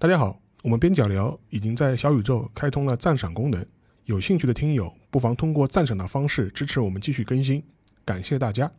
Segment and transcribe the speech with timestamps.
[0.00, 3.62] 大家好，我们边角聊已经在小宇宙开通了赞赏功能，
[4.06, 7.62] 有兴趣的听友不妨通过赞赏的方式支持我们继续更新，
[8.02, 8.72] 感谢大家。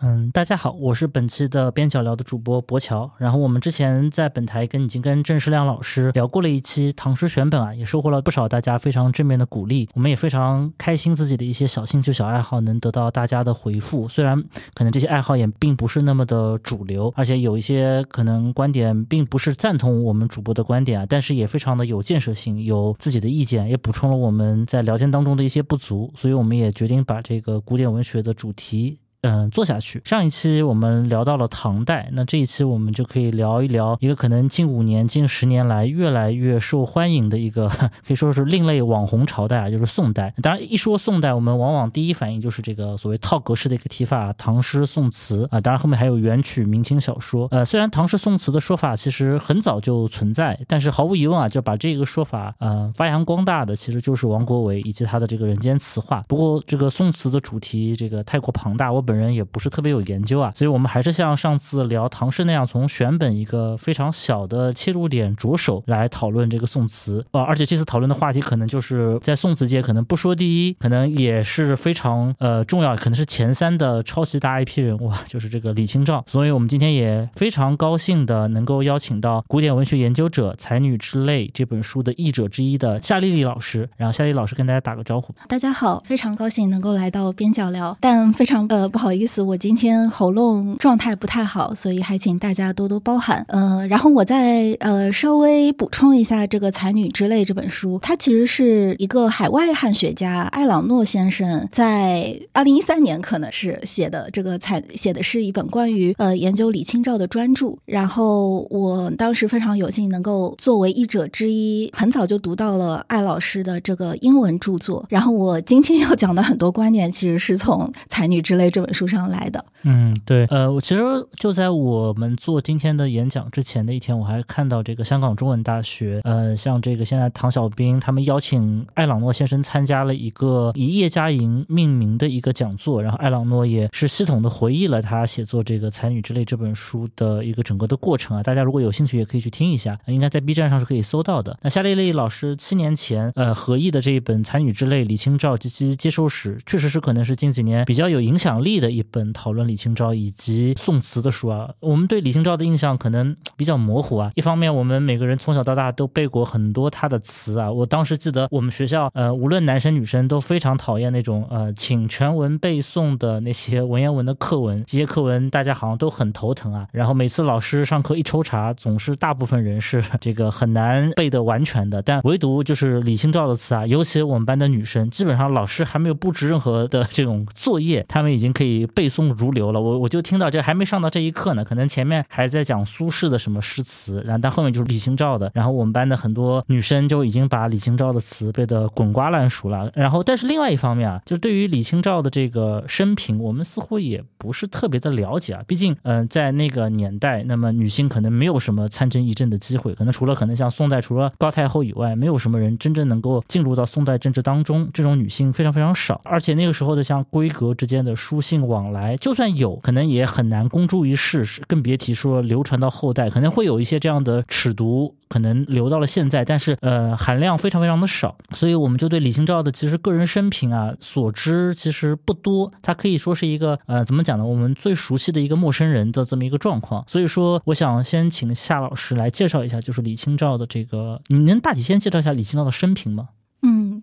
[0.00, 3.10] 嗯，大家好，我是本期的边角聊的主播博乔。
[3.18, 9.88] 然后我们之前在本台跟已经跟郑世亮老师聊过了一期唐诗选本啊，也收获了不少大家非常正面的鼓励。
[9.94, 14.06] 我们也非常开心自己的一些小兴趣、小爱好能得到大家的回复。
[14.06, 14.40] 虽然
[14.72, 26.12] 可能这些爱好也并不是那么的主流，而且有一些可能观点并不是赞同我们主播的观点啊，但是也非常的有建设性，有自己的意见，也补充了我们在聊天当中的一些不足。
[26.14, 29.00] 所以我们也决定把这个古典文学的主题。
[29.22, 30.00] 嗯，做下去。
[30.04, 37.68] 上一期我们聊到了唐代，那这一期我们就可以聊一聊一个可能近五年、近十年来越来越受欢迎的一个，
[38.06, 40.32] 可以说是另类网红朝代啊，就是宋代。
[40.40, 45.60] 当然，一说宋代，我们往往第一反应就是这个所谓套格式的一个提法，唐诗宋词啊。
[45.60, 47.48] 当然，后面还有元曲、明清小说。
[47.50, 56.24] 呃，虽然唐诗宋词的说法其实很早就存在，但是毫无疑问啊，就把这个说法呃发扬光大的，其实就是王国维以及他的这个人间词话。
[56.28, 59.04] 不过，这个宋词的主题这个太过庞大，我。
[59.08, 67.40] 本人也不是特别有研究啊，所以我们还是像上次聊唐诗那样，从选本一个非常小的切入点着手来讨论这个宋词啊。
[67.40, 76.22] 而且这次讨论的话题可能就是在宋词界，可能不说第一，可能也是非常呃重要，可能是前三的超级大 IP 人物， 就是这个李清照。
[76.26, 85.32] 所以我们今天也非常高兴的能够邀请到《古典文学研究者才女之泪》这本书的译者之一的夏丽丽老师，然后夏丽老师跟大家打个招呼。
[85.48, 88.86] 大家好，非常高兴能够来到边角聊，但非常的。
[88.97, 93.44] 不不好意思，我今天喉咙状态不太好，所以还请大家多多包涵。
[93.46, 107.76] 呃，然后我再呃稍微补充一下这个《才女之泪》这本书，它其实是一个海外汉学家艾朗诺先生在二零一三年可能是写的这个才写的是一本关于呃研究李清照的专著。
[107.84, 115.06] 然后我当时非常有幸能够作为译者之一，很早就读到了艾老师的这个英文著作。
[115.08, 118.87] 然后我今天要讲的很多观点，其实是从《才女之泪》这本。
[118.92, 121.02] 书上来的，嗯，对，呃，我其实
[121.38, 141.58] 就在我们做今天的演讲之前的一天，我还看到这个香港中文大学，呃，像这个现在唐小兵他们邀请艾朗诺先生参加了一个以叶嘉莹命名的一个讲座，然后艾朗诺也是系统的回忆了他写作这个《才女之泪》这本书的一个整个的过程啊，大家如果有兴趣也可以去听一下，应该在 B 站上是可以搜到的。
[141.62, 148.77] 那夏丽丽老师七年前呃合译的这一本《才女之泪》李清照及其接收史，确实是可能是近几年比较有影响力。
[148.80, 154.30] 的一本讨论李清照以及宋词的书啊，我们对李清照的印象可能比较模糊啊。
[154.34, 157.70] 一方面，我们每个人从小到大都背过很多她的词啊。
[157.70, 166.86] 我当时记得我们学校，呃，无论男生女生都非常讨厌那种呃请全文背诵的那些文言文的课文，这些课文大家好像都很头疼啊。
[166.92, 178.67] 然后每次老师上课一抽查，总是大部分人是这个很难背得完全的，但唯独就是李清照的词啊，尤其我们班的女生，基本上老师还没有布置任何的这种作业，她们已经可以。
[178.94, 189.90] 背诵如流了，我我就听到这还没上到这一课呢，可能前面还在讲苏轼的什么诗词，然后但后面就是李清照的，然后我们班的很多女生就已经把李清照的词背得滚瓜烂熟了。
[189.94, 195.62] 然后但是另外一方面啊，就对于李清照的这个生平，我们似乎也不是特别的了解啊。
[195.66, 208.57] 毕竟嗯，在那个年代，那么女性可能没有什么参政议政的机会，可能除了可能像宋代除了高太后以外，没有什么人真正能够进入到宋代政治当中，这种女性非常非常少，而且那个时候的像闺阁之间的书信。
[208.66, 224.44] 往来就算有可能也很难公诸于世，更别提说流传到后代，可能会有一些这样的尺牍，可能留到了现在，但是呃含量非常非常的少，所以我们就对李清照的其实个人生平啊所知其实不多，他可以说是一个呃怎么讲呢？
[224.44, 227.04] 我们最熟悉的一个陌生人的这么一个状况。
[227.06, 233.28] 所以说，我想先请夏老师来介绍一下，就是李清照的这个，你能大体先介绍一下李清照的生平吗？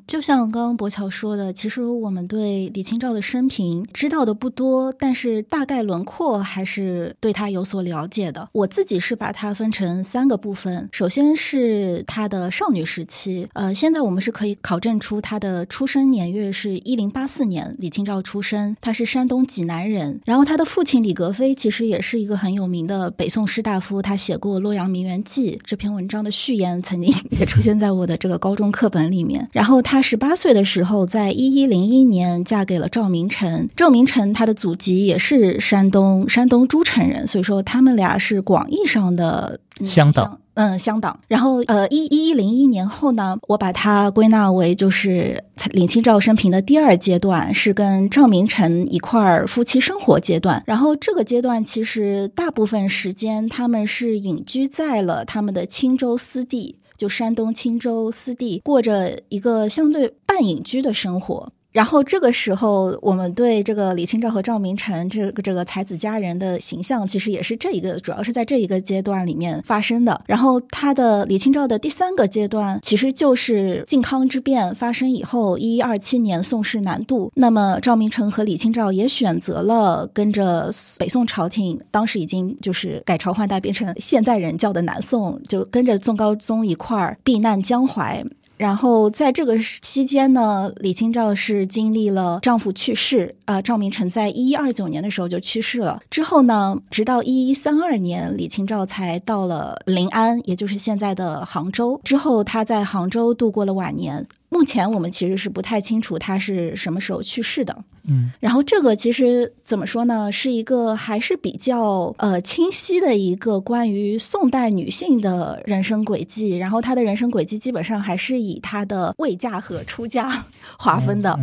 [0.07, 8.49] 就像刚刚博乔说的，其实我们对李清照的生平知道的不多，但是大概轮廓还是对她有所了解的。
[8.51, 20.21] 我自己是把它分成三个部分，首先是她的少女时期，呃，现在我们是可以考证出她的出生年月是一零八四年，李清照出生，她是山东济南人。
[20.25, 29.47] 然后她的父亲李格非其实也是一个很有名的北宋士大夫，他写过《洛阳名园记》这篇文章的序言，曾经 也出现在我的这个高中课本里面。
[29.51, 33.69] 然后她十八岁的时候，在一一零一年嫁给了赵明诚。
[33.77, 40.39] 赵明诚他的祖籍也是山东山东诸城人，所以说他们俩是广义上的乡党。
[40.55, 41.19] 嗯，相党。
[41.27, 50.63] 然后，呃，一一零一年后呢，我把它归纳为就是李清照生平的第二阶段，是跟赵明诚一块儿夫妻生活阶段。
[50.65, 61.51] 然后这个阶段其实大部分时间他们是隐居在了他们的青州私地，就山东青州四地，过着一个相对半隐居的生活。
[61.75, 70.21] 然后这个时候，我们对这个李清照和赵明诚这个这个才子佳人的形象，其实也是这一个，主要是在这一个阶段里面发生的。
[70.25, 88.23] 然后他的李清照的第三个阶段，其实就是靖康之变发生以后，一一二七年宋室南渡，那么赵明诚和李清照也选择了跟着北宋朝廷，当时已经就是改朝换代变成现在人叫的南宋，就跟着宋高宗一块儿避难江淮。
[88.57, 96.01] 然后在这个期间呢，李清照是经历了丈夫去世，啊，赵明诚在一一二九年的时候就去世了。
[96.09, 101.99] 之后呢，直到一一三二年，李清照才到了临安，也就是现在的杭州。
[102.03, 104.25] 之后她在杭州度过了晚年。
[104.55, 107.77] 目前我们其实是不太清楚她是什么时候去世的。
[108.07, 116.55] 嗯，然后这个其实怎么说呢，是一个还是比较呃清晰的一个关于宋代女性的人生轨迹。
[116.55, 120.45] 然后她的人生轨迹基本上还是以她的未嫁和出嫁
[120.77, 121.37] 划分的。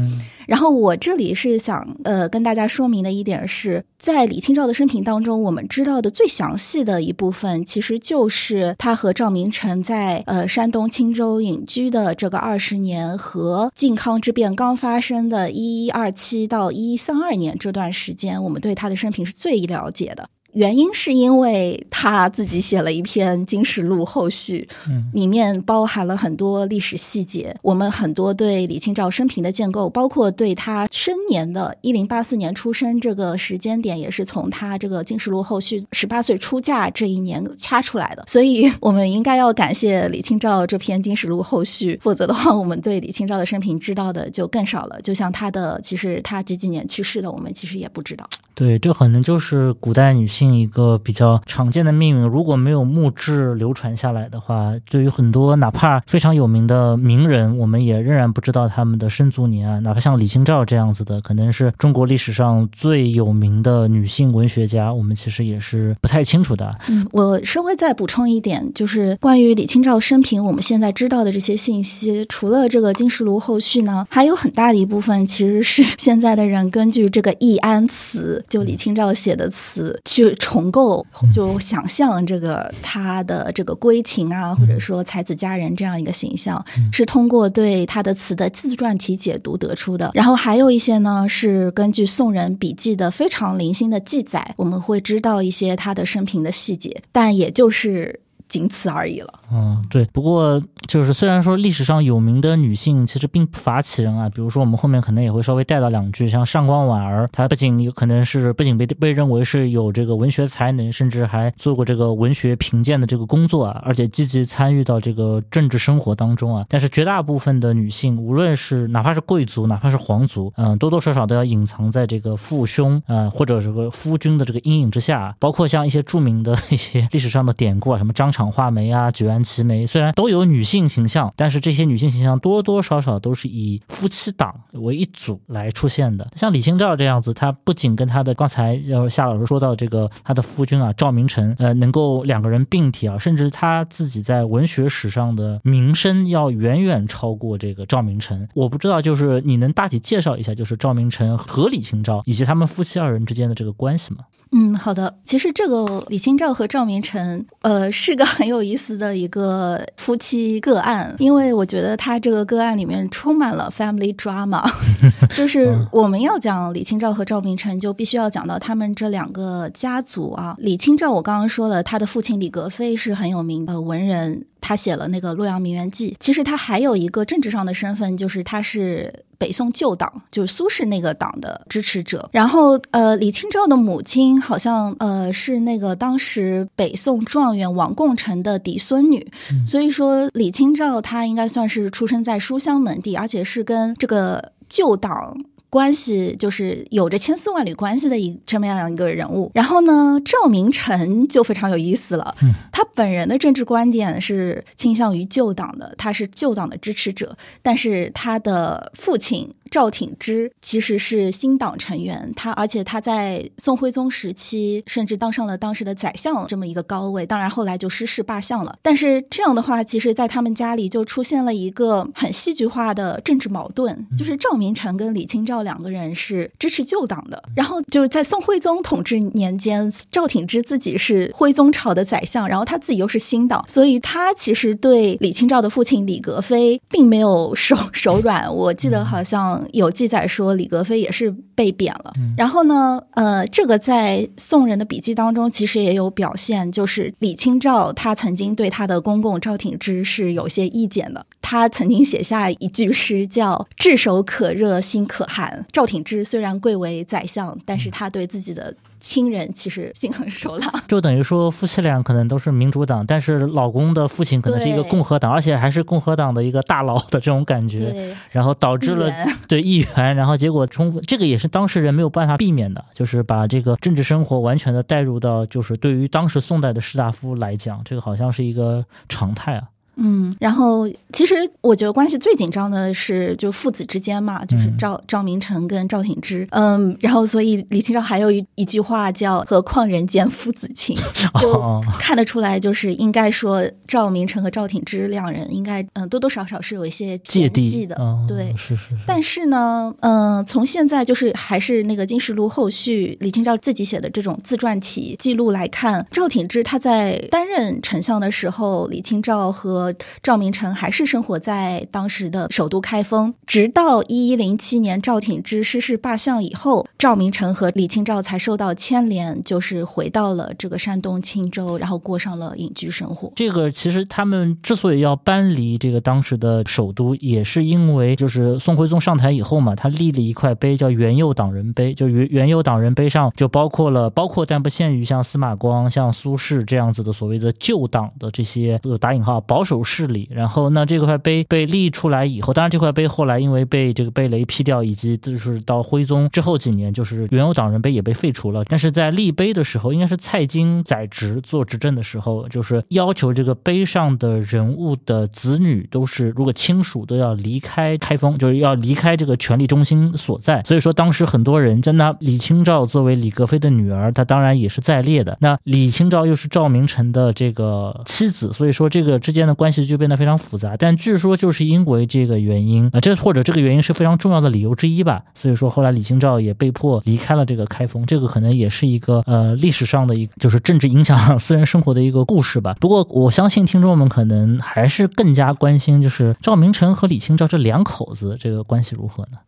[0.47, 20.29] 然后我这里是想呃跟大家说明的一点是，在李清照的生平当中，我们知道的最详细的一部分，其实就是她和赵明诚在呃山东青州隐居的这个二十年，和靖康之变刚发生的一一二七到一一三二年这段时间，我们对她的生平是最了解的。
[20.53, 24.69] 原因是因为他自己写了一篇《金石录后续》，
[25.13, 27.57] 里面包含了很多历史细节。
[27.63, 38.25] 我们很多对李清照生平的建构，包括对他生年的一零八四年出生这个时间点，也是从他这个《金石录后续》十八岁出嫁这一年掐出来的。
[38.27, 45.01] 所以，我们应该要感谢李清照这篇《金石录后续》，否则的话，我们对李清照的生平知道的就更少了。
[45.01, 48.29] 就像她的，其实她几几年去世的，我们其实也不知道。
[48.55, 52.23] 对，这可能就是古代女性一个比较常见的命运。
[52.23, 59.79] 如果没有墓志流传下来的话，对于很多哪怕非常有名的名人，我们也仍然不知道他们的生卒年啊。
[59.81, 66.75] 哪怕像李清照这样子的，可能是中国历史上最有名的女性文学家，我们其实也是不太清楚的。
[66.89, 78.43] 嗯，我稍微再补充一点，就是关于李清照生平，我们现在知道的这些信息，除了这个《金石录后续》呢，还有很大的一部分其实是现在的人根据这个易安词。
[78.49, 90.11] 就李清照写的词去重构，就想象这个他的这个归情啊，或者说才子佳人这样一个形象，是通过对他的词的自传体解读得出的。
[90.15, 98.21] 然后还有一些呢，是根据宋人笔记的非常零星的记载，我们会知道一些他的生平的细节，但也就是
[98.53, 99.33] 仅此而已了。
[99.51, 100.05] 嗯，对。
[100.13, 116.67] 不过就是虽然说历史上有名的女性其实并不乏其人啊，比如说我们后面可能也会稍微带到两句，像上官婉儿，她不仅有可能是不仅被被认为是有这个文学才能，甚至还做过这个文学评鉴的这个工作啊，而且积极参与到这个政治生活当中啊。
[116.69, 125.35] 但是绝大部分的女性，无论是哪怕是贵族，哪怕是皇族，嗯，多多少少都要隐藏在这个父兄啊或者这个夫君的这个阴影之下。
[125.39, 129.41] 包括像一些著名的一些历史上的典故啊，什么张敞画眉啊，举案。
[129.45, 136.29] 齐眉虽然都有女性形象，但是这些女性形象多多少少都是以夫妻档为一组来出现的。
[136.35, 148.49] 像李清照这样子，她不仅跟她的刚才要夏老师说到这个她的夫君啊赵明诚，呃，能够两个人并体啊，甚至她自己在文学史上的名声要远远超过这个赵明诚。
[148.55, 154.25] 我不知道，就是你能大体介绍一下，就是赵明诚和李清照以及他们夫妻二人之间的这个关系吗？
[154.55, 155.19] 嗯，好的。
[155.25, 164.63] 其实这个李清照和赵明诚，呃，是个 很有意思的一个夫妻个案，因为我觉得他这个个案里面充满了 family drama。
[165.35, 170.55] 就是我们要讲李清照和赵明诚，就必须要讲到他们这两个家族啊。
[170.59, 174.45] 李清照，我刚刚说了，他的父亲李格非是很有名的文人。
[174.63, 182.31] 他写了那个《洛阳名园记》，其实他还有一个政治上的身份，就是他是北宋旧党，就是苏轼那个党的支持者。
[182.33, 189.31] 然后，呃，李清照的母亲好像呃是那个当时北宋状元王贡臣的嫡孙女，
[189.67, 195.37] 所以说李清照她应该算是出生在书香门第，而且是跟这个旧党。
[195.73, 199.51] 关系就是有着千丝万缕关系的一这么样一个人物。
[199.55, 202.37] 然后呢，赵明诚就非常有意思了。
[202.43, 207.35] 嗯，他本人的政治观点是倾向于旧党的，他是旧党的支持者。
[207.63, 218.77] 但是他的父亲赵挺之其实是新党成员，他而且他在宋徽宗时期甚至当上了当时的宰相这么一个高位，当然后来就失势罢相了。
[218.83, 238.53] 但是这样的话，其实，在他们家里就出现了一个很戏剧化的政治矛盾，就是赵明诚跟李清照两个人是支持旧党的，然后就是在宋徽宗统治年间，赵挺之自己是徽宗朝的宰相，然后他自己又是新党，所以他其实对李清照的父亲李格非并没有手手软。
[238.55, 242.13] 我记得好像有记载说李格非也是被贬了。
[242.37, 251.25] 然后呢，呃，这个在宋人的笔记当中其实也有表现，就是李清照他曾经对他的公公赵挺之是有些意见的。
[251.41, 255.67] 他曾经写下一句诗叫“炙手可热心可寒”。
[255.71, 260.73] 赵挺之虽然贵为宰相，但是他对自己的亲人其实心狠手辣。
[260.89, 268.17] 就等于说夫妻俩可能都是民主党，但是老公的父亲可能是一个共和党，而且还是共和党的一个大佬的这种感觉。
[268.31, 269.13] 然后导致了
[269.47, 279.65] 对议员，然后结果充分，这个也是当事人没有办法避免的，就是把这个政治生活完全的带入到，就是对于当时宋代的士大夫来讲，这个好像是一个常态啊。
[280.05, 290.97] 嗯，然后其实我觉得关系最紧张的是就父子之间嘛，就是嗯赵赵明诚跟赵挺之，嗯，然后所以李清照还有一一句话叫“何况人间父子情
[291.41, 298.53] ”，就哦看得出来，就是应该说赵明诚和赵挺之两人应该嗯多多少少是有一些芥蒂的，嗯对。
[298.57, 298.97] 是是是。
[299.07, 309.92] 但是呢，嗯、从现在就是还是那个《金石录》后续李清照自己写的这种自传体记录来看，赵挺之他在担任丞相的时候，李清照和
[310.23, 323.33] 赵明诚还是生活在当时的首都开封，直到一一零七年赵挺之失势罢相以后，赵明诚和李清照才受到牵连，就是回到了这个山东青州，然后过上了隐居生活。
[323.37, 340.29] 这个其实他们之所以要搬离这个当时的首都，也是因为就是宋徽宗上台以后嘛，他立了一块碑叫元佑党人碑，就元元佑党人碑上就包括了包括但不限于像司马光、像苏轼这样子的所谓的旧党的这些打引号保守势里。
[340.33, 348.65] 然后那这块碑被立出来以后，当然这块碑后来因为被这个被雷劈掉，以及就是到徽宗之后几年，就是原有党人碑也被废除了。
[348.65, 360.63] 但是在立碑的时候，应该是蔡京在职做执政的时候，就是要求这个碑上的人物的子女都是如果亲属都要离开开封，就是要离开这个权力中心所在。
[360.65, 365.37] 所以说当时很多人在那李清照作为李格非的女儿，她当然也是在列的。
[365.41, 370.77] 那李清照又是赵明诚的这个妻子，所以说这个之间的关系就变得非常复杂。
[370.77, 375.23] 但据说就是因为这个原因啊、这或者这个原因是非常重要的理由之一吧。
[375.35, 382.75] 所以说后来李清照也被迫离开了这个开封，这个可能也是一个呃历史上的一个就是政治影响 私人生活的一个故事吧。
[382.81, 389.39] 不过我相信听众们可能还是更加关心，就是赵明诚和李清照这两口子这个关系如何呢？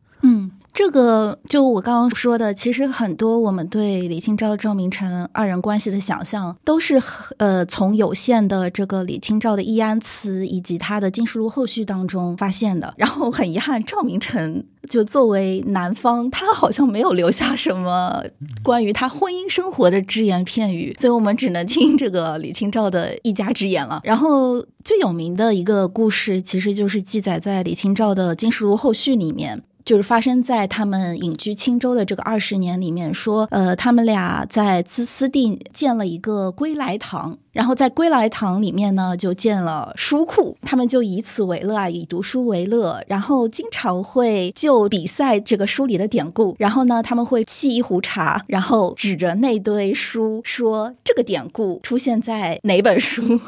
[0.74, 7.00] 嗯，这个就我刚刚说的，其实很多我们对李清照、赵明诚二人关系的想象，都是
[7.38, 12.92] 呃从有限的这个李清照的易安词以及他的《金石录》后续当中发现的。
[12.96, 18.24] 然后很遗憾，赵明诚就作为男方，他好像没有留下什么
[18.62, 24.00] 关于他婚姻生活的只言片语，所以我们只能听这个李清照的一家之言了。
[24.02, 29.62] 然后最有名的一个故事，其实就是记载在李清照的《金石录》后续里面。
[29.84, 53.40] 就是发生在他们隐居青州的这个二十年里面，说，呃，他们俩在资私地建了一个归来堂，然后在归来堂里面呢，就建了书库，他们就以此为乐啊，以读书为乐，然后经常会就比赛这个书里的典故，然后呢，他们会沏一壶茶，然后指着那堆书说这个典故出现在哪本书，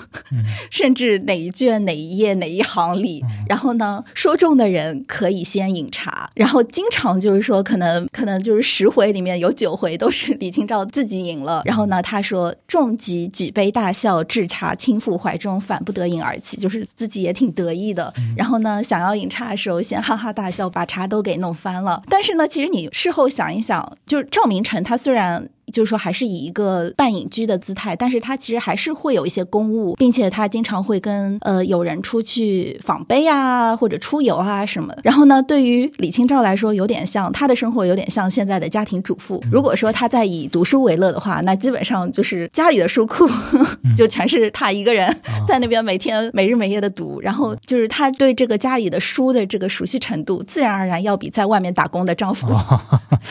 [0.70, 18.12] 甚至哪一卷、哪一页、哪一行里，然后呢，说中的人可以先饮茶，然后经常就是说，可能可能就是十回里面有九回都是李清照自己饮了，然后呢，他说众即举杯大笑，置茶倾覆怀中，反不得饮而起，就是自己也挺得意的。
[18.36, 22.02] 然后呢，想要饮茶的时候，先哈哈大笑，把茶都给弄翻了。
[22.08, 25.48] 但是呢，其实你事后想一想，就是赵明诚他虽然。
[25.72, 35.00] 就是说，还是以一个半隐居的姿态，但是他其实还是会有一些公务，并且他经常会跟呃有人出去访碑啊，或者出游啊什么的。
[35.04, 39.42] 然后呢，对于李清照来说，有点像他的生活，有点像现在的家庭主妇。
[39.50, 43.28] 如果说他在以读书为乐的话，那基本上就是家里的书库
[43.96, 45.14] 就全是他一个人
[45.48, 47.20] 在那边每天没日没夜的读。
[47.20, 52.46] 然后就是他对这个家里的书的这个熟悉程度，自然而然要比在外面打工的丈夫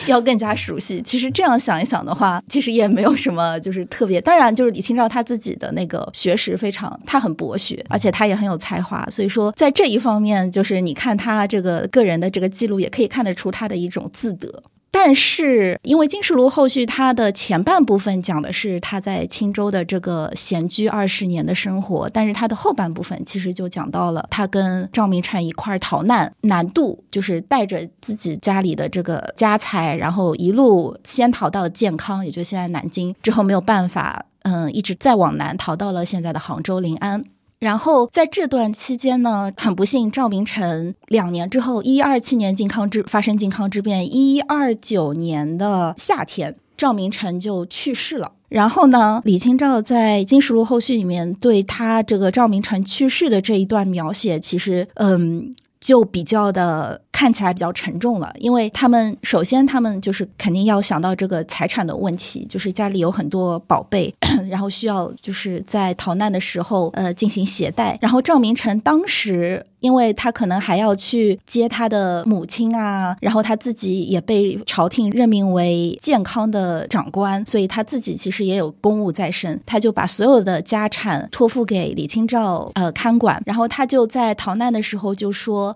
[0.06, 1.00] 要更加熟悉。
[1.02, 4.20] 其实这样想一想的话，啊其实也没有什么就是特别。
[4.20, 9.06] 当然，就是李清照他自己的那个学识非常，他很博学，而且他也很有才华。
[9.10, 14.62] 所以说，在这一方面，就是你看他这个个人的这个记录，也可以看得出他的一种自得。
[14.98, 37.22] 但是，因为《金石录》后续它的前半部分讲的是他在青州的这个闲居二十年的生活，但是他的后半部分其实就讲到了他跟赵明诚一块逃难南渡，就是带着自己家里的这个家财，然后一路先逃到建康，也就现在南京，之后没有办法，嗯，一直再往南逃到了现在的杭州临安。
[37.58, 48.32] 然后在这段期间呢，很不幸，赵明诚两年之后，一二七年靖康之发生靖康之变，一一二九年的夏天，赵明诚就去世了。
[48.48, 55.54] 然后呢，李清照在《金石录》后续里面对他这个赵明诚去世的这一段描写，其实嗯。
[55.80, 64.14] 就比较的看起来比较沉重了，因为他们首先他们就是肯定要想到这个财产的问题，就是家里有很多宝贝，
[64.50, 67.98] 然后需要就是在逃难的时候呃进行携带。
[68.00, 85.75] 然后赵明诚当时，因为他可能还要去接他的母亲啊，然后他自己也被朝廷任命为健康的长官，所以他自己其实也有公务在身，他就把所有的家产托付给李清照呃看管，然后他就在逃难的时候就说。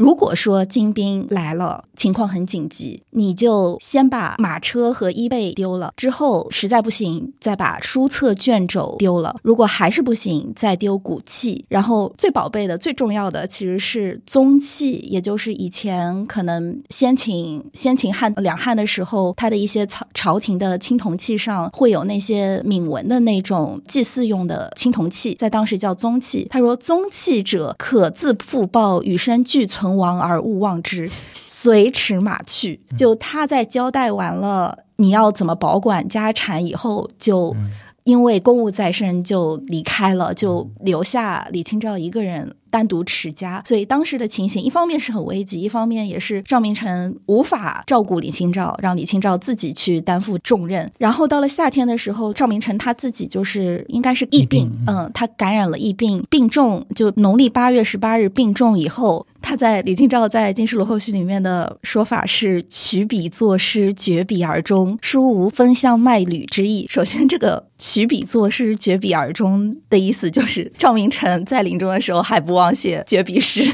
[0.00, 9.36] 如果说金兵来了，情况很紧急，你就先把马车和衣被丢了，之后实在不行再把书册卷轴丢了。
[9.42, 11.66] 如果还是不行，再丢骨器。
[11.68, 26.46] 然后最宝贝的、最重要的其实是宗器，也就是以前可能先秦、先秦汉两汉的时候，他的一些朝朝廷的青铜器上会有那些铭文的那种祭祀用的青铜器，在当时叫宗器。
[26.48, 31.10] 他说：“宗器者，可自复报，与身俱存。”亡而勿忘之，
[31.48, 32.80] 随驰马去。
[32.96, 37.56] 就他在交代完了你要怎么保管家产以后，就
[38.04, 42.54] 因为公务在身就离开了，就留下李清照一个人。
[42.70, 50.88] 单独持家，所以当时的情形一方面是很危急，一方面也是赵明诚无法照顾李清照，让李清照自己去担负重任。
[50.96, 66.86] 然后到了夏天的时候，赵明诚他自己就是应该是疫病，嗯，他感染了疫病，病重，就农历八月十八日病重以后，他在李清照在《金石录》后序里面的说法是取笔作诗，绝笔而终，书无分香卖履之意。
[66.88, 72.50] 首先，这个取笔作诗，绝笔而终的意思就是赵明诚在临终的时候还不。
[72.60, 73.72] 忘写绝笔诗，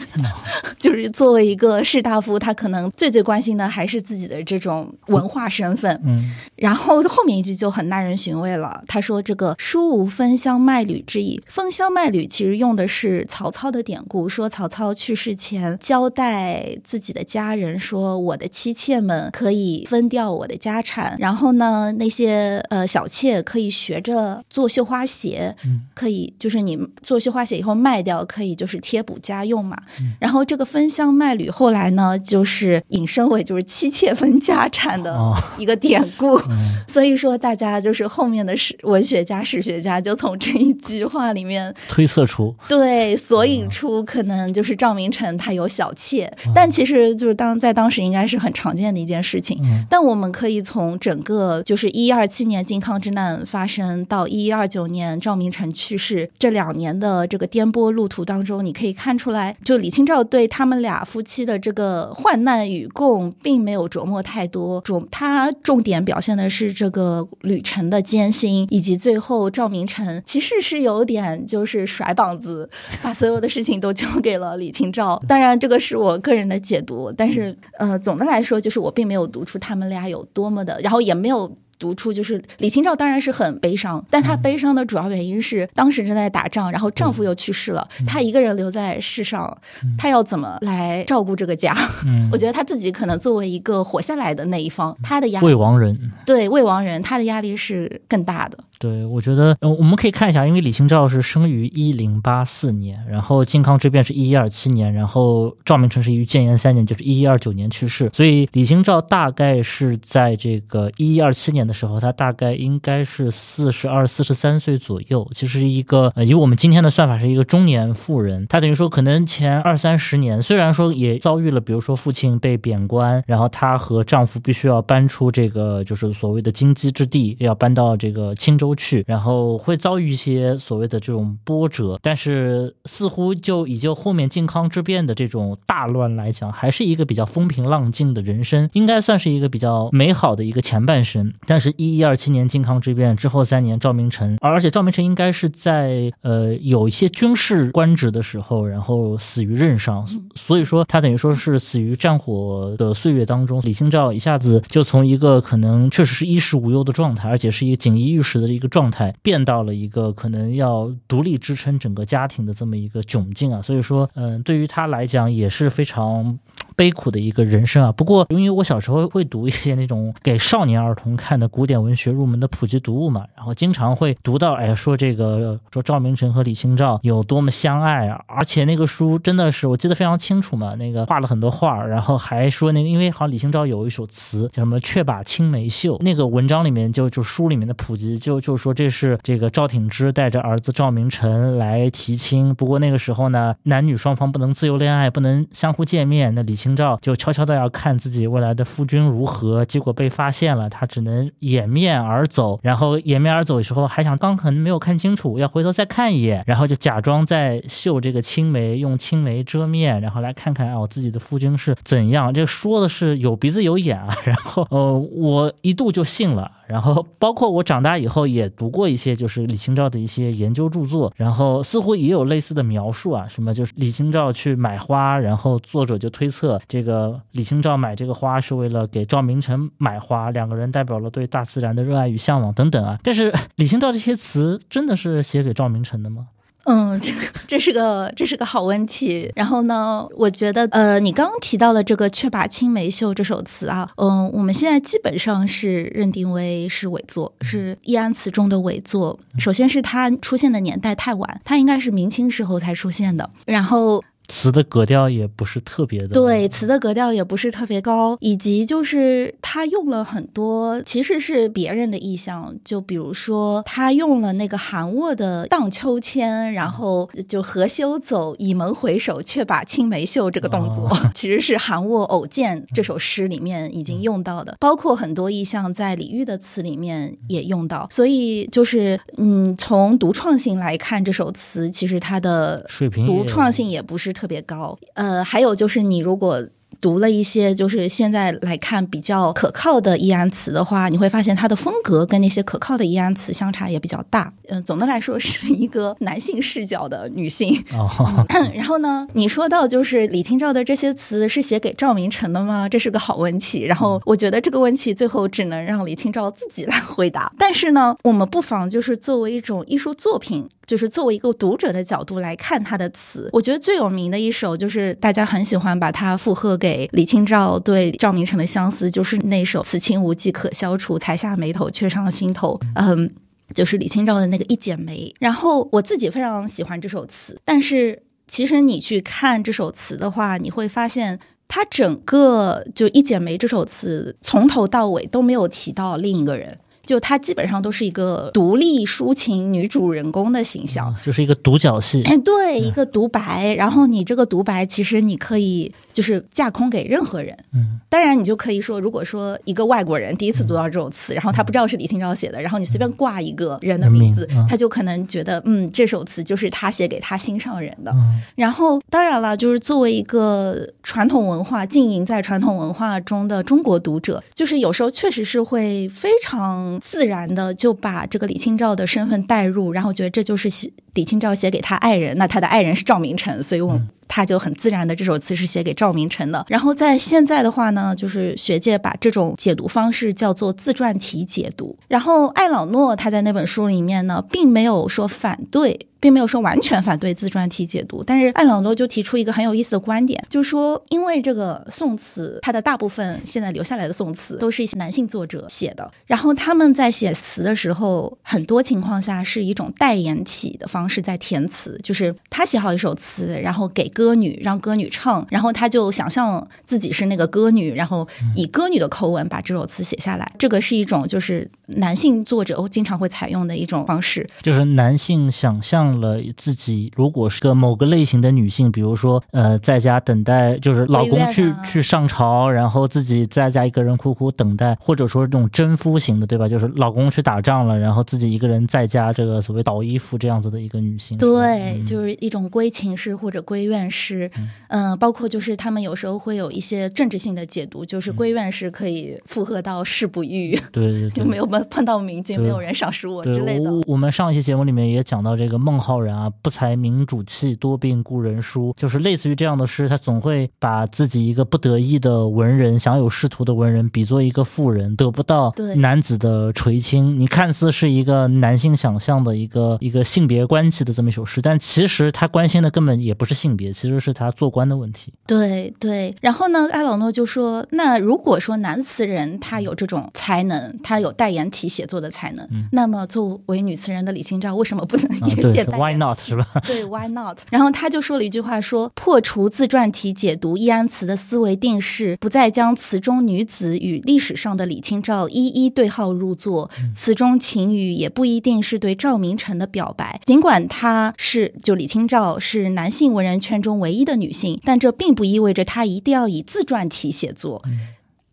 [0.79, 5.99] 就是作为一个士大夫，他可能最最关心的还是自己的这种文化身份。
[6.05, 8.85] 嗯，然后后面一句就很耐人寻味了。
[8.87, 25.55] 他说：“这个书无分香卖履之意，分香卖履其实用的是曹操的典故，说曹操去世前交代自己的家人说，我的妻妾们可以分掉我的家产，然后呢，那些呃小妾可以学着做绣花鞋，
[25.95, 29.77] 可以就是你做绣花鞋以后卖掉，可以就是。”贴补家用嘛，
[30.21, 35.19] 然后这个分香卖履后来呢，就是引申为就是妻妾分家产的
[35.59, 36.41] 一个典故，
[36.87, 49.61] 所以说大家就是后面的史文学家、史学家就从这一句话里面推测出，对，索引出可能就是赵明诚他有小妾，但其实就是当在当时应该是很常见的一件事情。
[49.89, 58.65] 但我们可以从整个就是一二七年靖康之难发生到一一二九年赵明诚去世这两年的这个颠簸路途当中。
[58.65, 64.81] 你可以看出来，就李清照对他们俩夫妻的这个患难与共，并没有琢磨太多。
[64.81, 72.69] 重他重点表现的是这个旅程的艰辛，以及最后赵明诚其实是有点就是甩膀子，
[73.03, 75.23] 把所有的事情都交给了李清照。
[75.37, 81.55] 当然，这个是我个人的解读，但是呃，总的来说，就是我并没有读出他们俩有多么的，然后也没有。
[81.79, 89.55] 读出就是李清照当然是很悲伤，但她悲伤的主要原因是当时正在打仗，然后丈夫又去世了，她一个人留在世上，
[89.99, 91.77] 她要怎么来照顾这个家？
[92.33, 95.95] 我觉得她自己可能作为一个活下来的那一方，她的压力，未亡人，
[96.25, 98.57] 对未亡人，她的压力是更大的。
[98.79, 128.66] 对，我觉得，嗯，我们可以看一下，因为李清照是生于一零八四年，然后靖康之变是一一二七年，然后赵明诚是于建炎三年，就是一一二九年去世，所以李清照大概是在这个一一二七年的时候，她大概应该是四十二、四十三岁左右，其实是一个，以我们今天的算法是一个中年妇人，她等于说可能前二三十年，虽然说也遭遇了，比如说父亲被贬官，然后她和丈夫必须要搬出这个就是所谓的荆棘之地，要搬到这个青州。
[128.67, 141.33] 州去，然后会遭遇一些所谓的这种波折，但是似乎就以就后面靖康之变的这种大乱来讲，还是一个比较风平浪静的人生，应该算是一个比较美好的一个前半生。
[141.47, 153.61] 但是，一一二七年靖康之变之后三年，赵明诚，而且赵明诚应该是在呃有一些军事官职的时候，然后死于任上，所以说他等于说是死于战火的岁月当中。
[153.63, 163.63] 李清照一下子就从一个可能确实是衣食无忧的状态，而且是一个锦衣玉食的一个状态，变到了一个可能要独立支撑整个家庭的这么一个窘境啊。
[163.63, 166.39] 所以说，嗯，对于他来讲也是非常。
[166.77, 167.91] 悲苦的一个人生啊！
[167.91, 178.23] 不过，因为我小时候会读一些那种给少年儿童看的古典文学入门的普及读物嘛，然后经常会读到，哎，说这个说赵明诚和李清照有多么相爱啊！
[178.27, 196.66] 而且那个书真的是我记得非常清楚嘛，那个画了很多画，然后还说那个，因为好像李清照有一首词叫什么“却把青梅嗅”，那个文章里面就就书里面的普及就就说这是这个赵挺之带着儿子赵明诚来提亲，不过那个时候呢，男女双方不能自由恋爱，不能相互见面，那李清。
[196.67, 212.35] 清照就悄悄的要看自己未来的夫君如何，结果被发现了，他只能掩面而走，然后掩面而走的时候还想刚可能没有看清楚，要回头再看一眼，然后就假装在绣这个青梅，用青梅遮面，然后来看看啊我自己的夫君是怎样。
[212.35, 226.56] 这说的是有鼻子有眼啊， 然后呃我一度就信了，然后包括我长大以后也读过一些就是李清照的一些研究著作，然后似乎也有类似的描述啊，什么就是李清照去买花，然后作者就推测。
[226.69, 232.99] 这个李清照买这个花是为了给赵明诚买花，两个人代表了对大自然的热爱与向往等等啊。
[233.03, 236.29] 但是李清照这些词真的是写给赵明诚的吗？
[236.69, 239.31] 嗯，这 个这是个这是个好问题。
[239.37, 249.17] 然后呢，我觉得呃，你刚刚提到了这个“却把青梅嗅”这首词啊，嗯，我们现在基本上是认定为是伪作，是易安词中的伪作。
[249.39, 253.31] 首先是它出现的年代太晚，它应该是明清时候才出现的。
[253.47, 254.03] 然后。
[254.29, 284.16] 词的格调也不是特别的，对，词的格调也不是特别高，以及就是他用了很多其实是别人的意象，就比如说他用了那个韩沃的荡秋千，然后就何修走，倚门回首，却把青梅嗅这个动作， 其实是韩沃偶见这首诗里面已经用到的，包括很多意象在李煜的词里面也用到，所以就是嗯，从独创性来看，这首词其实它的水平独创性也不是。
[284.17, 286.43] 特别高，呃，还有就是你如果。
[286.79, 294.31] 读了一些，就是现在来看比较可靠的易安词的话，你会发现它的风格跟那些可靠的易安词相差也比较大。
[294.49, 297.65] 嗯，总的来说是一个男性视角的女性。
[298.53, 302.69] 然后呢，你说到就是李清照的这些词是写给赵明诚的吗？
[302.69, 303.65] 这是个好问题。
[303.65, 307.33] 然后我觉得这个问题最后只能让李清照自己来回答。
[307.39, 313.31] 但是呢，我们不妨就是作为一种艺术作品，就是作为一个读者的角度来看他的词。
[313.33, 316.67] 我觉得最有名的一首就是大家很喜欢把它附和给。
[316.67, 322.59] 给李清照对赵明诚的相思，就是那首“此情无计可消除，才下眉头，却上心头”。
[322.75, 323.09] 嗯，
[323.55, 325.15] 就是李清照的那个一剪梅。
[325.21, 336.59] 然后我自己非常喜欢这首词，但是其实你去看这首词的话，你会发现它整个就一剪梅这首词从头到尾都没有提到另一个人。
[336.87, 342.03] 就她基本上都是一个独立抒情女主人公的形象，就是一个独角戏。
[342.05, 343.53] 哎， 对，一个独白。
[343.55, 347.37] 然后你这个独白，其实你可以就是架空给任何人。
[347.53, 357.93] 嗯，当然你就可以说，如果说一个外国人第一次读到这种词，然后他不知道是李清照写的，然后你随便挂一个人的名字，他就可能觉得，嗯，这首词就是他写给他心上人的。
[358.37, 366.76] 然后当然了，就是作为一个传统文化浸淫在传统文化中的中国读者，就是有时候确实是会非常。
[366.81, 373.81] 自然的就把这个李清照的身份带入，然后觉得这就是写李清照写给他爱人，那他的爱人是赵明诚，所以我。
[374.09, 376.45] 他就很自然的这首词是写给赵明诚的。
[376.49, 381.77] 然后在现在的话呢，就是学界把这种解读方式叫做自传体解读。
[381.89, 388.05] 然后艾朗诺他在那本书里面呢，并没有说反对，并没有说完全反对自传体解读。
[388.05, 403.93] 但是艾朗诺就提出一个很有意思的观点，就是说，因为这个宋词，它的大部分现在留下来的宋词都是一些男性作者写的，然后他们在写词的时候，很多情况下是一种代言体的方式在填词，就是他写好一首词，然后给。
[403.97, 410.31] 歌女，让歌女唱，然后他就想象自己是那个歌女，然后以歌女的口吻把这首词写下来。
[410.39, 426.47] 这个是一种就是男性作者经常会采用的一种方式，就是男性想象了自己如果是个某个类型的女性，比如说呃，在家等待，就是老公去去上朝，然后自己在家一个人苦苦等待，或者说这种征夫型的，对吧？
[426.47, 434.31] 就是老公去打仗了，然后自己一个人在家，这个所谓倒衣服这样子的一个女性，对，就是一种归情式或者归怨式，
[434.69, 443.73] 嗯，包括就是他们有时候会有一些政治性的解读，就是归院是可以附和到誓不遇，对对， 就没有碰碰到明君，没有人赏识我之类的。
[443.87, 457.19] 我们上一期节目里面也讲到这个孟浩然啊，不才明主气，多病故人疏，就是类似于这样的诗，他总会把自己一个不得意的文人，享有仕途的文人，比作一个妇人，得不到男子的垂青。
[457.19, 465.13] 你看似是一个男性想象的一个一个性别关系的这么一首诗，但其实他关心的根本也不是性别，其实是他做官的问题。
[465.27, 476.19] 对对，然后呢，艾老诺就说，那如果说男词人他有这种才能，他有代言体写作的才能，那么作为女词人的李清照为什么不能也写 代言？Why not？
[476.19, 476.47] 是吧？
[476.67, 477.39] 对，Why not？
[477.51, 497.61] 然后他就说了一句话，说破除自传体解读易安词的思维定式，不再将词中女子与历史上的李清照一一对号入座，词中情语也不一定是对赵明诚的表白，尽管他是就李清照是男性文人圈中唯一的女性，但这并不意味着她一定要以自传体写作。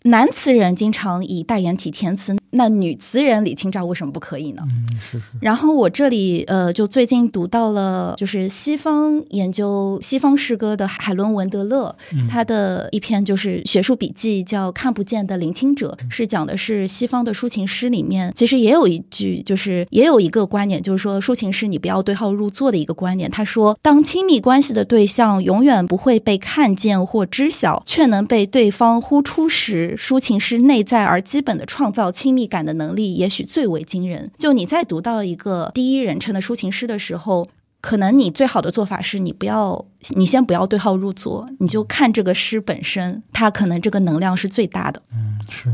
[0.03, 4.61] 男词人经常以代言体填词，那女词人李清照为什么不可以呢？
[4.65, 5.25] 嗯，是是。
[5.39, 11.95] 然后我这里呃，就最近读到了，就是西方研究西方诗歌的海伦文德勒，
[12.29, 23.31] 他的一篇就是学术笔记，叫《看不见的聆听者》，是讲的是西方的抒情诗里面，其实也有一句，就是也有一个观点，就是说抒情诗你不要对号入座的一个观点。
[23.31, 29.92] 他说，当亲密关系的对象永远不会被看见或知晓，却能被对方呼出时。
[29.95, 34.31] 抒情诗内在而基本的创造亲密感的能力，也许最为惊人。
[34.37, 37.47] 就你在读到一个第一人称的抒情诗的时候，
[37.81, 45.01] 可能你最好的做法是你不要，你先不要对号入座，你就看这个诗本身，它可能这个能量是最大的。
[45.13, 45.73] 嗯，是。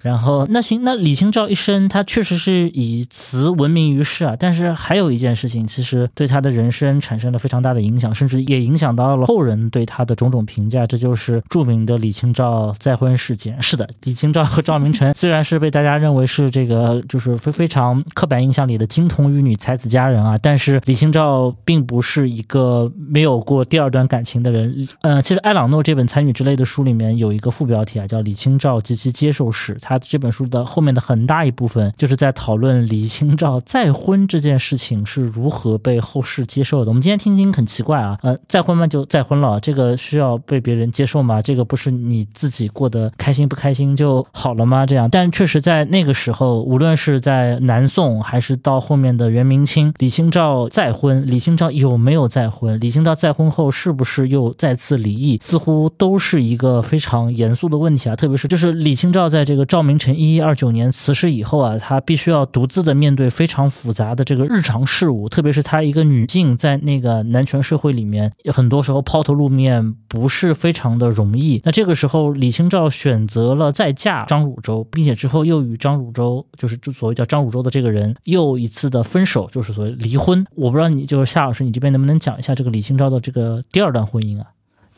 [0.00, 4.34] 然后那行，那李清照一生，他确实是以词闻名于世啊。
[4.38, 10.86] 但是还有一件事情，其实对他的人生产生了非常大的影响，甚至也影响到了后人对他的种种评价。
[10.86, 13.60] 这就是著名的李清照再婚事件。
[13.60, 24.86] 是的，李清照和赵明诚 虽然是被大家认为是这个就是非非常刻板印象里的金童玉女才子佳人啊，但是李清照并不是一个没有过第二段感情的人。
[25.00, 29.74] 嗯，其实艾朗诺这本《才女》之类的书里面有一个副标题啊，叫《李清照及其接受史》。
[29.80, 36.90] 他这本书的后面的很大一部分，就是在讨论李清照再婚这件事情是如何被后世接受的。
[36.90, 41.40] 我们今天听听很奇怪啊，呃，再婚嘛就再婚了，这个需要被别人接受吗？
[41.40, 44.84] 这个不是你自己过得开心不开心就好了吗？
[44.84, 52.78] 这样，但确实在那个时候，无论是在南宋还是到后面的元明清，李清照再婚，李清照有没有再婚？
[52.80, 55.38] 李清照再婚后是不是又再次离异？
[55.40, 60.12] 似乎都是一个非常严肃的问题啊，特别是就是李清照在这个赵明诚。
[60.12, 71.62] 一一二九年辞世以后啊，她必须要独自的面对非常复杂的这个日常事务，特别是她一个女性在那个男权社会里面，很多时候抛头露面不是非常的容易。
[71.64, 80.44] 那这个时候，李清照选择了再嫁张汝舟，并且之后又与张汝舟，就是所谓叫张汝舟的这个人，又一次的分手，就是所谓离婚。
[80.56, 84.46] 我不知道你就是夏老师，你这边能不能讲一下这个李清照的这个第二段婚姻啊？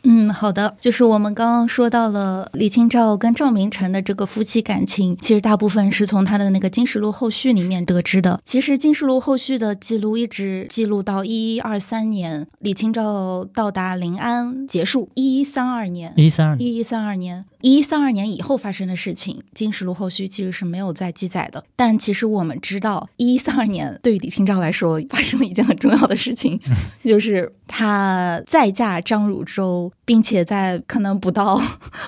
[0.03, 8.39] 嗯，好的，就是我们刚刚说到了李清照跟赵明诚的这个夫妻感情，其实大部分是从他的那个《金石录后续》里面得知的。
[8.43, 15.09] 其实《金石录后续》的记录一直记录到一一二三年，李清照到达临安结束。
[15.13, 17.45] 一一三二年，一一三二，一一三二年。
[17.61, 21.63] 一一三二年以后发生的事情，《金石录后续其实是没有再记载的。
[21.75, 26.59] 但其实我们知道，一一三二年对于李清照来说发生了一件很重要的事情，
[27.03, 31.61] 就是她再嫁张汝舟，并且在可能不到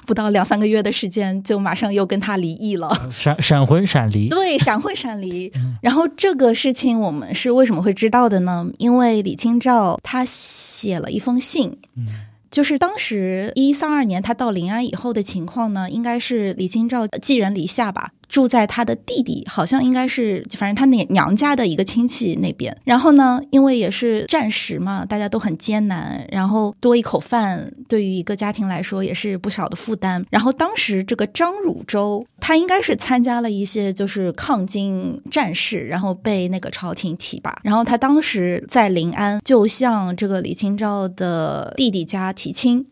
[0.05, 3.09] 不到两三个月的时间，就马上又跟他离异了。
[3.11, 5.51] 闪闪婚闪离，对，闪婚闪离。
[5.81, 8.67] 然后这个事情我们是为什么会知道的呢？
[8.77, 11.77] 因为李清照她写了一封信。
[12.53, 18.11] 就是当时一三二年他到临安以后的情况呢，应该是李清照寄人篱下吧。
[18.27, 22.75] 住在他的弟弟，好像应该是反正他那娘家的一个亲戚那边。
[22.83, 30.25] 然后呢，因为也是战时嘛，大家都很艰难，然后多一口饭对于一个家庭来说也是不少的负担。
[30.29, 37.55] 然后当时这个张汝舟，他应该是参加了一些就是抗金战事，然后被那个朝廷提拔。
[37.63, 42.85] 然后他当时在临安就向这个李清照的弟弟家提亲。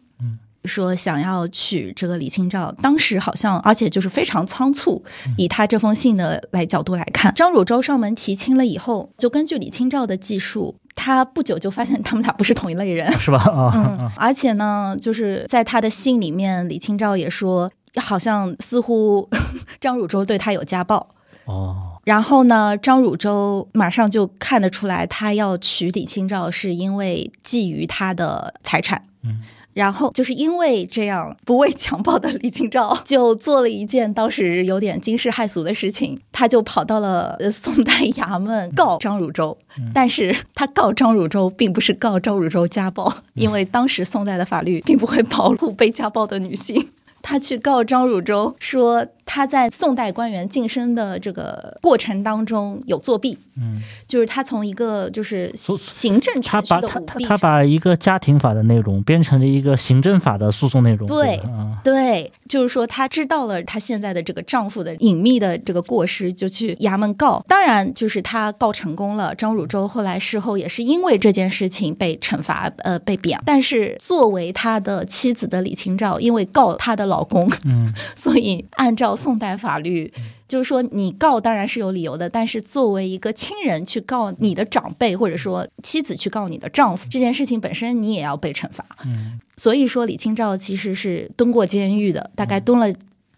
[0.65, 5.03] 说想要娶这个李清照，当时好像，而且就是非常仓促。
[5.37, 13.39] 以他这封信的来角度来看，张汝舟上门提亲了以后，就根据李清照的记述，他不久就发现他们俩不是同一类人，是吧？
[13.39, 19.27] 啊，嗯，而且呢，就是在他的信里面，李清照也说，好像似乎
[19.81, 21.09] 张汝舟对他有家暴。
[21.45, 29.03] 哦，然后呢，张汝舟马上就看得出来，他要娶李清照是因为觊觎他的财产。
[29.23, 29.41] 嗯。
[29.73, 39.57] 然后就是因为这样不畏强暴的李清照， 就做了一件当时有点惊世骇俗的事情，他就跑到了宋代衙门告张汝舟，
[39.93, 46.89] 但是他告张汝舟并不是告张汝舟家暴，因为当时宋代的法律并不会保护被家暴的女性，
[47.21, 49.07] 他去告张汝舟说。
[49.23, 61.39] 他在宋代官员晋升的这个过程当中有作弊，嗯，就是他从一个就是行政程序的舞弊，他把一个家庭法的内容变成了一个行政法的诉讼内容，对，
[61.81, 67.41] 对，就是说他知道了他现在的这个丈夫的隐秘的这个过失，就去衙门告。
[67.47, 69.33] 当然，就是他告成功了。
[69.35, 73.39] 张汝舟后来事后也是因为这件事情被惩罚，呃，被贬。
[73.45, 79.11] 但是作为他的妻子的李清照，因为告他的老公，嗯， 所以按照。
[79.21, 80.11] 宋代法律
[80.47, 88.83] 就是说，你告当然是有理由的，但是作为一个亲人去告你的长辈，或者说妻子去告你的丈夫，这件事情本身你也要被惩罚。
[89.05, 92.87] 嗯，所以说李清照其实是蹲过监狱的，大概蹲了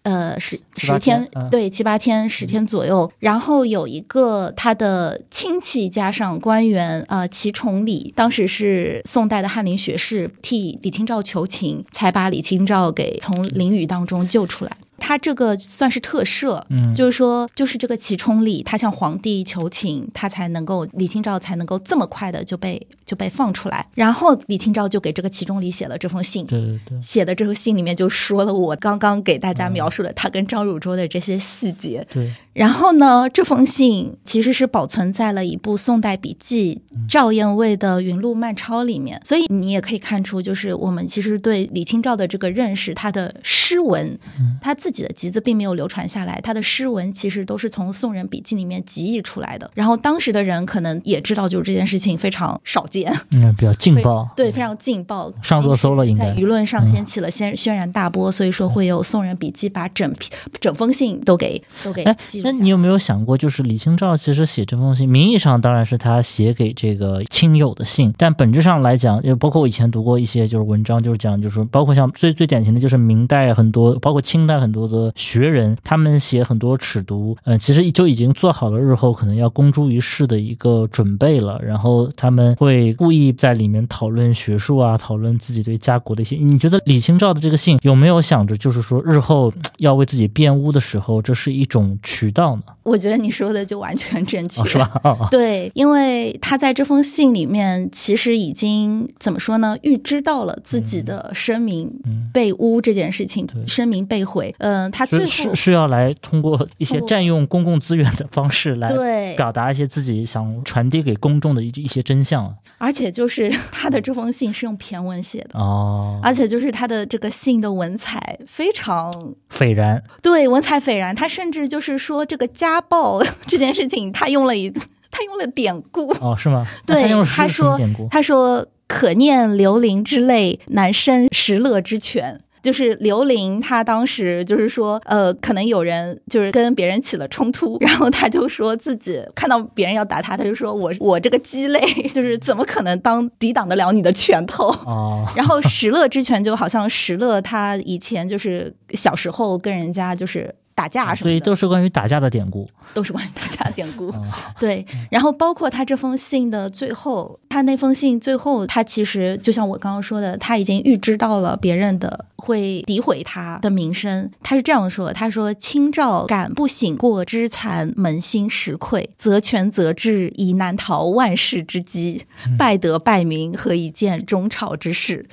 [0.04, 3.12] 呃十十天，对七八天十天左右。
[3.18, 14.76] 然后有一个他的亲戚加上官员呃齐崇礼，当时是宋代的翰林学士，替李清照求情，才把李清照给从淋雨当中救出来。
[14.98, 23.86] 他这个算是特赦，嗯，就是说，就是这个齐冲礼，他向皇帝求情，他才能够李清照才能够这么快的就被就被放出来。
[23.94, 32.32] 然后李清照就给这个齐冲礼写了这封信，对对对，写的这封信里面就说了我刚刚给大家描述的他跟张汝舟的这些细节，对。
[32.54, 44.16] 然后呢，这封信其实是保存在了一部宋代笔记赵彦卫的《云录漫抄》里面，所以你也可以看出，就是我们其实对李清照的这个认识，他的诗文，
[44.60, 49.68] 他自己的集子并没有流传下来，他的诗文其实都是从宋人笔记里面集译出来的。
[49.74, 56.26] 然后当时的人可能也知道，就是这件事情非常少见，嗯，比较劲爆，对，非常劲爆，上热搜了，应该。
[56.26, 60.14] 在舆论上掀起了轩轩然大波，所以说会有宋人笔记把整
[60.60, 62.43] 整封信都给都给记。
[62.44, 81.58] 那你有没有想过，就是李清照其实写这封信，名义上当然是他写给这个亲友的信，但本质上来讲，也包括我以前读过一些就是文章，就是讲，就是包括像最最典型的就是明代很多，包括清代很多的学人，他们写很多尺牍，嗯，其实就已经做好了日后可能要公诸于世的一个准备了。
[81.64, 86.36] 然后他们会故意在里面讨论学术啊，讨论自己对家国的一些。
[86.36, 92.62] 你觉得李清照的这个信有没有想着，就是说日后要为自己辩污的时候，这是一种渠道呢？
[92.82, 95.28] 我觉得你说的就完全正确，是吧？
[95.30, 99.74] 对，因为他在这封信里面其实已经怎么说呢？
[99.80, 101.90] 预知到了自己的声明
[102.32, 104.54] 被污这件事情，声明被毁。
[104.58, 112.54] 嗯，他最后需要来通过一些占用公共资源的方式来对表达一些自己想传递给公众的一一些真相。
[112.76, 121.14] 而且就是他的这封信是用骈文写的哦，而且就是他的这个信的文采非常斐然，对，文采斐然。
[121.14, 124.70] 他甚至就是说这个家暴 这件事情，他用了一
[125.10, 126.66] 他用了典故哦，是吗？
[126.86, 127.78] 对，他说
[128.10, 132.40] 他说可念刘伶之泪，难生石勒之拳。
[132.62, 141.78] 就是刘伶，他当时就是说，呃，可能有人就是跟别人起了冲突， 然后他就说自己看到别人要打他，他就说我我这个鸡肋，
[142.14, 144.68] 就是怎么可能当抵挡得了你的拳头？
[144.86, 150.54] 哦，然后石勒之拳就好像石勒他以前就是小时候跟人家就是。
[150.74, 154.12] 打架什么的，所以都是关于打架的典故，都是关于打架的典故。
[154.58, 164.30] 对，然后包括他这封信的最后，他那封信最后，他其实就像我刚刚说的，他已经预知到了别人的会诋毁他的名声。
[164.42, 172.26] 他是这样说：“他说，清照敢不醒过之残，扪心实愧，择权择智，以难逃万世之机，
[172.58, 175.26] 败德败名，何以见中朝之事？”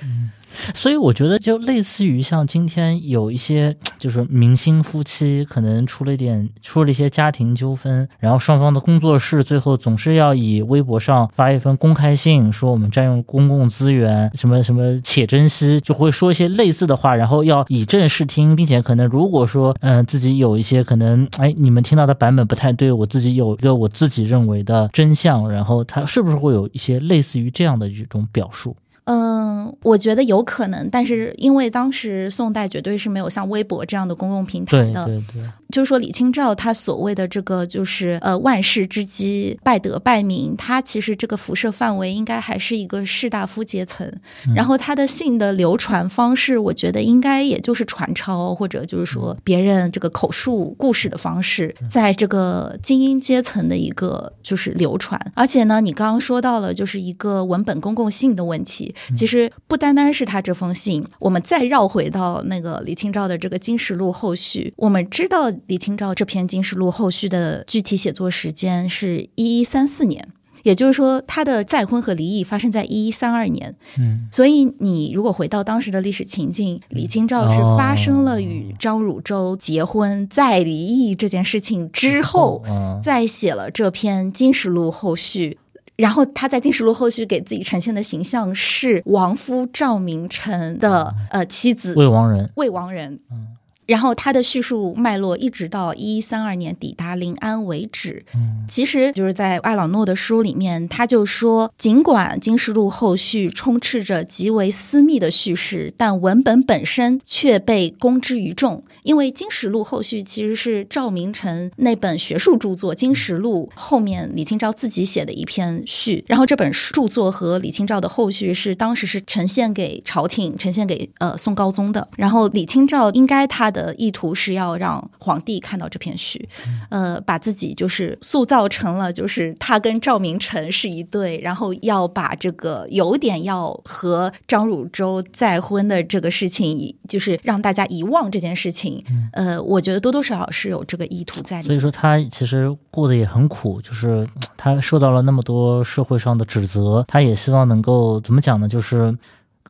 [0.74, 28.76] 所以我觉得，就类似于像今天有一些就是明星夫妻，可能出了一点出了一些家庭纠纷，然后双方的工作室最后总是要以微博上发一封公开信，说我们占用公共资源，什么什么且珍惜，就会说一些类似的话，然后要以正视听，并且可能如果说嗯自己有一些可能哎你们听到的版本不太对，我自己有一个我自己认为的真相，然后他是不是会有一些类似于这样的一种表述？
[29.04, 35.42] 嗯，我觉得有可能，但是因为当时宋代绝对是没有像微博这样的公共平台的，对对，
[35.72, 44.08] 就是说李清照他所谓的这个就是呃万世之基，拜德拜名，他其实这个辐射范围应该还是一个士大夫阶层，
[44.54, 58.94] 然后他的信的流传方式，我觉得应该也就是传抄或者就是说别人这个口述故事的方式，在这个精英阶层的一个就是流传，而且呢，你刚刚说到了就是一个文本公共性的问题。
[59.16, 70.28] 其实不单单是他这封信，我们再绕回到那个李清照的这个《金石录》后续，我们知道李清照这篇《金石录》后续的具体写作时间是一一三四年，
[70.62, 73.74] 也就是说他的再婚和离异发生在一一三二年。
[73.98, 82.62] 嗯，所以你如果回到当时的历史情境，李清照是发生了与张汝舟结婚再离异这件事情之后，
[83.02, 85.58] 再写了这篇《金石录》后续。
[85.96, 93.20] 然后他在《金石录》后续给自己呈现的形象是亡夫赵明诚的呃妻子魏王人，魏王人。
[93.30, 93.48] 嗯。
[93.84, 98.24] 然后他的叙述脉络一直到一一三二年抵达临安为止。
[98.34, 108.84] 嗯，其实就是在艾朗诺的书里面，他就说，尽管《金石录》后续充斥着极为私密的叙事，但文本本身却被公之于众。
[109.02, 116.24] 因为《金石录》后续其实是赵明诚那本学术著作《金石录》后面李清照自己写的一篇序。
[116.28, 122.06] 然后这本著作和李清照的后续是当时是呈现给朝廷、呈现给呃宋高宗的。
[122.16, 123.72] 然后李清照应该他。
[123.72, 126.48] 的呃意图是要让皇帝看到这篇序，
[126.90, 139.02] 呃，把自己就是塑造成了就是他跟赵明诚是一对，然后要把这个有点要和张汝舟再婚的这个事情，就是让大家遗忘这件事情。
[139.32, 141.66] 呃，我觉得多多少少是有这个意图在里。
[141.66, 144.26] 所以说他其实过得也很苦，就是
[144.56, 148.68] 他受到了那么多社会上的指责，他也希望能够怎么讲呢？
[148.68, 149.16] 就是。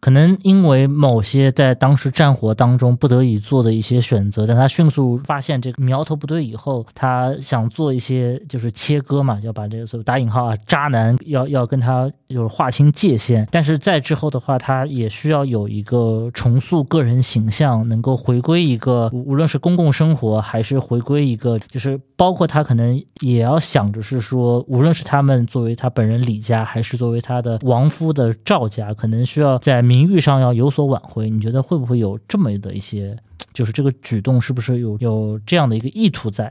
[0.03, 13.47] 可能因为某些在当时战火当中不得已做的一些选择，但他迅速发现这个苗头不对以后，他想做一些就是切割嘛，要把这个所谓打引号啊渣男要要跟他就是划清界限。
[13.51, 29.83] 但是在之后的话，他也需要有一个重塑个人形象，能够回归一个无论是公共生活还是回归一个，就是包括他可能也要想着是说，无论是他们作为他本人李家，还是作为他的亡夫的赵家，可能需要在。
[29.93, 33.15] 名誉上要有所挽回，你觉得会不会有这么的一些，
[33.53, 36.51] 就是这个举动是不是有有这样的一个意图在？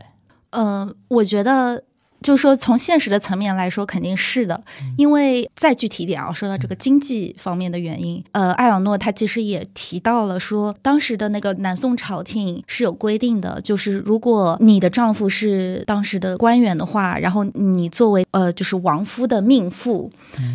[0.52, 1.86] 嗯，我觉得。
[2.22, 4.62] 就是说，从现实的层面来说，肯定是的。
[4.98, 20.12] 因为再具体点啊，说到这个经济方面的原因，呃，艾朗诺他其实也提到了说，当时的那个南宋朝廷是有规定的，就是如果你的丈夫是当时的官员的话，然后你作为呃就是亡夫的命妇，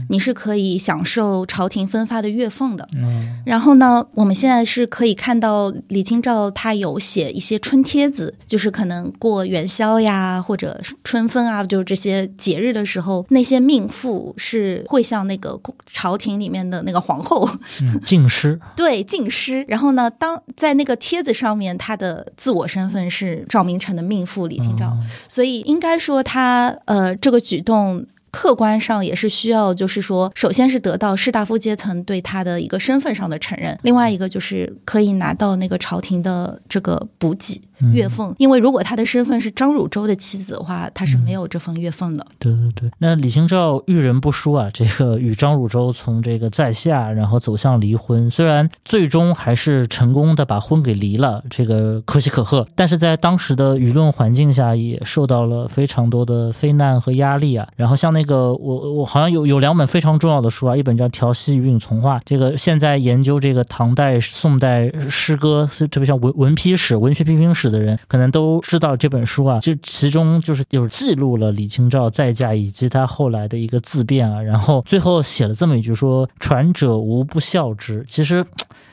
[0.09, 2.89] 你是可以享受朝廷分发的月俸的。
[3.45, 11.55] 然后呢，我们现在是可以看到李清照他有写一些春帖子，就是可能过元宵呀或者春分啊。
[11.64, 17.48] 就是这些节日的时候，那些命妇是会向那个朝廷里面的那个皇后
[18.04, 19.64] 敬师，对敬师。
[19.68, 24.96] 然后呢，当在那个帖子上面，他的自我身份是赵明诚的命妇李清照，
[25.28, 28.04] 所以应该说他呃这个举动。
[28.37, 37.59] 客观上也是需要，就是说，首先是得到士大夫阶层对他的一个身份上的承认，另外一个就是可以拿到那个朝廷的这个补给
[37.95, 38.34] 月俸。
[38.37, 42.26] 因为如果他的身份是张汝舟的妻子的话，他是没有这份月俸的。
[42.39, 42.91] 对对对。
[42.99, 57.66] 那李清照遇人不淑啊，这个与张汝舟从这个在下，然后走向离婚，虽然最终还是成功的把婚给离了，这个可喜可贺，但是在当时的舆论环境下，也受到了非常多的非难和压力啊。
[57.76, 58.26] 然后像那。
[58.26, 69.61] 这这个我我好像有有两本非常重要的书啊，一本叫《调戏与从化》，这个现在研究这个唐代、宋代诗歌，特别像文文批史、文学批评史的人，可能都知道这本书啊。
[69.61, 78.45] 就其中就是有记录了李清照再嫁以及她后来的一个自辩啊，然后最后写了这么一句说：“传者无不孝之。”其实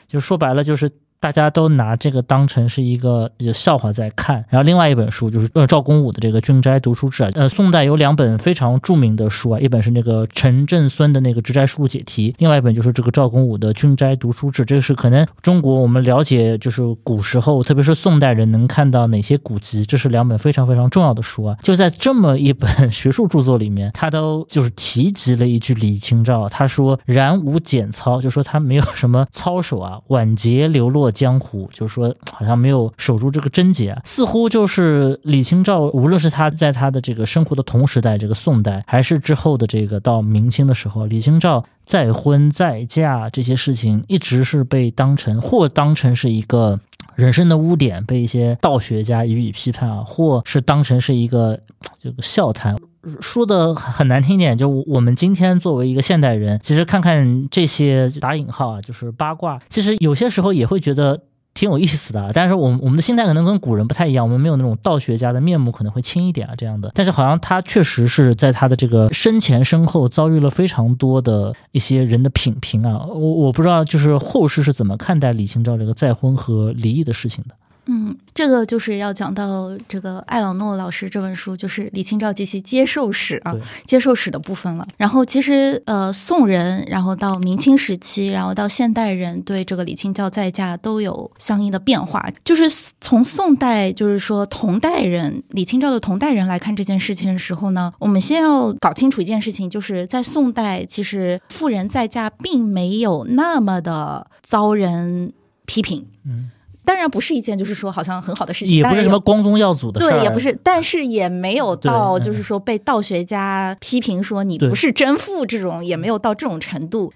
[0.06, 0.88] 就说白了就是。
[1.24, 4.44] 大家都拿这个当成是一个笑话在看。
[4.50, 14.62] 然后另外一本书就是呃赵公武的这个《郡斋读书志》啊，呃宋代有两本非常著名的书啊，一本是那个陈振孙的那个《植斋书录解题》，另外一本就是这个赵公武的《郡斋读书志》。
[14.66, 21.56] 这个是可能中国我们了解就是古时候，特别是宋代人能看到哪些古籍，这是两本非常非常重要的书啊。
[21.62, 46.78] 就在这么一本学术著作里面，他都就是提及了一句李清照，他说：“然无简操”，就说他没有什么操守啊，晚节流落江湖，就是说好像没有守住这个贞洁，似乎就是李清照，无论是他在他的这个生活的同时代，这个宋代，还是之后的这个到明清的时候，李清照再婚再嫁这些事情，一直是被当成或当成是一个
[47.14, 51.58] 人生的污点，被一些道学家予以批判啊，或是当成是一个
[52.02, 52.76] 这个笑谈。
[53.20, 61.20] 说的很难听一点，就我们今天作为一个现代人，其实看看这些打引号啊，就是八卦，其实有些时候也会觉得
[61.52, 62.30] 挺有意思的。
[62.34, 66.90] 但是我们我们的心态可能跟古人不太一样，我们没有那种道学家的面目，可能会轻一点啊这样的。
[66.94, 73.06] 但是好像他确实是在他的这个生前身后遭遇了非常多的一些人的品评啊。
[73.06, 77.54] 我我不知道就是后世是怎么看待李清照这个再婚和离异的事情的。
[77.86, 83.54] 嗯，这个就是要讲到这个艾朗诺老师这本书，就是李清照及其接受史啊，
[83.84, 84.86] 接受史的部分了。
[84.96, 92.26] 然后其实呃，宋人，然后到明清时期，然后到现代人对这个李清照再嫁都有相应的变化。
[92.42, 92.64] 就是
[93.00, 105.34] 从宋代，就是说同代人李清照的同代人来看这件事情的时候呢，我们先要搞清楚一件事情，就是在宋代，其实妇人再嫁并没有那么的遭人
[105.66, 106.06] 批评。
[106.24, 106.50] 嗯。
[106.84, 117.12] 当然不是一件就是说好像很好的事情，也不是什么光宗耀祖的事对，也不是，但是也没有到就是说被道学家批评说你不是真父这种，也没有到这种程度。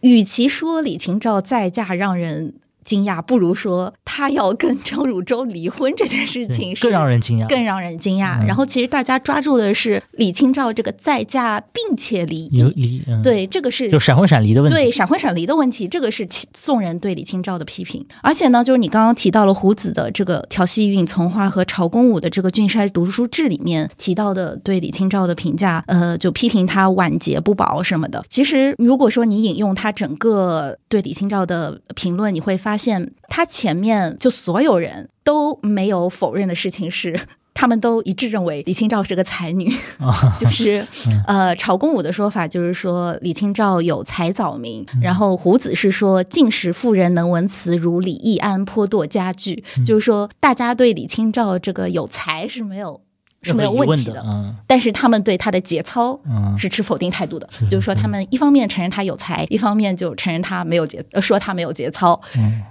[0.00, 2.54] 与其说李清照再嫁让人。
[2.84, 8.44] 惊讶不如说他要跟张汝舟离婚这件事情更让人惊讶，更让人惊讶。
[8.46, 18.04] 然后其实大家抓住的是李清照这个再嫁并且离离，对这个是就闪婚闪离的问题，对闪婚闪离的问题，这个是宋人对李清照的批评。
[18.22, 28.24] 而且呢，就是你刚刚提到了胡子的这个《调戏韵从花》和曹公武的这个《郡筛读书志》里面提到的对李清照的评价，呃，就批评他晚节不保什么的。
[28.28, 32.71] 其实如果说你引用他整个对李清照的评论，你会发。
[32.72, 37.20] 发现他前面就所有人都没有否认的事情是，
[37.52, 39.70] 他们都一致认为李清照是个才女，
[40.40, 40.86] 就是
[41.26, 53.02] 呃，曹公武的说法就是说李清照有才早名，然后胡子是说进士妇人能文辞如李易安颇堕佳句，就是说大家对李清照这个有才是没有。
[53.42, 54.24] 是没有问题的，
[54.66, 56.18] 但是他们对他的节操
[56.56, 62.20] 是持否定态度的，就是说他们一方面承认他有才，一方面就承认他没有节，说他没有节操。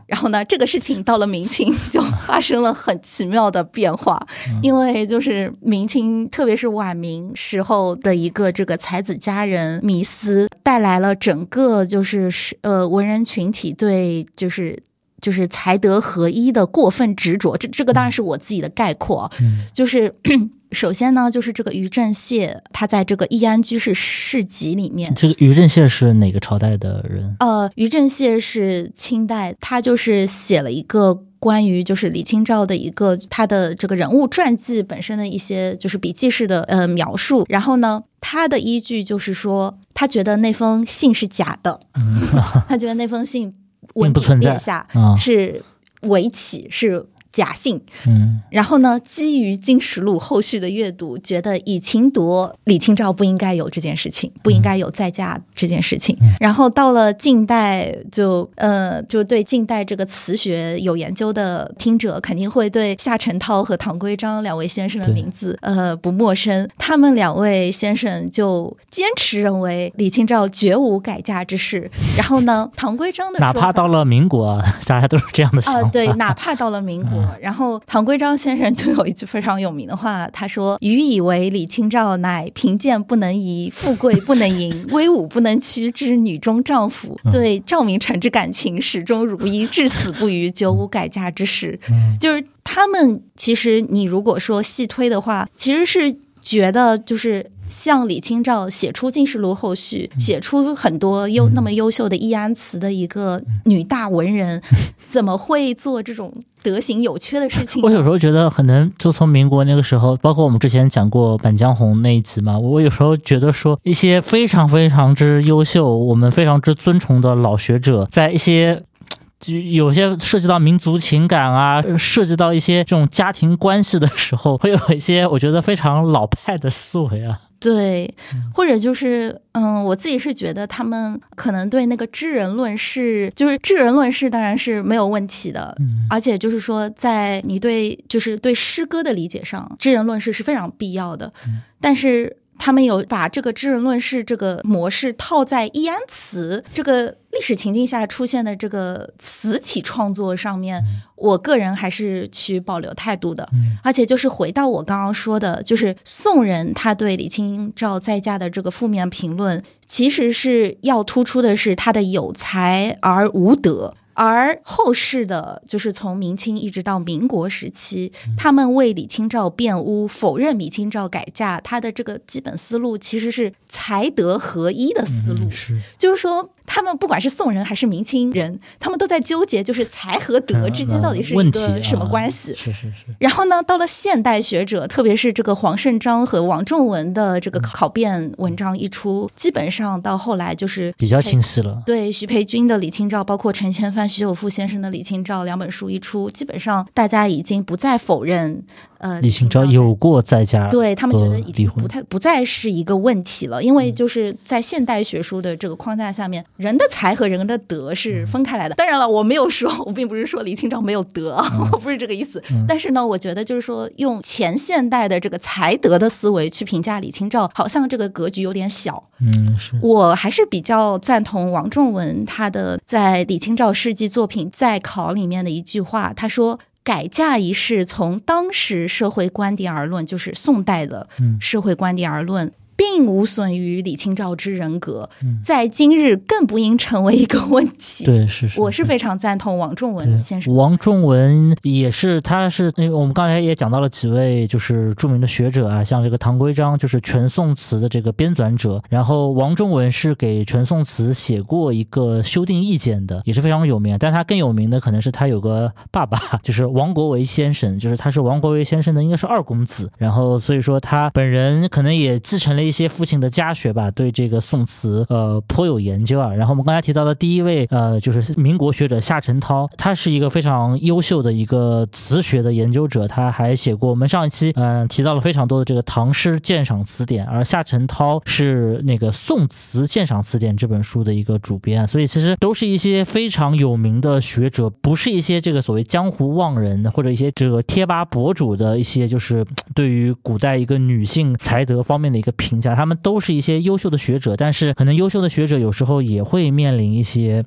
[0.05, 4.26] 然后呢，这个事情到了明清就发生了很奇妙的变化，
[4.61, 14.78] 因为就是明清，特别是晚明时候的一个这个才子佳人迷思，带来了整个就是是呃文人群体对就是
[15.22, 17.55] 就是才德合一的过分执着。
[17.55, 20.13] 这这个当然是我自己的概括，嗯就是。
[20.72, 27.36] 首先呢，就是这个于正燮，他在这个《易安居士事集》里面，这个于正燮是哪个朝代的人？
[27.41, 37.45] 呃，于正燮是清代，他就是写了一个关于就是李清照的一个他的这个人物传记本身的一些就是笔记式的呃描述。
[37.49, 41.82] 然后呢，他的依据就是说，他觉得那封信是假的，
[42.69, 43.53] 他觉得那封信
[43.93, 45.63] 并不存在，下是
[46.01, 47.05] 围棋是。
[47.32, 48.99] 假性，嗯，然后呢？
[49.05, 56.17] 基于《金石录》后续的阅读，觉得以情夺李清照不应该有这件事情，不应该有再嫁这件事情。
[56.39, 66.69] 然后到了近代，就呃，就对近代这个词学有研究的听者，肯定会对夏承焘和唐圭章两位先生的名字呃不陌生。
[66.77, 71.89] 他们两位先生就坚持认为李清照绝无改嫁之事。
[72.17, 75.89] 然后呢，唐圭章的哪怕到了民国，大家都是这样的想法。
[75.89, 77.20] 对，哪怕到了民国。
[77.39, 91.80] 然后唐圭章先生就有一句非常有名的话，他说：“余以为李清照乃贫贱不能移，富贵不能淫，威武不能屈之女中丈夫，对赵明诚之感情始终如一，至死不渝，绝无改嫁之事。”
[92.19, 97.49] 就是他们其实你如果说细推的话，其实是觉得就是。
[97.72, 104.61] 像李清照写出《进士录》后续，写出很多优那么优秀的易安词的一个女大文人，
[105.07, 107.82] 怎么会做这种德行有缺的事情？
[107.84, 118.84] 我有时候觉得，可能就从民国那个时候，包括我们之前讲过《满江红》那一集嘛，我有时候觉得说，一些非常非常之优秀、我们非常之尊崇的老学者，在一些。
[119.41, 127.39] 就有些涉及到民族情感啊，涉及到一些这种家庭关系的时候，会有一些我觉得非常老派的思维啊。
[127.62, 128.14] 对，
[128.53, 141.32] 或者就是，嗯，我自己是觉得他们可能对那个知人论事，就是知人论事当然是没有问题的，嗯而且就是说，在你对就是对诗歌的理解上，知人论事是非常必要的，
[141.80, 142.36] 但是。
[142.64, 150.84] 他们有把这个知人论事这个模式套在易安词这个历史情境下出现的这个词体创作上面，
[151.16, 153.49] 我个人还是去保留态度的。
[153.51, 163.95] 嗯而且就是回到我刚刚说的，就是宋人他对李清照在家的这个负面评论，其实是要突出的是他的有才而无德。
[164.14, 175.45] 而后世的，就是从明清一直到民国时期，他们为李清照辩污，否认李清照改嫁，他的这个基本思路其实是才德合一的思路。
[175.45, 182.55] 嗯是就是说，他们不管是宋人还是明清人，他们都在纠结，就是才和德之间到底是一个什么啊关系。
[182.55, 191.84] 是是是，然后呢，到了现代学者，特别是这个黄胜章和王仲文的这个嗯考辩文章一出，基本上到后来就是比较清晰了。
[191.86, 198.63] 对徐培军的李清照，包括陈千帆、徐有富先生的李清照两本书一出，基本上大家已经不再否认，
[199.02, 208.76] 呃，李清照有过在家对他们觉得已经不太不再是一个问题了，因为就是在现代学术的这个框架下面，人的才和人的德是分开来的。
[208.76, 212.41] 当然了，我没有说， 我并不是说李清照没有德，我不是这个意思。
[212.68, 219.04] 但是呢，我觉得就是说，用前现代的这个才德的思维去评价李清照，好像这个格局有点小。
[219.20, 226.60] 嗯是我还是比较赞同王仲文他的在李清照事迹作品再考里面的一句话，他说。
[226.84, 231.38] 改嫁一事，从当时社会观点而论，就是宋代的嗯。
[231.39, 238.05] 社会观点而论，并无损于李清照之人格，嗯在今日更不应成为一个问题。
[238.05, 240.53] 对是是，我是非常赞同王仲文先生。
[240.55, 253.97] 王仲文也是，他是那个我们刚才也讲到了几位就是著名的学者啊，像这个唐圭章就是全宋词的这个编纂者，然后王仲文是给全宋词写过一个修订意见的，也是非常有名。
[253.99, 266.34] 但他更有名的可能是他有个爸爸， 就是王国维先生，就是他是王国维先生的应该是二公子，然后所以说他本人可能也继承了一些父亲的家学吧，对这个宋词呃颇有研究啊。
[266.34, 297.43] 然后我们刚才提到的第一位呃就是民国学者夏承焘，他是一个非常优秀的一个词学的研究者，他还写过我们上一期嗯、提到了非常多的这个唐诗鉴赏词典，而夏承焘是那个《宋词鉴赏词典》这本书的一个主编，所以其实都是一些非常有名的学者，不是一些这个所谓江湖望人或者一些这个贴吧博主的一些就是对于古代一个女性才德方面的一个评评价，他们都是一些优秀的学者，但是可能优秀的学者有时候也会面临一些。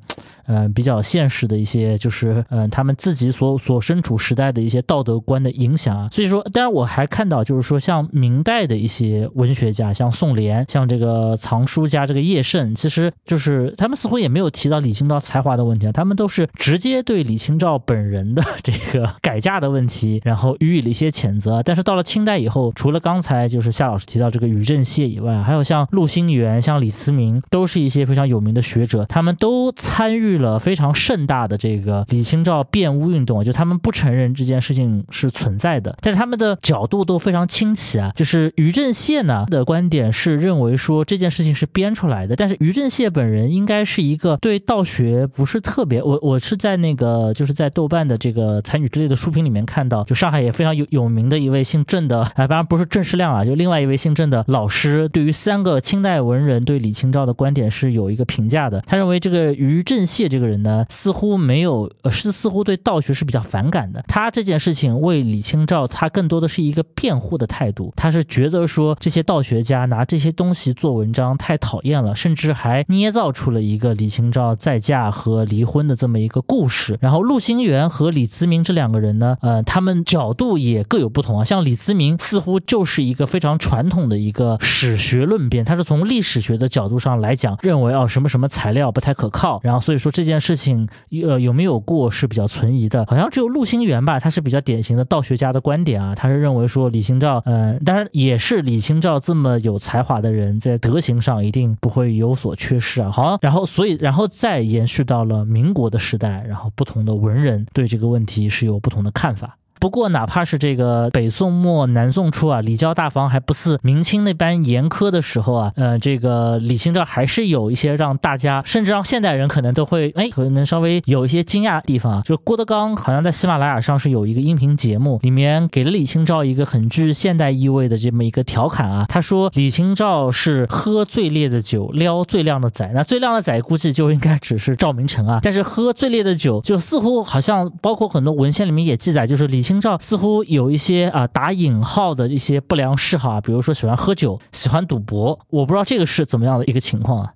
[0.47, 6.11] 呃，比较现实的一些，就是呃，他们自己所所身处时代的一些道德观的影响啊。
[6.13, 21.63] 所以说，当然我还看到，就是说像明代的一些文学家，像宋濂，像这个藏书家这个叶慎，其实就是他们似乎也没有提到李清照才华的问题啊，他们都是直接对李清照本人的这个改嫁的问题，然后予以了一些谴责。
[21.63, 38.11] 但是到了清代以后，除了刚才就是夏老师提到这个于正界以外，还有像陆心源、像李思明，都是一些非常有名的学者，他们都参与了非常盛大的这个李清照辩污运动，就他们不承认这件事情是存在的，但是他们的角度都非常清奇啊。
[38.15, 64.03] 就是于正燮呢的观点是认为说这件事情是编出来的，但是于正燮本人应该是一个对道学不是特别，我我是在那个就是在豆瓣的这个才女之类的书评里面看到，就上海也非常有有名的一位姓郑的，哎，当然不是郑世亮啊，就另外一位姓郑的老师，对于三个清代文人对李清照的观点是有一个评价的，他认为这个于振燮这个人呢，似乎没有，呃，是似乎对道学是比较反感的。
[64.07, 67.93] 他这件事情为李清照，他更多的是一个辩护的态度。
[67.97, 76.99] 他是觉得说这些道学家拿这些东西做文章太讨厌了，甚至还捏造出了一个李清照再嫁和离婚的这么一个故事。
[77.01, 81.45] 然后陆心源和李思明这两个人呢，呃，他们角度也各有不同啊。
[81.45, 90.89] 像李思明似乎就是一个非常传统的一个史学论辩，他是从历史学的角度上来讲，认为哦什么什么材料不太可靠，然后所以说这件事情
[91.22, 93.07] 呃有没有过是比较存疑的。
[93.09, 103.11] 好像只有陆心源吧，他是比较典型的道学家的观点啊，他是认为说李清照，呃，当然也是李清照这么有才华的人，在德行上一定不会有所缺失啊。
[103.11, 109.57] 好，然后所以然后再延续到了民国的时代，然后不同的文人对这个问题是有不同的看法。
[109.81, 122.22] 不过哪怕是这个北宋末南宋初啊，礼教大防还不似明清那般严苛的时候啊，呃，这个李清照还是有一些让大家，甚至让现代人可能都会哎，可能稍微有一些惊讶的地方啊。
[122.25, 129.05] 就是郭德纲好像在喜马拉雅上是有一个音频节目，里面给了李清照一个很具现代意味的这么一个调侃啊。
[129.09, 132.91] 他说李清照是喝最烈的酒，撩最靓的仔。
[132.95, 135.41] 那最靓的仔估计就应该只是赵明诚啊。
[135.43, 145.41] 但是喝最烈的酒，就似乎好像包括很多文献里面也记载，就是李清照似乎有一些啊打引号的一些不良嗜好啊，比如说喜欢喝酒，喜欢赌博。
[145.51, 147.33] 我不知道这个是怎么样的一个情况啊。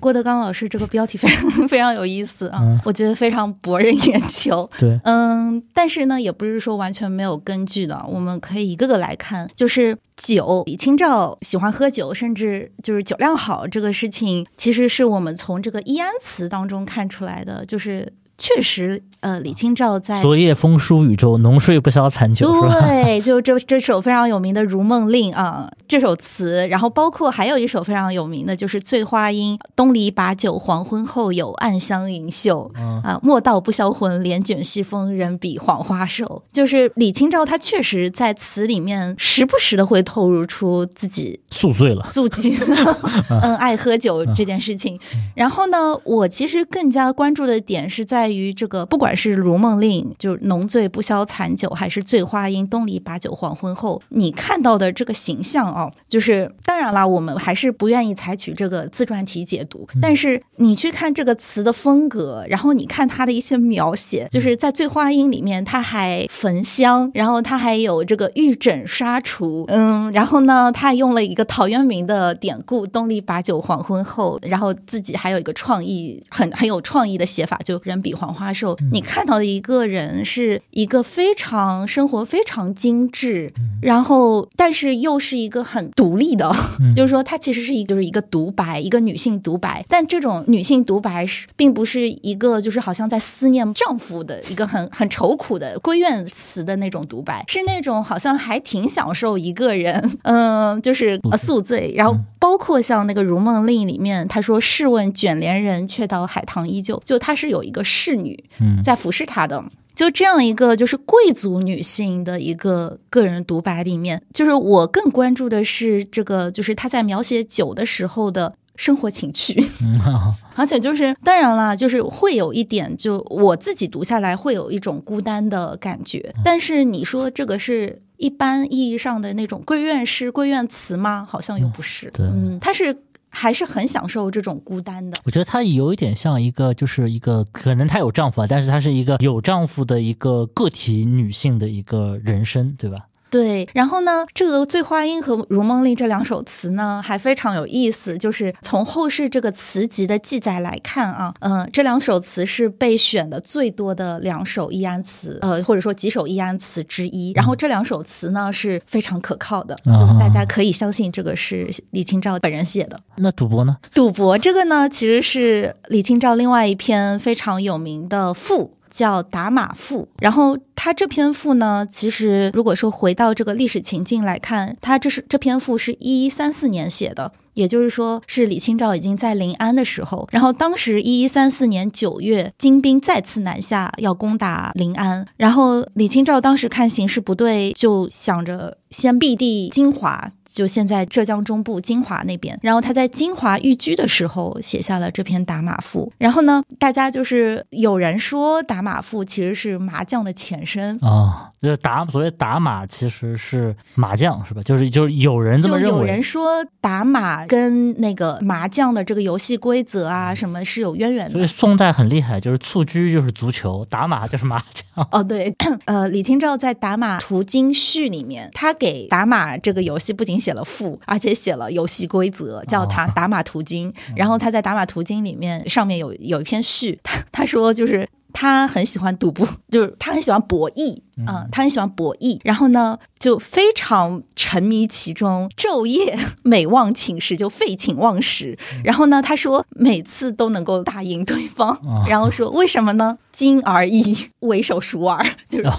[0.00, 4.70] 郭德纲老师这个标题非常非常有意思啊，我觉得非常博人眼球。
[4.78, 9.50] 对，嗯，但是呢，也不是说完全没有根据的，我们可以一个个来看。
[9.56, 19.02] 就是酒，李清照喜欢喝酒，甚至就是酒量好这个事情，其实是我们从这个易安词当中看出来的，就是确实。
[19.20, 32.70] 呃，李清照在昨夜风疏雨骤，浓睡不消残酒，对，就这这首非常有名的《如梦令》啊，这首词，然后包括还有一首非常有名的，就是《醉花阴》：东篱把酒黄昏后，有暗香盈袖。
[33.02, 36.42] 啊，莫道不销魂，帘卷西风，人比黄花瘦。
[36.52, 42.56] 就是李清照，她确实在词里面时不时的会透露出自己宿醉了，宿醉，
[43.28, 44.98] 嗯，爱喝酒这件事情。
[45.34, 49.18] 然后呢，我其实更加关注的点是在于这个，不管。
[49.18, 59.86] 是《如梦令》，就是浓醉不消残酒，还是《醉花阴》，东篱把酒黄昏后，你看到的这个形象啊，就是当然啦，我们还是不愿意采取这个自传体解读。
[60.02, 78.76] 但是你去看这个词的风格，然后你看它的一些描写，就是在《醉花阴》里面，他还焚香，然后他还有这个玉枕纱厨，嗯，然后呢，他还用了一个陶渊明的典故“东篱把酒黄昏后”，然后自己还有一个创意，很很有创意的写法，就人比黄花瘦。
[78.90, 83.52] 你看到的一个人是一个非常生活非常精致，
[83.82, 86.50] 然后但是又是一个很独立的，
[86.96, 89.84] 就是说她其实是一就是一个独白，一个女性独白。
[89.88, 101.92] 但这种女性独白是并不是一个就是好像在思念丈夫的一个很很愁苦的闺怨词的那种独白，是那种好像还挺享受一个人， 嗯，就是呃宿醉。
[101.94, 108.82] 然后包括像那个《如梦令》里面，他说：“试问卷帘人，却道海棠依旧。”就他是有一个侍女，嗯。
[108.82, 109.62] 在服侍他的，
[109.98, 119.60] 就这样一个就是贵族女性的一个个人独白里面，就是我更关注的是这个，就是她在描写酒的时候的生活情趣，
[120.54, 126.32] 而且就是当然啦，就是会有一点，就我自己读下来会有一种孤单的感觉。
[126.44, 131.26] 但是你说这个是一般意义上的那种闺怨诗、闺怨词吗？
[131.28, 132.96] 好像又不是，嗯，它是。
[133.30, 135.18] 还是很享受这种孤单的。
[135.24, 143.06] 我觉得她有一点像一个，就是一个可能她有丈夫啊，但是她是一个有丈夫的一个个体女性的一个人生，对吧？
[143.30, 148.16] 对，然后呢，这个《醉花阴》和《如梦令》这两首词呢，还非常有意思。
[148.16, 157.32] 就是从后世这个词集的记载来看啊，嗯，这两首词是被选的最多的两首易安词，呃，或者说几首易安词之一。
[157.34, 162.98] 然后这两首词呢是非常可靠的，就大家可以相信这个是李清照本人写的。
[163.16, 163.76] 那赌博呢？
[163.92, 168.77] 赌博这个呢，其实是李清照另外一篇非常有名的赋。
[168.98, 190.32] 叫《打马赋》，然后他这篇赋呢，其实如果说回到这个历史情境来看，他这是这篇赋是一一三四年写的，也就是说是李清照已经在临安的时候，然后当时一一三四年九月，金兵再次南下要攻打临安，然后李清照当时看形势不对，就想着先避地金华。
[190.52, 196.10] 就现在浙江中部金华那边，然后他在金华寓居的时候写下了这篇《打马赋》。
[196.18, 201.50] 然后呢，大家就是有人说《打马赋》其实是麻将的前身啊。
[201.60, 204.62] 就是打所谓打马其实是麻将是吧？
[204.62, 205.98] 就是就是有人这么认为。
[205.98, 211.32] 有人说打马跟那个麻将的这个游戏规则啊什么是有渊源的。
[211.32, 215.08] 所以宋代很厉害，就是蹴鞠就是足球，打马就是麻将。
[215.10, 215.52] 哦，对，
[215.86, 223.92] 呃，李清照在《打马图经序》里面，他给打马这个游戏不仅写了赋，而且写了游戏规则，叫他《打马图经》。
[224.16, 231.00] 然后他在《打马图经》里面上面有有一篇序，他他说就是他很喜欢赌博，就是他很喜欢博弈。
[231.26, 238.56] 嗯，他很喜欢博弈，然后呢，就非常沉迷其中，昼夜 每忘寝时就废寝忘食。
[238.84, 243.18] 然后呢，他说每次都能够打赢对方，然后说为什么呢？
[243.32, 245.70] 精而已， 为手熟耳， 就是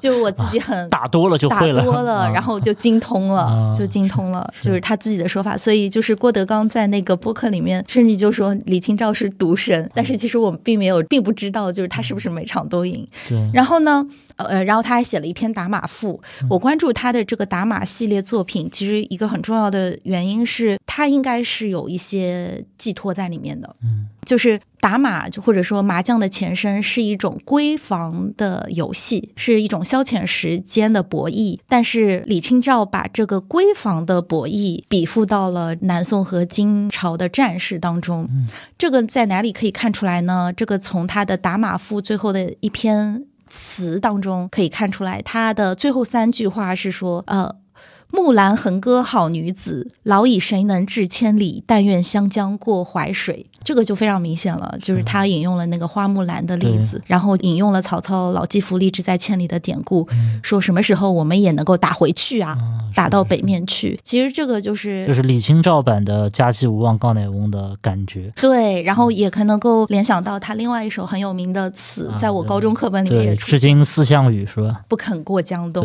[0.00, 5.54] 就我自己很打多了就会了，打多了，然后就精通了，就精通了，就是他自己的说法。
[5.54, 13.06] 所以就是郭德纲在那个播客里面，甚至就说李清照是赌神，但是其实我们并没有，并不知道就是他是不是每场都赢。
[13.28, 14.06] 对，然后呢，
[14.36, 16.20] 呃，然然后他还写了一篇打马赋。
[16.50, 23.76] 我关注他的这个打马系列作品，其实一个很重要的原因是他应该是有一些寄托在里面的。
[23.84, 31.60] 嗯，就是打马，就或者说麻将的前身是一种闺房的游戏，是一种消遣时间的博弈。
[31.68, 38.26] 但是李清照把这个闺房的博弈比附到了南宋和金朝的战事当中。
[38.28, 40.52] 嗯，这个在哪里可以看出来呢？
[40.52, 47.63] 这个从他的打马赋最后的一篇词当中可以看出来，他的最后三句话是说，呃。
[48.14, 51.64] 木兰横歌好女子，老矣谁能至千里？
[51.66, 53.44] 但愿湘江过淮水。
[53.64, 60.06] 这个就非常明显了，就是他引用了那个花木兰的例子，然后引用了曹操“老骥伏枥，志在千里”的典故，
[60.42, 62.56] 说什么时候我们也能够打回去啊？
[62.94, 63.98] 打到北面去。
[64.04, 68.30] 其实这个就是就是李清照版的“家祭无忘告乃翁”的感觉。
[68.36, 74.82] 对，然后也可能够联想到他另外一首很有名的词，在我高中课本里面也出至今思项羽是吧？
[74.86, 75.84] 不肯过江东。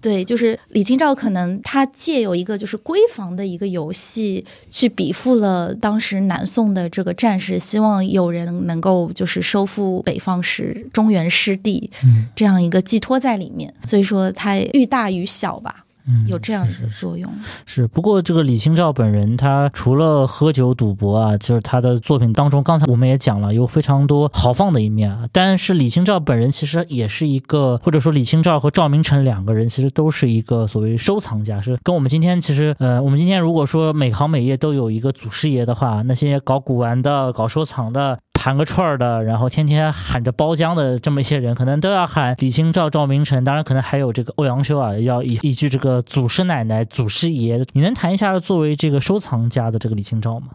[0.00, 7.14] 对，对，就是李清照可能他借有一个就是闺房的一个游戏，去比附了当时南宋的这个。
[7.20, 15.84] 战士希望有人能够就是收复北方时中原失地，嗯，这样一个寄托在里面，所以说他欲大于小吧。
[16.06, 17.30] 嗯，有这样的作用
[17.66, 17.86] 是。
[17.86, 25.24] 不过这个李清照本人，他除了喝酒赌博啊，就是他的作品当中，刚才我们也讲了，有非常多豪放的一面啊。
[25.32, 38.18] 但是李清照本人其实也是一个，或者说李清照和赵明诚两个人其实都是一个所谓收藏家，是跟我们今天其实呃，我们今天如果说每行每业都有一个祖师爷的话，那些搞古玩的、搞收藏的。
[38.42, 47.64] 盘个串儿的，然后天天喊着包浆的这么一些人，可能都要喊李清照、赵明诚，当然可能还有这个欧阳修啊，要一一句这个祖师奶奶、祖师爷。
[47.72, 50.48] 你能谈一下作为这个收藏家的这个李清照吗？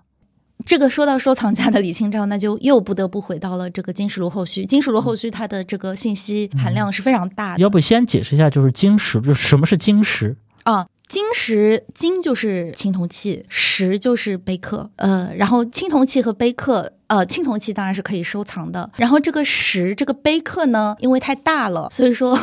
[0.65, 4.65] 这个说到收藏家的李清照，那就又不得不回到了这个金石录后续。
[4.65, 7.61] 金石录后续它的这个信息含量是非常大的。
[7.61, 10.87] 要不先解释一下，就是金石，就是什么是金石啊？
[11.07, 14.89] 金石金就是青铜器，石就是碑刻。
[14.95, 16.93] 呃，然后青铜器和碑刻。
[17.07, 18.89] 呃，青铜器当然是可以收藏的。
[18.97, 22.39] 然后这个石这个碑刻呢，因为太大了，所以说。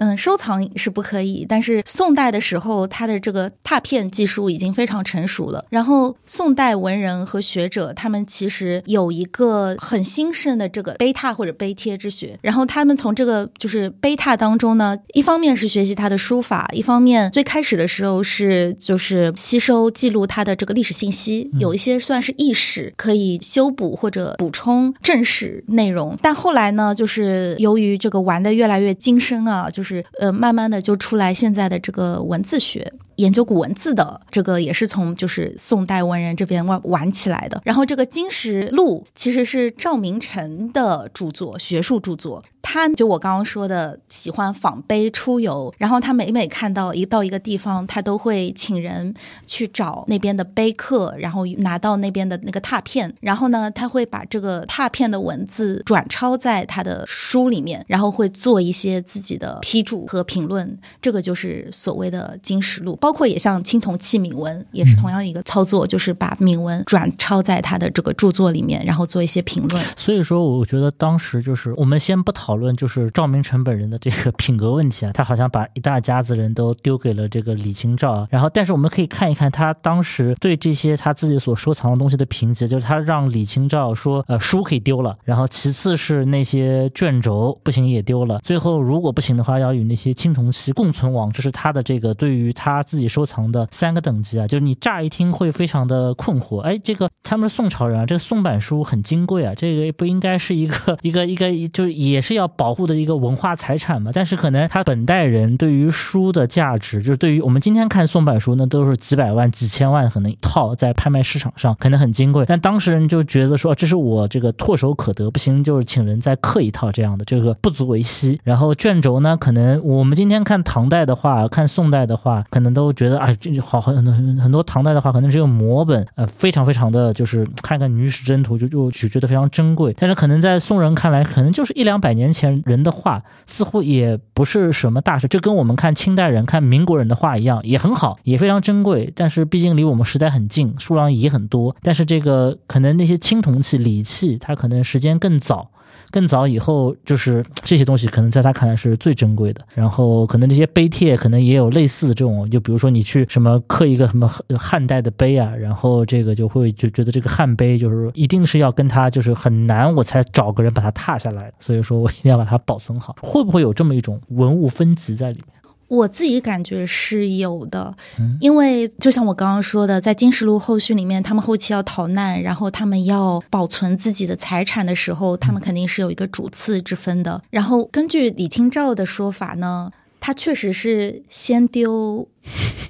[0.00, 5.62] 嗯，收藏是不可以，但是宋代的时候，它的这个拓片技术已经非常成熟了。
[5.68, 12.38] 然后宋代文人和学者，他们其实有一个很兴盛的这个碑拓或者碑帖之学。
[12.40, 26.18] 然后他们从这个就是碑拓当中呢，一方面是学习他的书法，一方面最开始的时候是就是吸收记录他的这个历史信息，有一些算是异史，可以修补或者补充正史内容。
[26.22, 29.89] 但后来呢，就是由于这个玩的越来越精深啊，就是。
[29.94, 32.92] 是呃，慢慢的就出来现在的这个文字学。
[33.20, 37.60] 研究古文字的这个也是从就是宋代文人这边玩玩起来的。
[37.64, 42.42] 然后这个《金石录》其实是赵明诚的著作，学术著作。
[42.62, 49.14] 他就我刚刚说的，喜欢访碑出游，然后他每每看到一到一个地方，他都会请人
[49.46, 60.78] 去找那边的碑刻，然后拿到那边的那个拓片，然后呢，他会把这个拓片的文字转抄在他的书里面，然后会做一些自己的批注和评论。
[61.00, 62.92] 这个就是所谓的《金石录》。
[62.96, 69.84] 包括也像青铜器铭文，也是同样一个操作，就是把铭文转抄在他的这个著作里面，然后做一些评论。
[69.96, 78.26] 所以说，我觉得当时就是我们先不讨论，就是赵明诚本人的这个品格问题啊，他好像把一大家子人都丢给了这个李清照。
[78.30, 92.99] 然后，但是我们可以看一看他当时对这些他自己所收藏的东西的评级，就是他让李清照说，呃，书可以丢了，然后其次是那些卷轴不行也丢了，最后如果不行的话，要与那些青铜器共存亡，这是他的这个对于他自己。
[93.00, 104.10] 自己收藏的三个等级啊，就是你乍一听会非常的困惑，哎，这个他们是宋朝人啊，这个宋版书很金贵啊，这个不应该是一个 一个一个，就是也是要保护的一个文化财产嘛？
[104.12, 118.38] 但是可能他本代人对于书的价值，就是对于我们今天看宋版书，那都是几百万、几千万可能一套在拍卖市场上可能很金贵，但当时人就觉得说这是我这个唾手可得，不行就是请人再刻一套这样的，这个不足为惜。
[118.44, 122.79] 然后卷轴呢，可能我们今天看唐代的话，看宋代的话，可能都。
[122.80, 129.94] 都觉得啊，这好很很很多唐代的话，可能只有摹本，呃，非常非常的就是看看女史箴图就就就觉得非常珍贵。
[129.98, 135.28] 但是可能在宋人看来，可能就是一两百年前人的画，似乎也不是什么大事。
[135.28, 139.12] 这跟我们看清代人看民国人的画一样，也很好，也非常珍贵。
[139.14, 141.76] 但是毕竟离我们时代很近，数量也很多。
[141.82, 145.70] 但是这个可能那些青铜器、礼器，它可能时间更早。
[146.10, 149.64] 更早以后，就是这些东西可能在他看来是最珍贵的。
[149.74, 163.16] 然后可能那些碑帖可能也有类似的这种，就比如说你去什么刻一个什么汉代的碑啊，然后这个就会就觉得这个汉碑就是一定是要跟他就是很难，我才找个人把它踏下来，所以说我一定要把它保存好。
[163.22, 165.59] 会不会有这么一种文物分级在里面？
[165.90, 177.42] 我自己感觉是有的，嗯因为就像我刚刚说的，在金石录后续里面，他们后期要逃难，然后他们要保存自己的财产的时候，他们肯定是有一个主次之分的。
[177.50, 182.28] 然后根据李清照的说法呢，他确实是先丢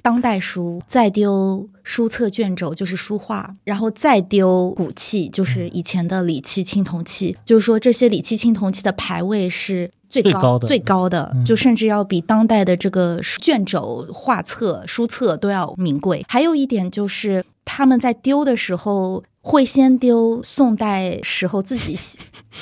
[0.03, 7.39] 当代书，再丢书册卷轴，就是书画，然后再丢骨器，就是以前的礼器、青铜器。
[7.47, 9.91] 就是说这些礼器、青铜器的牌位是。
[10.11, 16.25] 最高最高的最高的，嗯就甚至要比当代的这个卷轴、画册、书册都要名贵。
[16.29, 22.19] 还有一点就是，他们在丢的时候会先丢宋代时候自己写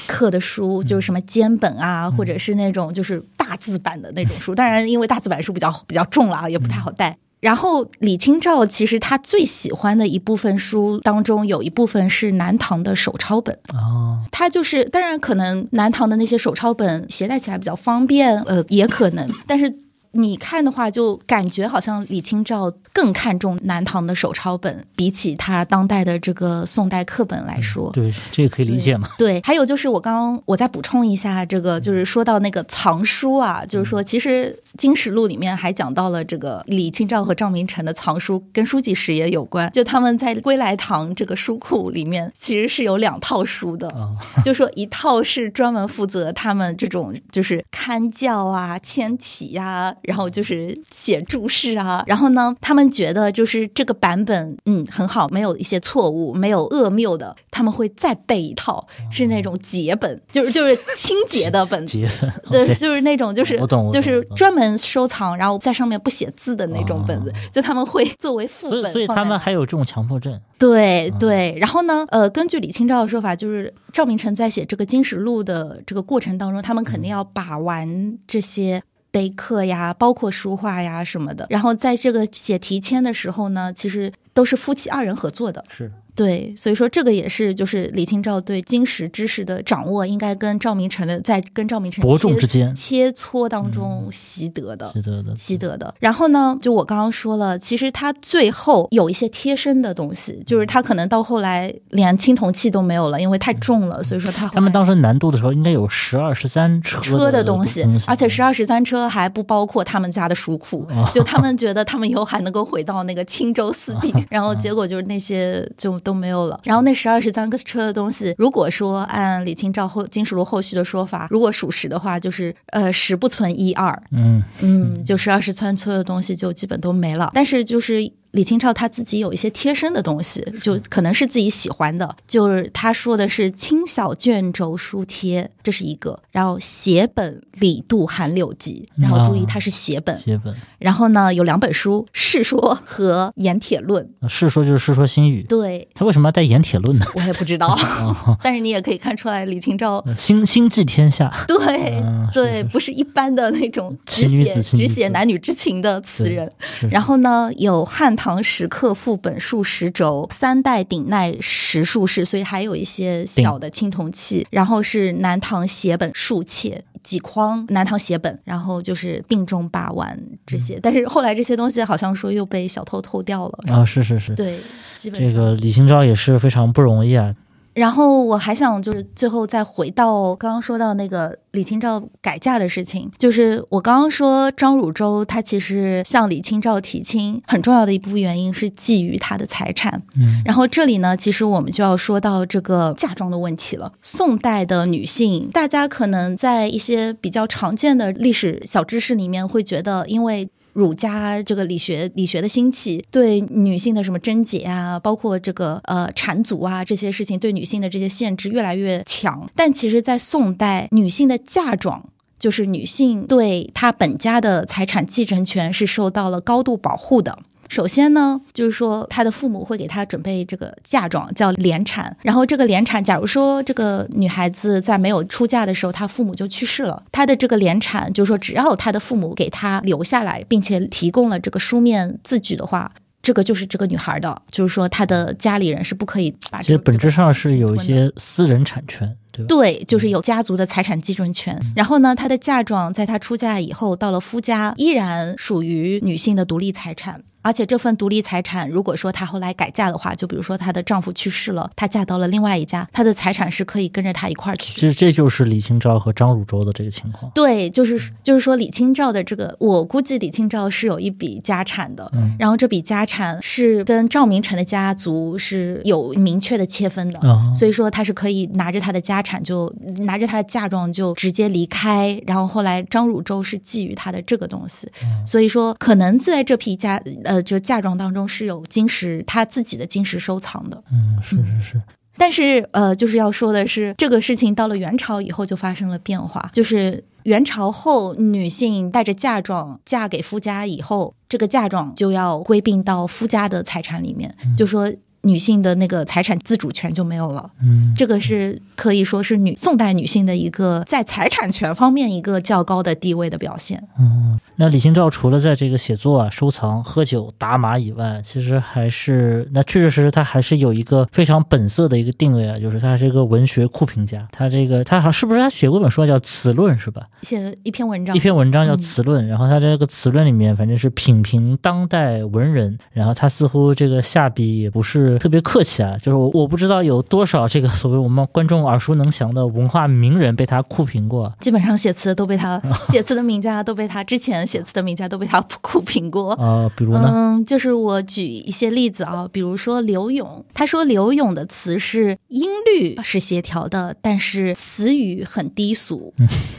[0.06, 4.54] 刻的书，就是什么笺本啊，或者是那种就是大字版的那种书。
[4.54, 7.16] 当然，因为大字版书比较比较重了啊，也不太好带。
[7.40, 13.56] 然后李清照其实他最喜欢的一部分书当中，有一部分是南唐的手抄本。
[13.72, 19.72] 哦，他就是，当然可能南唐的那些手抄本携带起来比较方便，呃，也可能，但是
[20.12, 27.90] 你看的话，就感觉好像李清照更看重南唐的手抄本，比起他当代的这个宋代课本来说。
[27.92, 29.10] 对，这个可以理解嘛？
[29.18, 39.70] 对， 还有就是我刚刚我再补充一下，这个就是说到那个藏书啊，就是说其实《金石录》里面还讲到了这个李清照和赵明诚的藏书，跟书记室也有关。
[39.72, 44.08] 就他们在归来堂这个书库里面，其实是有两套书的，啊、
[44.42, 52.02] 就说一套是专门负责他们这种就是看教啊、签体呀、然后就是写注释啊。
[52.06, 61.88] 然后呢，他们觉得就是这个版本嗯很好，没有一些错误，没有恶谬的，他们会再备一套，是那种节本，就是就是清洁的本子。
[61.98, 70.38] 结分，对，就是那种，就是我懂就是专门收藏，然后在上面不写字的那种本子，就他们会作为副本所以所以他们还有这种强迫症。
[70.58, 78.82] 对对，然后呢，呃，根据李清照的说法，就是赵明诚在写这个《金石录》的这个过程当中，他们肯定要把玩这些。
[79.10, 85.64] 碑刻呀，包括书画呀什么的，然后在这个写题签的时候呢，其实都是夫妻二人合作的。
[85.66, 94.90] 是，对，所以说这个也是就是李清照对金石知识的掌握，应该跟赵明诚的在跟赵明诚伯仲切之间切磋当中习得的。
[94.92, 95.36] 习得的。
[95.36, 95.94] 习得的。
[96.00, 116.58] 然后呢，就我刚刚说了，其实他最后有一些贴身的东西，就是他可能到后来连青铜器都没有了，因为太重了，所以说他他们当时南渡的时候，应该有十二、十三车车的东西，而且十二十三车还不包括他们家的书库，哦就他们觉得他们以后还能够回到那个青州四 地，然后结果就是那些就都没有了。
[116.64, 127.30] 然后那十二十三个车的东西，如果说按李清照后金石录后续的说法，如果属实的话，就是呃十不存一二，嗯，嗯，就十二十三车的东西就基本都没了。
[127.34, 144.08] 但是就是李清照他自己有一些贴身的东西，就可能是自己喜欢的，就是他说的是轻小卷轴书贴，这是一个，然后写本《李杜寒柳集》，然后注意啊它是写本，写本然后呢有两本书，《世说》和《盐铁论》。
[144.28, 147.06] 世说就是《世说新语》，对他为什么要带盐铁论呢？
[147.14, 147.76] 我也不知道，
[148.42, 152.02] 但是你也可以看出来李清照心心系天下，对、
[152.32, 156.50] 对，不是一般的那种只写只写男女之情的词人。
[156.90, 164.44] 然后呢，有汉唐石刻副本数十轴，三代鼎鼐十数式，所以还有一些小的青铜器。
[164.50, 166.84] 然后是南唐写本数切。
[167.00, 173.72] 几筐南唐写本，然后就是病重把玩这些，但是后来这些东西好像说又被小偷偷掉了。
[173.72, 174.58] 啊，是是是，对，
[174.98, 177.34] 基本这个李清照也是非常不容易啊。
[177.78, 190.02] 然后我还想就是最后再回到刚刚说到那个李清照改嫁的事情，就是我刚刚说张汝舟他其实向李清照提亲很重要的一部分原因是觊觎她的财产。
[190.16, 193.92] 嗯，然后这里呢，其实我们就要说到这个嫁妆的问题了。
[194.02, 209.50] 宋代的女性，大家可能在一些比较常见的历史小知识里面会觉得，因为儒家这个理学理学的兴起，对女性的什么贞洁啊，包括这个呃缠足啊这些事情，对女性的这些限制越来越强。
[209.54, 212.10] 但其实，在宋代，女性的嫁妆。
[212.38, 217.36] 就是女性对她本家的财产继承权是受到了高度保护的。
[217.68, 222.16] 首先呢，就是说她的父母会给她准备这个嫁妆，叫连产。
[222.22, 232.92] 然后这个连产，假如说这个女孩子在没有出嫁的时候，她父母就去世了，她的这个连产，就是说只要她的父母给她留下来，并且提供了这个书面字据的话。
[233.20, 236.62] 这个就是这个女孩的，就是说她的家里人是不可以把这个。
[236.62, 239.48] 其实本质上是有一些私人产权，对对吧？
[239.48, 241.60] 对，就是有家族的财产继承权。
[241.74, 247.22] 然后呢，她的嫁妆在她出嫁以后到了夫家，依然属于女性的独立财产。
[247.42, 254.80] 而且这份独立财产，如果说她后来改嫁的话，就比如说她的丈夫去世了，她嫁到了另外一家，她的财产是可以跟着她一块儿去。
[254.80, 257.30] 这这就是李清照和张汝舟的这个情况。
[257.34, 267.18] 对，就是就是说李清照的这个，我估计李清照是有一笔家产的，嗯然后这笔家产是跟赵明诚的家族是有明确的切分的。
[267.28, 274.88] 啊，所以说她是可以拿着她的家产就拿着她的嫁妆就直接离开，然后后来张汝舟是觊觎她的这个东西，
[275.24, 281.82] 所以说可能在这批家呃就嫁妆当中是有金石她自己的金石收藏的，嗯，是是是，
[282.16, 287.04] 但是呃就是要说的是这个事情到了元朝以后就发生了变化，就是。
[287.24, 294.90] 元朝后，女性带着嫁妆嫁给夫家以后，这个嫁妆就要归并到夫家的财产里面，就说
[295.22, 297.50] 女性的那个财产自主权就没有了。
[297.62, 303.82] 嗯，这个是可以说是女宋代女性的一个在财产权方面一个较高的地位的表现。
[303.98, 314.28] 嗯，那李清照除了在这个写作啊、收藏、喝酒、打马以外，其实还是那确确实实她还是有一个非常本色的一个定位啊，就是她是一个文学酷评家。
[314.30, 317.08] 她这个她好像是不是她写过一本书叫《词论》是吧？
[317.22, 331.32] 写了一篇文章，一篇文章叫《嗯词论》，然后她这个词论里面反正是品评当代文人，然后她似乎这个下笔也不是特别客气啊，就是我我不知道有多少这个所谓我们观众耳熟能详的文化名人被他酷评过。
[331.40, 336.32] 基本上写词都被他 写词的名家都被他之前写词的名家都被他酷评过。
[336.32, 337.08] 呃，比如呢？
[337.12, 346.12] 嗯，就是我举一些例子啊，比如说柳永，他说柳永的词是音律是协调的，但是词语很低俗。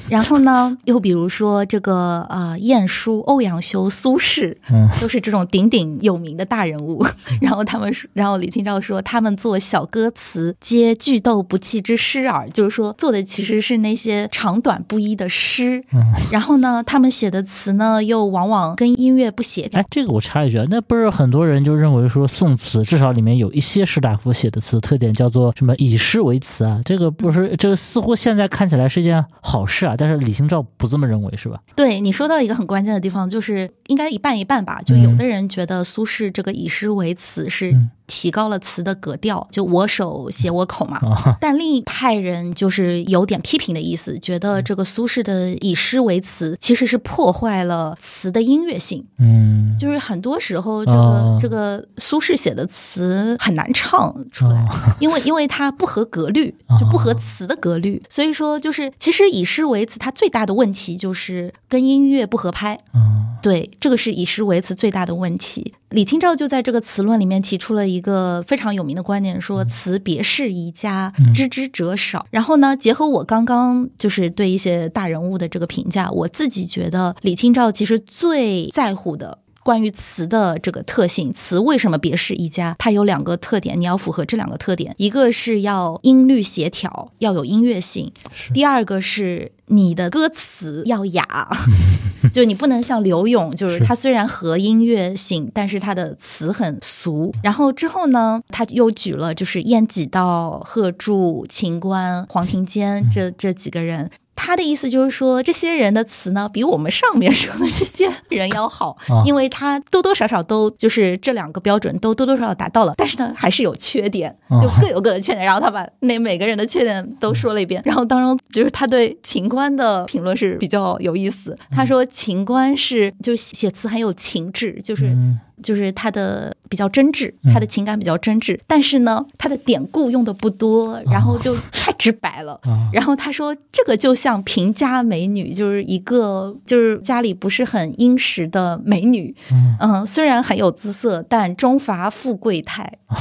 [0.08, 7.06] 然后呢，又比如说这个啊、呃晏殊、欧阳修、苏轼，嗯都是这种鼎鼎有名的大人物。
[7.42, 15.84] 然后他们说，然后李清照说，他们做小歌词，皆句斗不弃之诗耳，就是说做的其实是那些长短不一的诗。
[15.94, 16.00] 嗯
[16.32, 26.82] 然后呢，他们写的词呢，又往往跟音乐不协调哎。，这个我插一句啊，那不是很多人就认为说宋词至少里面有一些士大夫写的词特点叫做什么以诗为词啊？
[26.86, 31.60] 这个不是，这个似乎现在看起来是一件好事啊，但是李清照不这么认为，是吧？
[31.76, 34.82] 对你说到一个很关键的地方，就是应该一半一半吧。
[34.86, 40.98] 就有的人觉得苏轼这个以诗为词是嗯提高了词的格调，就我手写我口嘛。
[40.98, 49.06] 啊，但另一派人就是有点批评的意思，觉得这个苏轼的以诗为词其实是破坏了词的音乐性。
[49.20, 54.68] 嗯，就是很多时候，这个、哦这个苏轼写的词很难唱出来，哦
[55.00, 58.02] 因为因为它不合格律，就不合词的格律。
[58.10, 62.80] 所以说，就是其实以诗为词，它最大的问题就是跟音乐不合拍。
[62.94, 65.74] 嗯对，这个是以诗为词最大的问题。
[65.90, 72.26] 李清照就在这个词论里面提出了一个非常有名的观点，说词别是宜家，知之者少。
[72.30, 79.40] 然后呢，结合我刚刚就是对一些大人物的这个评价，我自己觉得李清照其实最在乎的。
[79.70, 82.76] 关于词的这个特性，词为什么别是一家？
[82.80, 88.08] 它有两个特点，你要符合这两个特点，一个是要音律协调，要有音乐性；
[88.52, 91.48] 第二个是你的歌词要雅，
[92.34, 97.32] 就你不能像刘勇，就是是他虽然合音乐性，但是他的词很俗。
[97.44, 104.10] 然后之后呢，他又举了就是晏几道、贺铸、秦观、黄庭坚这这几个人。
[104.42, 115.46] 他的意思就是说，这些人的词呢，比我们上面说的这些人要好，啊因为他多多少少都就是这两个标准都多多少少达到了，但是呢，还是有缺点，啊就各有各的缺点。
[115.46, 121.58] 然后他把那每个人的缺点都说了一遍， 然后当中就是他对秦观的评论是比较有意思。
[121.70, 125.14] 他说秦观是就是写词很有情致，就是。
[125.60, 127.54] 嗯就是他的比较真挚，嗯。
[127.54, 132.60] 他的情感比较真挚，但是呢，他的典故用的不多，然后就太直白了。
[132.64, 132.90] 啊。
[132.94, 139.76] 然后他说，这个就像贫家美女，就是一个就是家里不是很殷实的美女，嗯。
[139.80, 142.92] 嗯，虽然很有姿色，但中乏富贵态。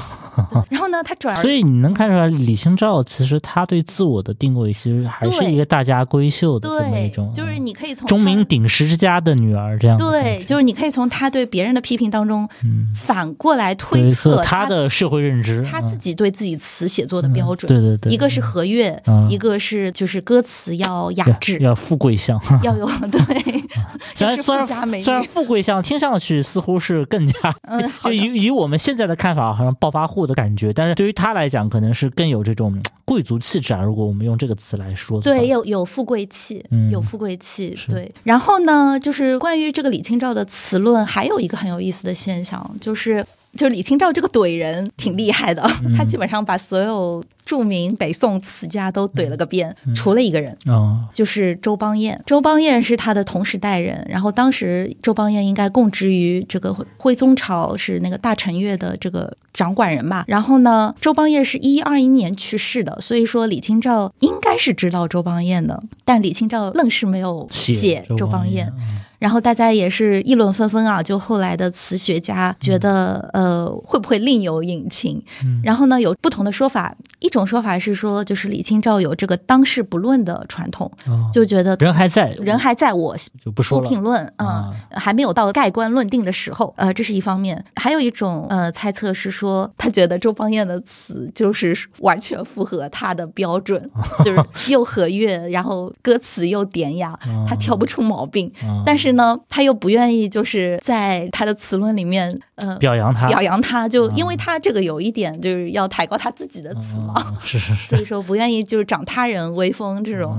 [0.53, 12.28] 对然后呢，他转而所以你能看出来，李清照其实她对自我的定位，其实还是一个大家闺秀的这么一种，，就是你可以从钟鸣鼎食之家的女儿这样对，就是你可以从他对别人的批评当中
[12.65, 17.69] 嗯，反过来推推测测她的社会认知，他嗯自己对自己词写作的标准。
[17.69, 23.21] 对对对，一个是和悦，嗯一个是就是歌词要雅致，要富贵相， 要有 对，
[24.15, 24.67] 虽然虽然
[25.03, 33.81] 虽然富贵相听上去似乎是更加，嗯，就以以我们现在的看法，好像暴发户的感觉，但是对于他来讲，可能是更有这种嗯贵族气质啊。
[33.83, 38.13] 如果我们用这个词来说，对，有有富贵气，嗯有富贵气，是对。
[38.25, 43.25] 然后呢，就是关于这个李清照的词论，还有一个很有意思的现象，就是
[43.57, 45.63] 就是李清照这个怼人挺厉害的，
[45.97, 52.21] 他基本上把所有著名北宋词家都怼了个遍，除了一个人，哦，就是周邦彦。
[52.27, 60.25] 周邦彦是他的同时代人，然后当时周邦彦应该供职于这个徽宗朝，是那个大臣乐的这个掌管人吧。
[60.29, 68.71] 然后呢，周邦彦是一二一年去世的，所以说李清照应该是知道周邦彦的，但李清照愣是没有写周邦彦。
[69.19, 75.23] 然后大家也是议论纷纷啊，就后来的词学家觉得，呃，会不会另有隐情？
[75.63, 76.95] 然后呢，有不同的说法。
[77.21, 80.89] 一种说法是说，就是李清照有这个当世不论的传统，
[81.33, 86.73] 就觉得人还在，人还在我就不评论嗯，还没有到盖棺论定的时候。
[86.77, 87.65] 呃，这是一方面。
[87.75, 93.91] 还有一种呃猜测是说，他觉得周邦彦的词就是完全符合他的标准，
[94.25, 97.19] 就是又和悦，然后歌词又典雅，
[97.49, 98.51] 他挑不出毛病。
[98.87, 107.39] 但是呢，他又不愿意就是在他的词论里面呃表扬他，表扬他，就因为他这个有一点就是要抬高他自己的词嘛。
[107.43, 110.39] 是是，所以说不愿意就是长他人威风这种，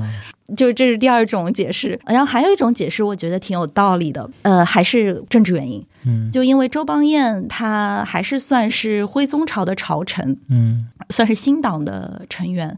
[0.55, 1.99] 就是这是第二种解释。
[2.05, 5.83] 然后还有一种解释，我觉得挺有道理的，呃，还是政治原因。
[6.05, 12.77] 嗯，就因为周邦彦他还是算是徽宗朝的朝臣，嗯，算是新党的成员。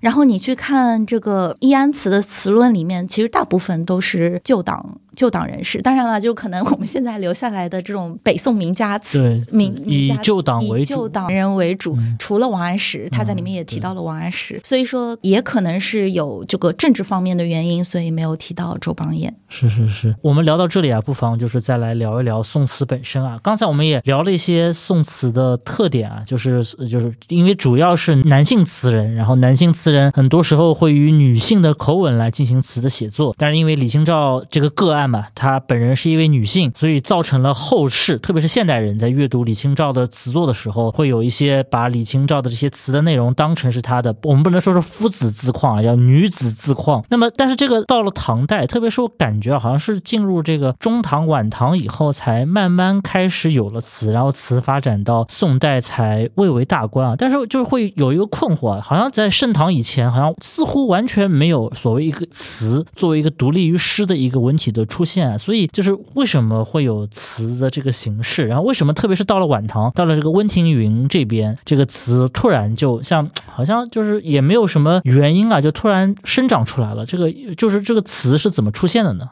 [0.00, 4.98] 然后你去看这个易安词的词论里面，其实大部分都是旧党。
[5.16, 19.34] 旧党人士，当然了，就可能我们现在留下来的这种北宋名家词，名以旧党为以旧党人为主，除了王安石，他在里面也提到了王安石，所以说也可能是有这个政治方面的原因，所以没有提到周邦彦。
[19.48, 23.40] 是是是，我们聊到这里啊，不妨就是再来聊一聊宋词本身啊。
[23.42, 35.08] 刚才我们也聊了一些宋词的特点啊，就是就是因为主要是男性词人，然后男性词人很多时候会以女性的口吻来进行词的写作，但是因为李清照这个个案。
[35.08, 46.97] 嘛，她本人是一位女性，所以造成了后世，特别是现代人在阅读李清照的词作的时候，会有一些把李清照的这些词的内容当成是她的，我们不能说是夫子自况啊，叫女子自况。
[47.08, 57.14] 那么，但是这个到了唐代，特别是我感觉好像是进入这个中唐、晚唐以后，才慢慢开始有了词，然后词发展到宋代才蔚为大观啊。
[57.16, 64.88] 但是就是会有一个困惑啊，好像在盛唐以前，好像似乎完全没有所谓一个词作为一个独立于诗的一个文体的。
[64.88, 77.06] 出现，所以就是为什么会有词的这个形式，然后为什么特别是到了晚唐，到了这个温庭筠这边，这个词突然就像好像就是也没有什么原因啊，就突然生长出来了。
[77.06, 79.30] 这个就是这个词是怎么出现的呢？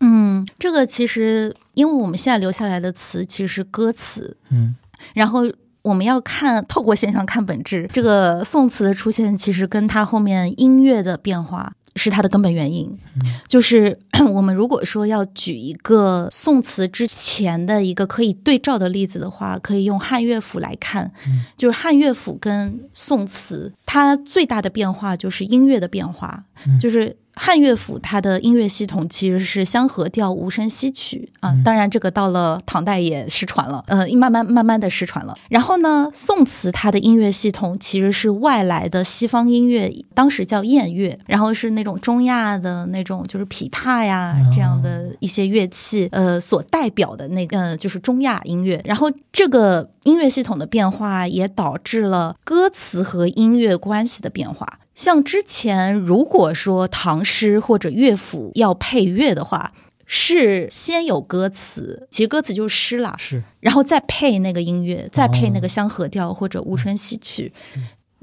[0.00, 4.74] 嗯，这个其实因为我们现在留下来的词其实是歌词，嗯，
[5.14, 5.42] 然后
[5.82, 11.74] 我们要看透过现象看本质，这个宋词的出现其实跟它后面音乐的变化。
[11.96, 12.96] 是它的根本原因，
[13.46, 13.98] 就是
[14.32, 21.12] 我们如果说要举一个宋词之前的一个可以对照的例子的话，可以用汉乐府来看，
[21.56, 26.44] 就是汉乐府跟宋词，它最大的变化就是音乐的变化，
[26.80, 27.16] 就是。
[27.36, 35.36] 汉乐府它的音乐系统其实是相和调、无声息曲啊，当然这个到了唐代也失传了，呃，慢慢慢慢的失传了。
[35.48, 48.80] 然后呢，宋词它的音乐系统其实是外来的西方音乐，当时叫燕乐，然后是那种中亚的那种就是琵琶呀这样的一些乐器，呃，所代表的那个就是中亚音乐。
[48.84, 54.78] 然后这个音乐系统的变化也导致了歌词和音乐关系的变化。
[54.94, 59.72] 像之前，如果说唐诗或者乐府要配乐的话，
[60.06, 67.52] 是先有歌词，其实歌词就是诗啦，是，然后再配那个音乐，再配那个香河调或者无声戏曲。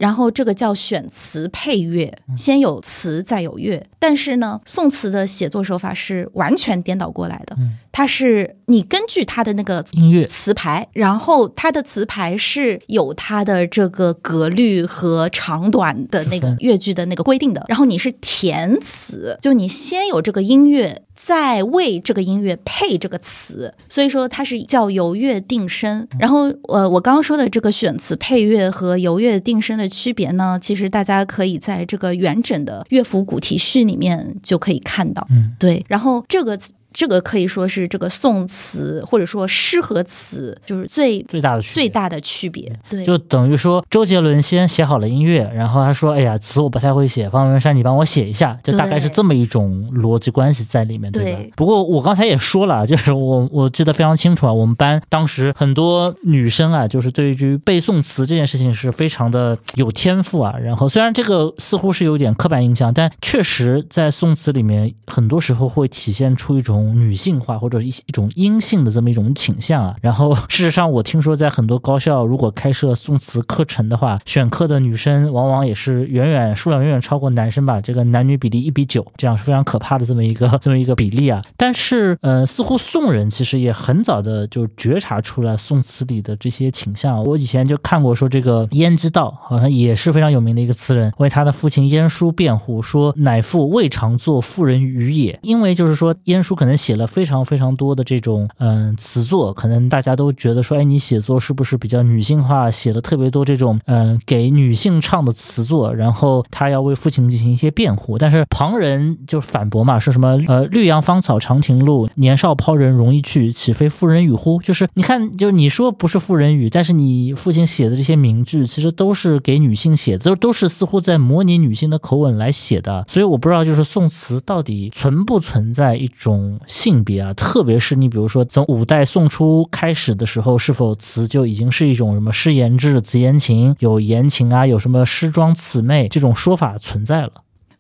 [0.02, 3.86] 然后这个叫选词配乐，先有词再有乐。
[4.00, 7.56] 但是呢，宋词的写作手法是完全颠倒过来的。
[7.92, 17.64] 它是你根据它的那个音乐词牌，然后它的词牌是有它的这个格律和长短的那个乐句的那个规定的。
[17.68, 21.04] 然后你是填词，就你先有这个音乐。
[21.24, 26.08] 在为这个音乐配这个词，所以说它是叫由乐定声。
[26.18, 35.28] 然后，呃，我刚刚说的这个选词配乐和由乐定声的区别呢，其实大家可以在这个完整的乐府古题序里面就可以看到。
[35.30, 35.86] 嗯，对。
[35.88, 36.58] 然后这个。
[36.94, 42.72] 这个可以说是这个宋词或者说诗和词就是最最大的最大的区别。
[42.90, 51.40] 对，就等于说周杰伦先写好了音乐，然后他说：“哎呀，词我不太会写，方文山你帮我写一下。”就大概是这么一种逻辑关系在里面，对吧？
[51.56, 60.54] 不过我刚才也说了， 就是我我记得非常清楚啊，我们班当时很多女生啊，就是对于背诵词这件事情是非常的有天赋啊。
[60.62, 66.81] 然后虽然这个似乎是有点刻板印象，但确实在宋词里面很多时候会体现出一种。
[66.82, 69.96] 种女性化或者一一种阴性的这么一种倾向啊。
[70.02, 81.42] 然后 事实上，我听说在很多高校，如果开设宋词课程的话，选课的女生往往也是远远数量远远超过男生吧，这个男女比例一比九，这样是非常可怕的这么一个 这么一个比例啊。
[81.58, 87.24] 但是，呃，似乎宋人其实也很早的就觉察出来宋词里的这些倾向。
[87.24, 95.40] 我以前就看过说，这个燕之道好像也是非常有名的一个词人，为他的父亲燕叔辩护，说乃父未尝作妇人语也。
[95.42, 108.18] 因为就是说，燕叔可能写了非常非常多的这种嗯词作，可能大家都觉得说，哎，你写作是不是比较女性化，写了特别多这种嗯给女性唱的词作，然后他要为父亲进行一些辩护。
[108.18, 114.62] 但是旁人就反驳嘛，说什么呃绿杨芳草长亭路，年少抛人容易去，岂非妇人语乎？
[114.62, 123.04] 就是你看，就你说不是妇人语，但是你父亲写的这些名句，其实都是给女性写的，都都是似乎在模拟女性的口吻来写的。
[123.08, 127.34] 所以我不知道，就是宋词到底存不存在一种性别啊？
[127.34, 137.32] 特别是你比如说从五代宋初开始的时候，是否词就已经是一种什么诗言志、词言情，有言情啊，有什么诗庄词媚这种说法存在了？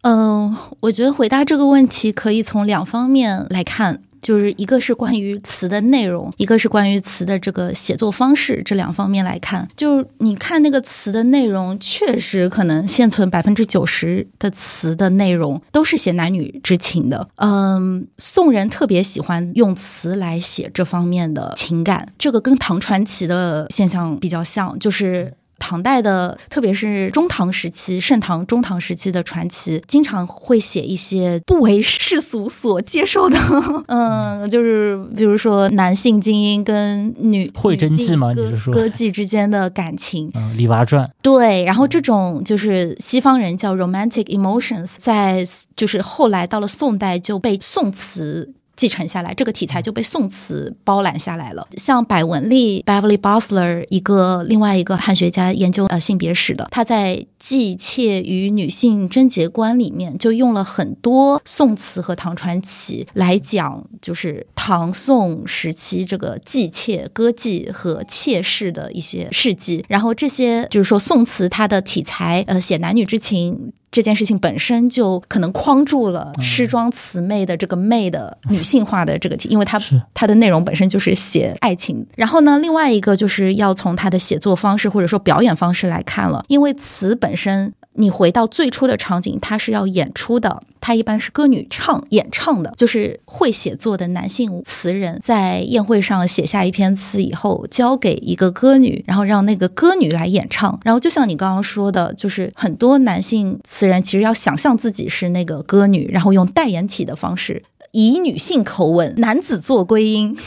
[0.01, 17.27] 嗯，我觉得回答这个问题可以从两方面来看，就是一个是关于词的内容，一个是关于词的这个写作方式，这两方面来看，就是你看那个词的内容，确实可能现存百分之九十的词的内容都是写男女之情的。
[17.37, 25.33] 嗯，宋人特别喜欢用词来写这方面的情感，这个跟唐传奇的现象比较像，就是。
[25.61, 33.37] 唐代的，特别是中唐时期、盛唐、中唐时期的传奇，经常会写一些不为世俗所接受的，
[33.87, 38.33] 嗯，就是比如说男性精英跟女会真迹吗？
[38.35, 40.29] 你是说歌妓之间的感情？
[40.35, 45.45] 嗯，《李娃传》对，然后这种就是西方人叫 romantic emotions，在
[45.77, 48.51] 就是后来到了宋代就被宋词。
[48.81, 51.67] 继承下来，这个题材就被宋词包揽下来了。
[51.77, 69.85] 像百文丽 （Beverly Bosler） 一个另外一个汉学家研究呃性别史的，他在《妓妾与女性贞洁观》里面就用了很多宋词和唐传奇来讲，就是唐宋时期这个妓妾、歌妓和妾室的一些事迹。
[69.87, 73.73] 然后这些就是说宋词它的题材，呃，写男女之情。
[73.91, 79.79] 这件事情本身就可能框住了诗庄词媚的这个媚的女性化的这个题，因为它
[80.13, 82.07] 它的内容本身就是写爱情。
[82.15, 87.73] 然后呢，另外一个就是要从它的写作方式或者说表演方式来看了，因为词本身。
[87.93, 100.79] 你回到最初的场景，它是要演出的，它一般是歌女唱演唱的，就是会写作的男性词人，在宴会上写下一篇词以后，交给一个歌女，然后让那个歌女来演唱。
[100.83, 110.37] 然后就像你刚刚说的，就是很多男性词人其实要想象自己是那个歌女，然后用代言体的方式，以女性口吻，男子做归音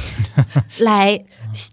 [0.79, 1.25] 来。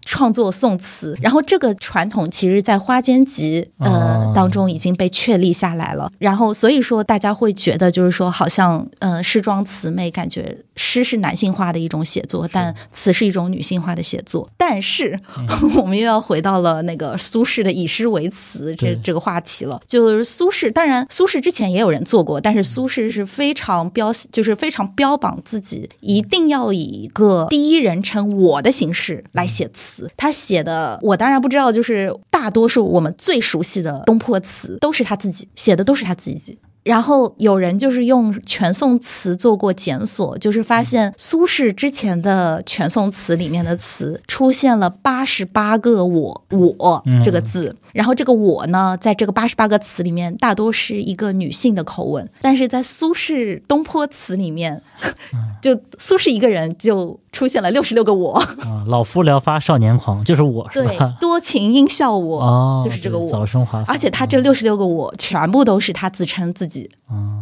[0.06, 6.10] 创作宋词，然后这个传统其实，在《花间集》呃当中已经被确立下来了。
[6.18, 14.48] 然后，所以说大家会觉得，就是说，好像呃诗装词媚，感觉诗是男性化的一种写作，但词是一种女性化的写作。
[14.56, 15.18] 但是，
[15.76, 19.80] 我们又要回到了那个苏轼的以诗为词这这个话题了。
[19.86, 29.68] 就是苏轼，当然苏轼之前也有人做过，但是苏轼是非常标，就是非常标榜自己一定要以一个第一人称我的形式来写。
[29.72, 36.58] 词他写的，我当然不知道，就是大多数我们最熟悉的东坡词都是他自己写的，都是他自己。
[36.82, 54.82] 然后有人就是用全宋词做过检索，就是发现苏轼之前的全宋词里面的词出现了八十八个“我”我这个字，然后这个“我”呢，在这个八十八个词里面，大多是一个女性的口吻，但是在苏轼东坡词里面，
[55.62, 57.18] 就苏轼一个人就。
[57.32, 61.16] 出现了六十六个我啊，老夫聊发少年狂，就是我是吧？
[61.18, 63.26] 多情应笑我，就是这个我。
[63.26, 66.71] 早生华，而且他这六十六个我全部都是他自称自己，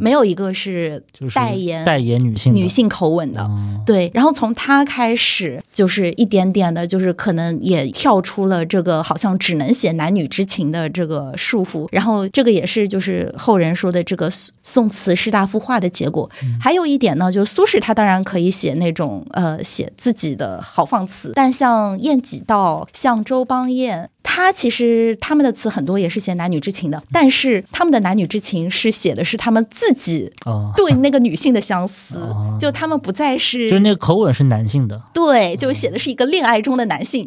[0.00, 1.02] 没有一个是
[1.34, 3.48] 代言代言女性女性口吻的。
[3.86, 11.88] 对，然后从他开始，就是一点点的，就是可能也跳出了这个好像只能写男女之情的这个束缚。
[11.92, 14.30] 然后这个也是就是后人说的这个
[14.62, 16.28] 宋词士大夫化的结果。
[16.60, 24.10] 还有一点呢，就是苏轼他当然可以写那种呃写自己的豪放词，但像晏几道、像周邦彦。
[24.22, 37.26] 他其实他们的词很多也是写男女之情的，但是他们的男女之情是写的是他们自己哦，对那个女性的相思，哦就他们不再是就是那个口吻是男性的，对，就写的是一个恋爱中的男性。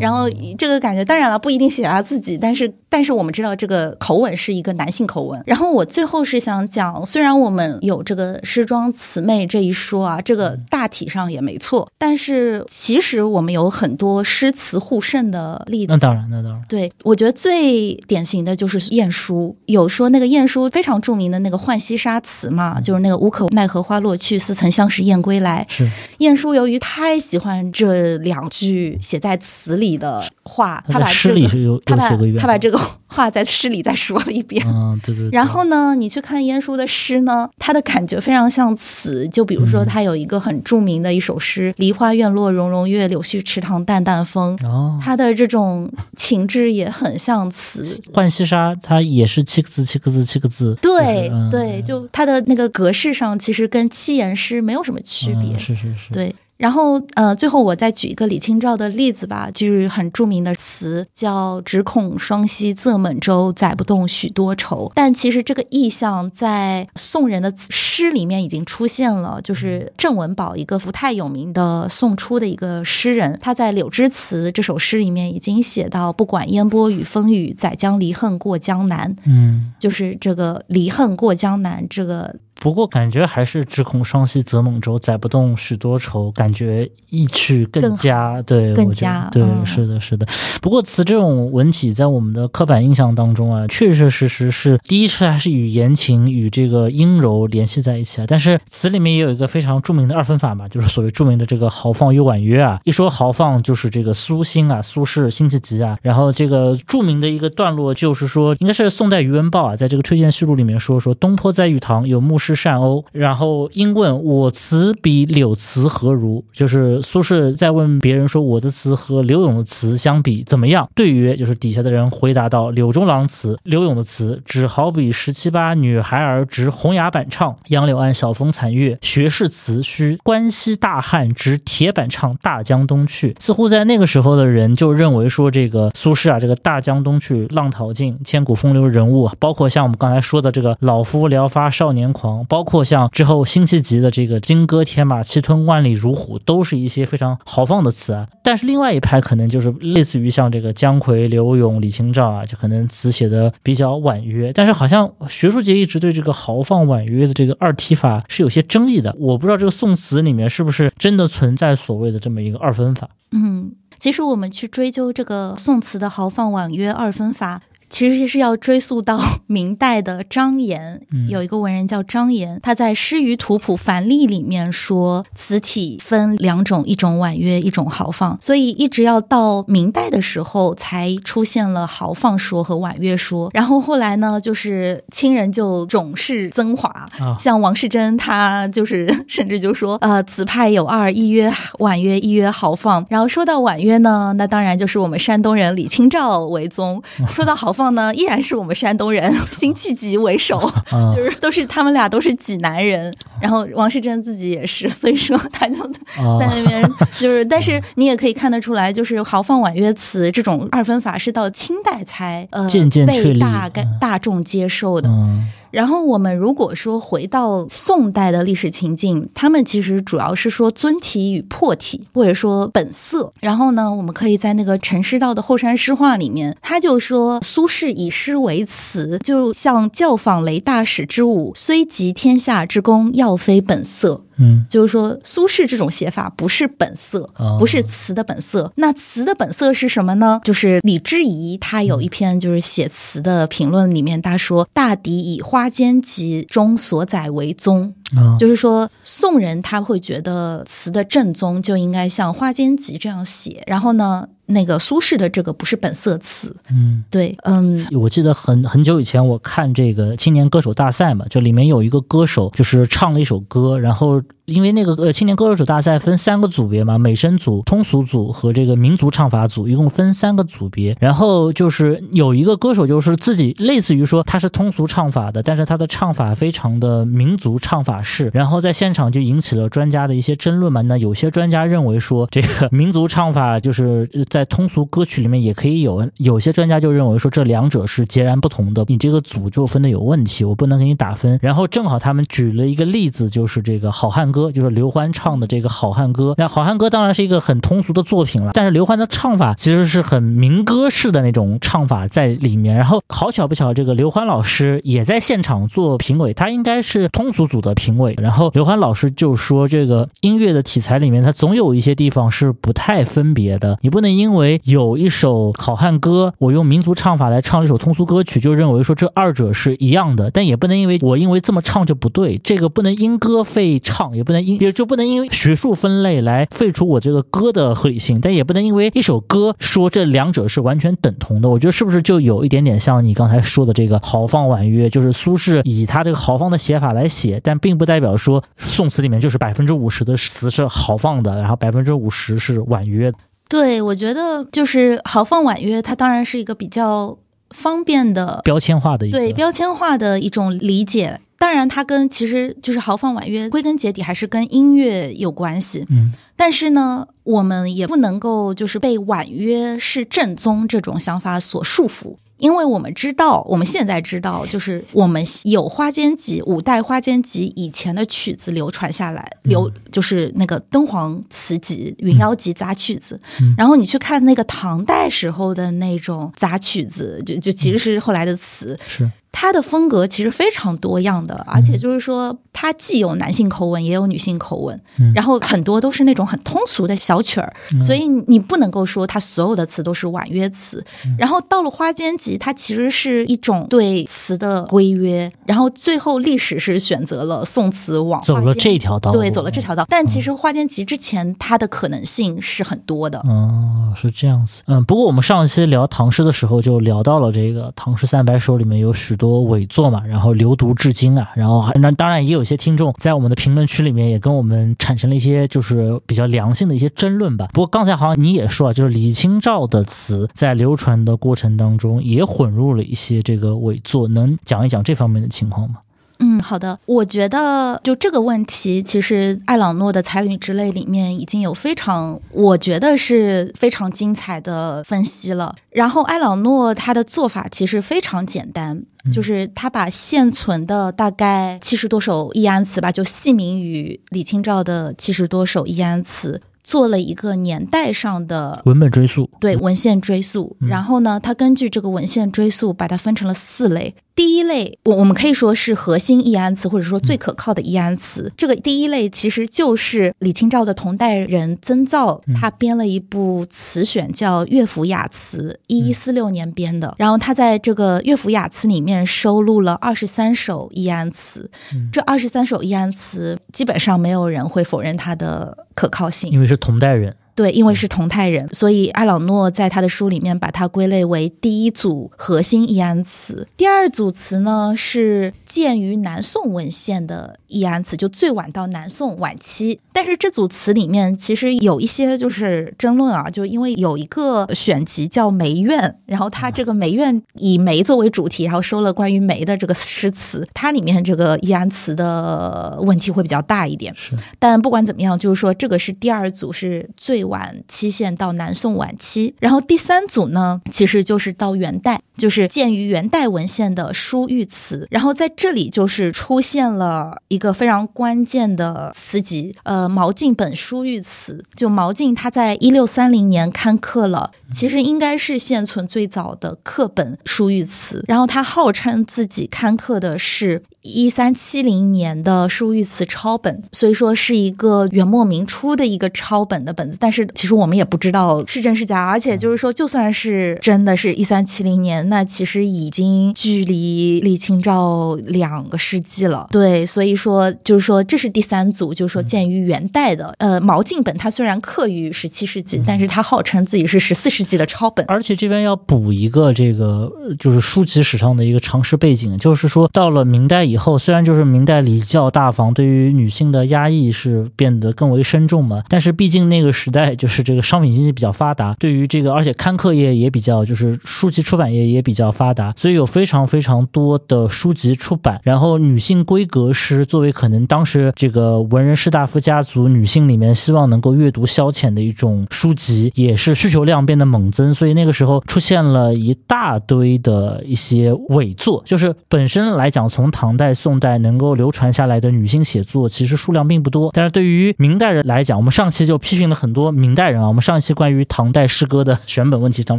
[0.00, 0.28] 然后
[0.58, 5.40] 这个感觉，当然了，不一定写他自己，但是但是我们知道这个口吻是一个男性口吻。
[5.46, 15.98] 然后我最后是想讲，虽然我们有这个诗庄词媚这一说啊，这个大体上也没错，但是其实我们有很多诗词互胜的例子那。
[15.98, 16.28] 当然，
[16.68, 25.66] 对，我觉得最典型的就是晏殊，有说那个晏殊非常著名的那个《浣溪沙》词嘛，就是那个无可奈何花落去，似曾相识燕归来。
[25.68, 25.90] 是。
[26.18, 32.08] 晏殊由于太喜欢这两句写在词里的话，他把诗把这个里是有他把
[32.38, 34.64] 他把这个话在诗里再说了一遍。
[34.66, 39.28] 嗯，对对，对然后呢，你去看晏殊的诗呢，他的感觉非常像词。
[39.28, 48.00] 就比如说，嗯他有一个很著名的一首诗：“梨花院落融融月，柳絮池塘淡淡风。”哦，他的这种情致也很像词。
[48.12, 55.54] 浣溪沙它也是七个字，七个字，七个字，对嗯对，就它的那个格式上，其实跟七言诗没有什么区别。
[55.54, 64.90] 嗯是是是，对，然后呃，最后我再举一个李清照的例子吧，就是很著名的词叫“只恐双溪舴满舟，载不动许多愁”。
[64.94, 79.72] 但其实这个意象在宋人的诗里面已经出现了，就是郑文宝一个不太有名的宋初的一个诗人，他在《柳枝词》这首诗里面已经写到“不管烟波与风雨，载将离恨过江南”，嗯。
[79.80, 90.24] 就是这个离恨过江南这个不过感觉还是只恐双溪舴猛舟，载不动许多愁，感觉意趣更加对，更加对，嗯是的，是的。
[90.60, 98.24] 不过词这种文体在我们的刻板印象当中啊，确确实实是第一是还是与言情与这个阴柔联系在一起啊。
[98.28, 102.78] 但是词里面也有一个非常著名的二分法嘛，就是所谓著名的这个豪放与婉约啊。
[102.84, 105.98] 一说豪放，就是这个苏辛啊，苏轼、辛弃疾啊。
[106.00, 116.42] 然后这个著名的一个段落就是说，应该是宋代余文豹啊，在这个《推荐序录》里面说说东坡在玉堂有牧师善欧，然后因问我词比柳词何如？
[116.52, 120.88] 就是苏轼在问别人说我的词和柳永的词相比怎么样？
[120.94, 133.34] 对曰，就是底下的人回答道：柳中郎词，柳永的词只好比十七八女孩儿执红牙板唱，杨柳岸晓风残月，学士词须关西大汉执铁板唱大江东去。
[133.38, 148.26] 似乎在那个时候的人就认为说这个苏轼啊，这个大江东去，浪淘尽，千古风流人物，包括像我们刚才说的这个老夫聊发少年狂，包括像之后辛弃疾的这个金戈铁马，气吞万里如虎，都是一些非常豪放的词啊。
[148.42, 154.52] 但是另外一派可能就是类似于像这个姜夔、柳永、李清照啊，就可能词写的比较婉约。
[154.52, 159.14] 但是好像学术界一直对这个豪放婉约的这个二提法是有些争议的。
[159.18, 163.08] 我不知道这个宋词里面是不是真的存在所谓的这么一个二分法。
[163.32, 167.62] 嗯，其实我们去追究这个宋词的豪放婉约二分法。
[167.92, 178.36] 其实是要追溯到明代的张炎，嗯有一个文人叫张炎，他在《诗与图谱繁例》里面说，词体分两种，一种婉约，一种豪放。
[178.40, 183.50] 所以一直要到明代的时候，才出现了豪放说和婉约说。
[183.52, 186.88] 然后后来呢，就是清人就种氏增华，
[187.20, 193.04] 啊像王世贞，他就是甚至就说，呃，词派有二，一曰婉约，一曰豪放。
[193.10, 196.98] 然后说到婉约呢，那当然就是我们山东人李清照为宗；
[197.28, 203.14] 说到豪放呢，依然是我们山东人 辛弃疾为首，啊 就是都是他们俩都是济南人。
[203.40, 206.82] 然后王世贞自己也是，所以说他就啊在那边
[207.18, 215.08] 就是，但是你也可以看得出来，就是豪放婉约词这种二分法是到清代才呃渐渐被大概嗯大众接受的。
[215.08, 223.32] 嗯然后我们如果说回到宋代的历史情境，他们其实主要是说尊体与破体，或者说本色。
[223.40, 234.22] 然后呢，我们可以在那个陈师道的《后山诗话》里面，他就说苏轼以诗为词，就像教坊雷大使之舞，虽集天下之功，要非本色。
[234.38, 238.72] 嗯就是说，苏轼这种写法不是本色，哦不是词的本色。
[238.76, 240.40] 那词的本色是什么呢？
[240.44, 253.62] 就是李之仪他有一篇就是写词的评论，里面他说：“大抵以《花间集》中所载为宗。”啊就是说，宋人他会觉得词的正宗就应该像《花间集》这样写。
[253.66, 256.54] 然后呢，那个苏轼的这个不是本色词。
[256.70, 257.04] 嗯。
[257.10, 264.22] 对，嗯，我记得很很久以前，我看这个青年歌手大赛嘛，就里面有一个歌手就是唱了一首歌，然后
[264.52, 270.96] 因为那个呃青年歌手大赛分三个组别嘛，美声组、通俗组和这个民族唱法组，一共分三个组别。
[271.00, 280.82] 然后就是有一个歌手就是自己类似于说他是通俗唱法的，但是他的唱法非常的民族唱法式，然后在现场就引起了专家的一些争论嘛。
[280.82, 291.38] 那有些专家认为说这个民族唱法就是在通俗歌曲里面也可以有，有些专家就认为说这两者是截然不同的，你这个组就分的有问题，我不能给你打分。
[291.40, 296.32] 然后正好他们举了一个例子，就是这个《好汉歌》，歌就是刘欢唱的这个《好汉歌》。
[296.36, 302.74] 那《好汉歌》当然是一个很通俗的作品了，但是刘欢的唱法其实是很民歌式的那种唱法在里面。
[302.74, 308.16] 然后好巧不巧，这个刘欢老师也在现场做评委，他应该是通俗组的评委。
[308.20, 313.78] 然后刘欢老师就说，这个音乐的题材里面，它总有一些地方是不太分别的。
[313.82, 320.30] 你不能因为有一首好汉歌，我用民族唱法来唱一首通俗歌曲，就认为说这二者是一样的。
[320.30, 328.20] 但也不能因为我因为这么唱就不对，这个不能因歌废唱，也不能因也就不能因为学术分类来废除我这个歌的合理性。
[328.20, 331.48] 但也不能因为一首歌说这两者是完全等同的。
[331.48, 343.12] 我觉得是不是就有一点点像你刚才说的这个豪放婉约，就是苏轼以他这个豪放的写法来写，但并不代表说宋词里面就是百分之五十的词是豪放的，然后百分之五十是婉约。
[343.48, 347.18] 对，我觉得就是豪放婉约，它当然是一个比较
[347.50, 351.20] 方便的标签化的一个对标签化的一种理解。
[351.42, 355.84] 当然，它跟其实就是豪放婉约，归根结底还是跟音乐有关系。
[355.90, 362.14] 嗯，但是呢，我们也不能够就是被婉约是正宗这种想法所束缚。
[362.38, 373.20] 因为我们知道，我们现在知道，就是我们有花间集五代花间集以前的曲子流传下来，流就是那个敦煌词集、云妖集杂曲子。
[373.56, 384.80] 然后你去看那个唐代时候的那种杂曲子，就就其实是后来的词，是它的风格其实非常多样的，而且就是说，他既有男性口吻，也有女性口吻，
[385.14, 387.52] 然后很多都是那种很通俗的小曲儿，
[387.82, 390.84] 所以你不能够说他所有的词都是婉约词。
[391.18, 399.86] 然后到了花间集，它其实是一种对词的规约，然后最后历史是选择了宋词往走了这条道，对，走了这条道。
[399.88, 403.18] 但其实花间集之前它的可能性是很多的。
[403.20, 404.62] 哦，是这样子。
[404.66, 409.21] 嗯，不过我们上一期聊唐诗的时候就聊到了这个《唐诗三百首》里面有许多。
[409.22, 417.46] 多伪作嘛，然后流毒至今啊，然后还那当然也有些听众在我们的评论区里面也跟我们产生了一些就是比较良性的一些争论吧。
[417.52, 425.76] 不过刚才好像你也说啊，就是李清照的词在流传的过程当中也混入了一些这个伪作，能讲一讲这方面的情况吗？
[426.22, 426.78] 嗯，好的。
[426.86, 435.56] 我觉得就这个问题，其实艾朗诺的《才女之泪》里面已经有非常，我觉得是非常精彩的分析了。
[435.70, 446.40] 然后艾朗诺他的做法其实非常简单，就是他把现存的大概七十多首易安词吧，就戏名与李清照的七十多首易安词。
[446.62, 450.56] 做了一个年代上的文本追溯，对文献追溯。
[450.60, 453.94] 然后呢，他根据这个文献追溯，把它分成了四类。
[454.14, 458.30] 第一类，我我们可以说是核心易安词，或者说最可靠的易安词。
[458.36, 466.94] 这个第一类其实就是李清照的同代人曾造，他编了一部词选叫《乐府雅词》，一一四六年编的。
[466.98, 471.50] 然后他在这个《乐府雅词》里面收录了二十三首易安词。
[471.90, 477.16] 这二十三首易安词，基本上没有人会否认它的可靠性，因为是同代人。
[477.34, 483.48] 对，因为是同代人，所以艾朗诺在他的书里面把它归类为第一组核心易安词。
[483.56, 489.80] 第二组词呢是见于南宋文献的易安词，就最晚到南宋晚期。
[489.92, 503.94] 但是这组词里面其实有一些就是争论啊，就因为有一个选集叫梅苑，然后它这个梅苑以梅作为主题，然后收了关于梅的这个诗词，它里面这个易安词的问题会比较大一点。
[503.94, 507.22] 是，但不管怎么样，就是说这个是第二组是最。
[507.22, 530.62] 晚期限到南宋晚期，然后第三组呢，其实就是到元代，就是鉴于元代文献的书玉词，然后在这里就是出现了一个非常关键的词集，呃，毛晋本书玉词，就毛晋他在一六三零年刊刻了，其实应该是现存最早的课本书玉词，然后他号称自己刊刻的是。
[530.82, 546.48] 一三七零年的书玉词抄本，所以说是一个元末明初的一个抄本的本子，但是其实我们也不知道是真是假，而且就是说，就算是真的是一三七零年，那其实已经距离李清照两个世纪了。
[546.50, 560.66] 对，所以说就是说这是第三组，就是说建于元代的，呃，毛晋本它虽然刻于十七世纪，但是它号称自己是十四世纪的抄本，而且这边要补一个这个就是书籍史上的一个常识背景，就是说到了明代。
[560.71, 575.40] 以以后，虽然就是明代礼教大方，对于女性的压抑是变得更为深重嘛，但是毕竟那个时代就是这个商品经济比较发达，对于这个而且刊刻业也比较就是书籍出版业也比较发达，所以有非常非常多的书籍出版。
[575.42, 594.10] 然后女性闺阁诗作为可能当时这个文人士大夫家族女性里面希望能够阅读消遣的一种书籍，也是需求量变得猛增，所以那个时候出现了一大堆的一些伪作，就是本身来讲，从唐代、在宋代能够流传下来的女性写作，其实数量并不多。
[594.12, 597.48] 但是对于明代人来讲，我们上期就批评了很多明代人啊。
[597.48, 599.98] 我们上一期关于唐代诗歌的选本问题上，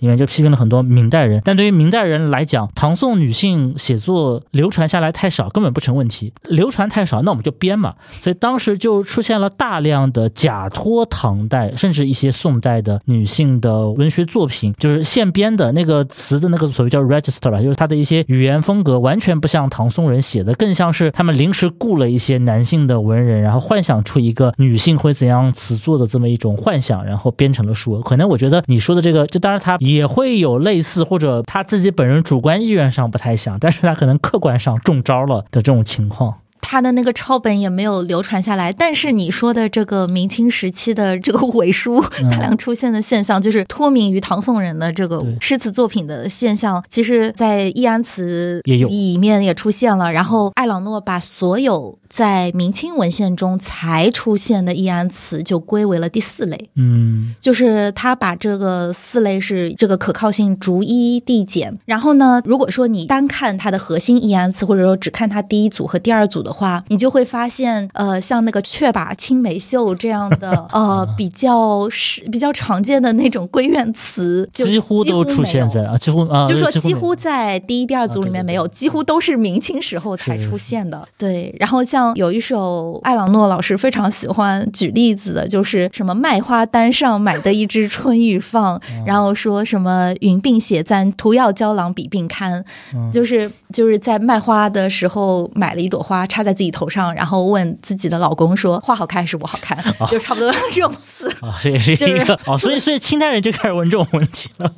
[0.00, 1.40] 里面就批评了很多明代人。
[1.44, 6.32] 但对于明代人来讲，唐宋女性写作流传下来太少，根本不成问题。
[6.48, 7.94] 流传太少，那我们就编嘛。
[8.00, 28.00] 所以当时就出现了大量的假托唐代，甚至一些宋代的女性的文学作品，就是现编的那个词的那个所谓叫 register 吧，就是它的一些语言风格完全不像唐宋人写的，更像是他们临时雇了一些男性的文人，然后幻想出一个女性会怎样词作的这么一种幻想，然后编成了书。
[28.00, 36.34] 可能我觉得你说的这个，就当然他也会有类似，或者他自己本人主观意愿上不太想，但是他可能客观上中招了的这种情况。
[36.60, 50.12] 他的那个抄本也没有流传下来，但是你说的这个明清时期的这个伪书 大量出现的现象，就是脱名于唐宋人的这个诗词作品的现象，其实在易安词也有里面也出现了。
[50.12, 61.78] 然后艾朗诺把所有在明清文献中才出现的易安词就归为了第四类，嗯就是他把这个四类是这个可靠性逐一递减。
[61.84, 81.06] 然后呢，如果说你单看它的核心易安词，或者说只看它第一组和第二组的话，你就会发现，呃，像那个雀把青梅嗅这样的， 呃，比较是比较常见的那种闺怨词，就几乎都出现在啊，几乎啊，就说几乎在第一、第二组里面没有，几乎都是明清时候才出现的。
[81.16, 92.64] 对，然后像有一首艾朗诺老师非常喜欢举例子的，就是什么卖花单上买的一支春欲放，然后说什么云鬓写赞，图要娇郎比鬓堪，
[93.12, 99.76] 就是就是在卖花的时候买了一朵花插在自己头上，然后问自己的老公说画好看还是我好看，
[100.10, 101.28] 就差不多这种词。
[101.40, 102.38] 啊，这也是一 就是。
[102.46, 104.72] 哦，所以所以清代人就开始问这种问题了。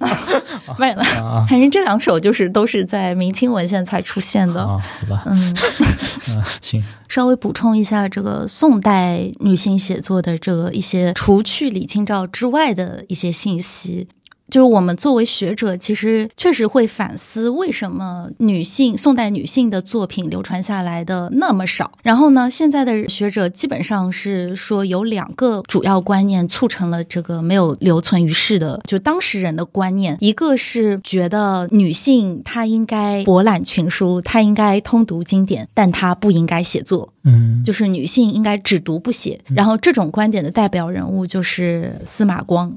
[0.76, 4.62] 反正这两首就是都是在明清文献才出现的。
[4.62, 5.56] 啊，好吧，嗯，
[6.28, 14.08] 嗯，行，稍微补充一下这个宋代女性写作的这个一些除去李清照之外的一些信息。
[14.50, 21.92] 就是我们作为学者，其实确实会反思为什么女性宋代女性的作品流传下来的那么少。
[22.02, 30.16] 然后呢，现在的学者基本上是说有两个主要观念促成了这个没有留存于世的，就当时人的观念。
[30.20, 37.12] 一个是觉得女性她应该博览群书，她应该通读经典，但她不应该写作。
[37.22, 39.38] 嗯，就是女性应该只读不写。
[39.54, 42.72] 然后这种观点的代表人物就是司马光。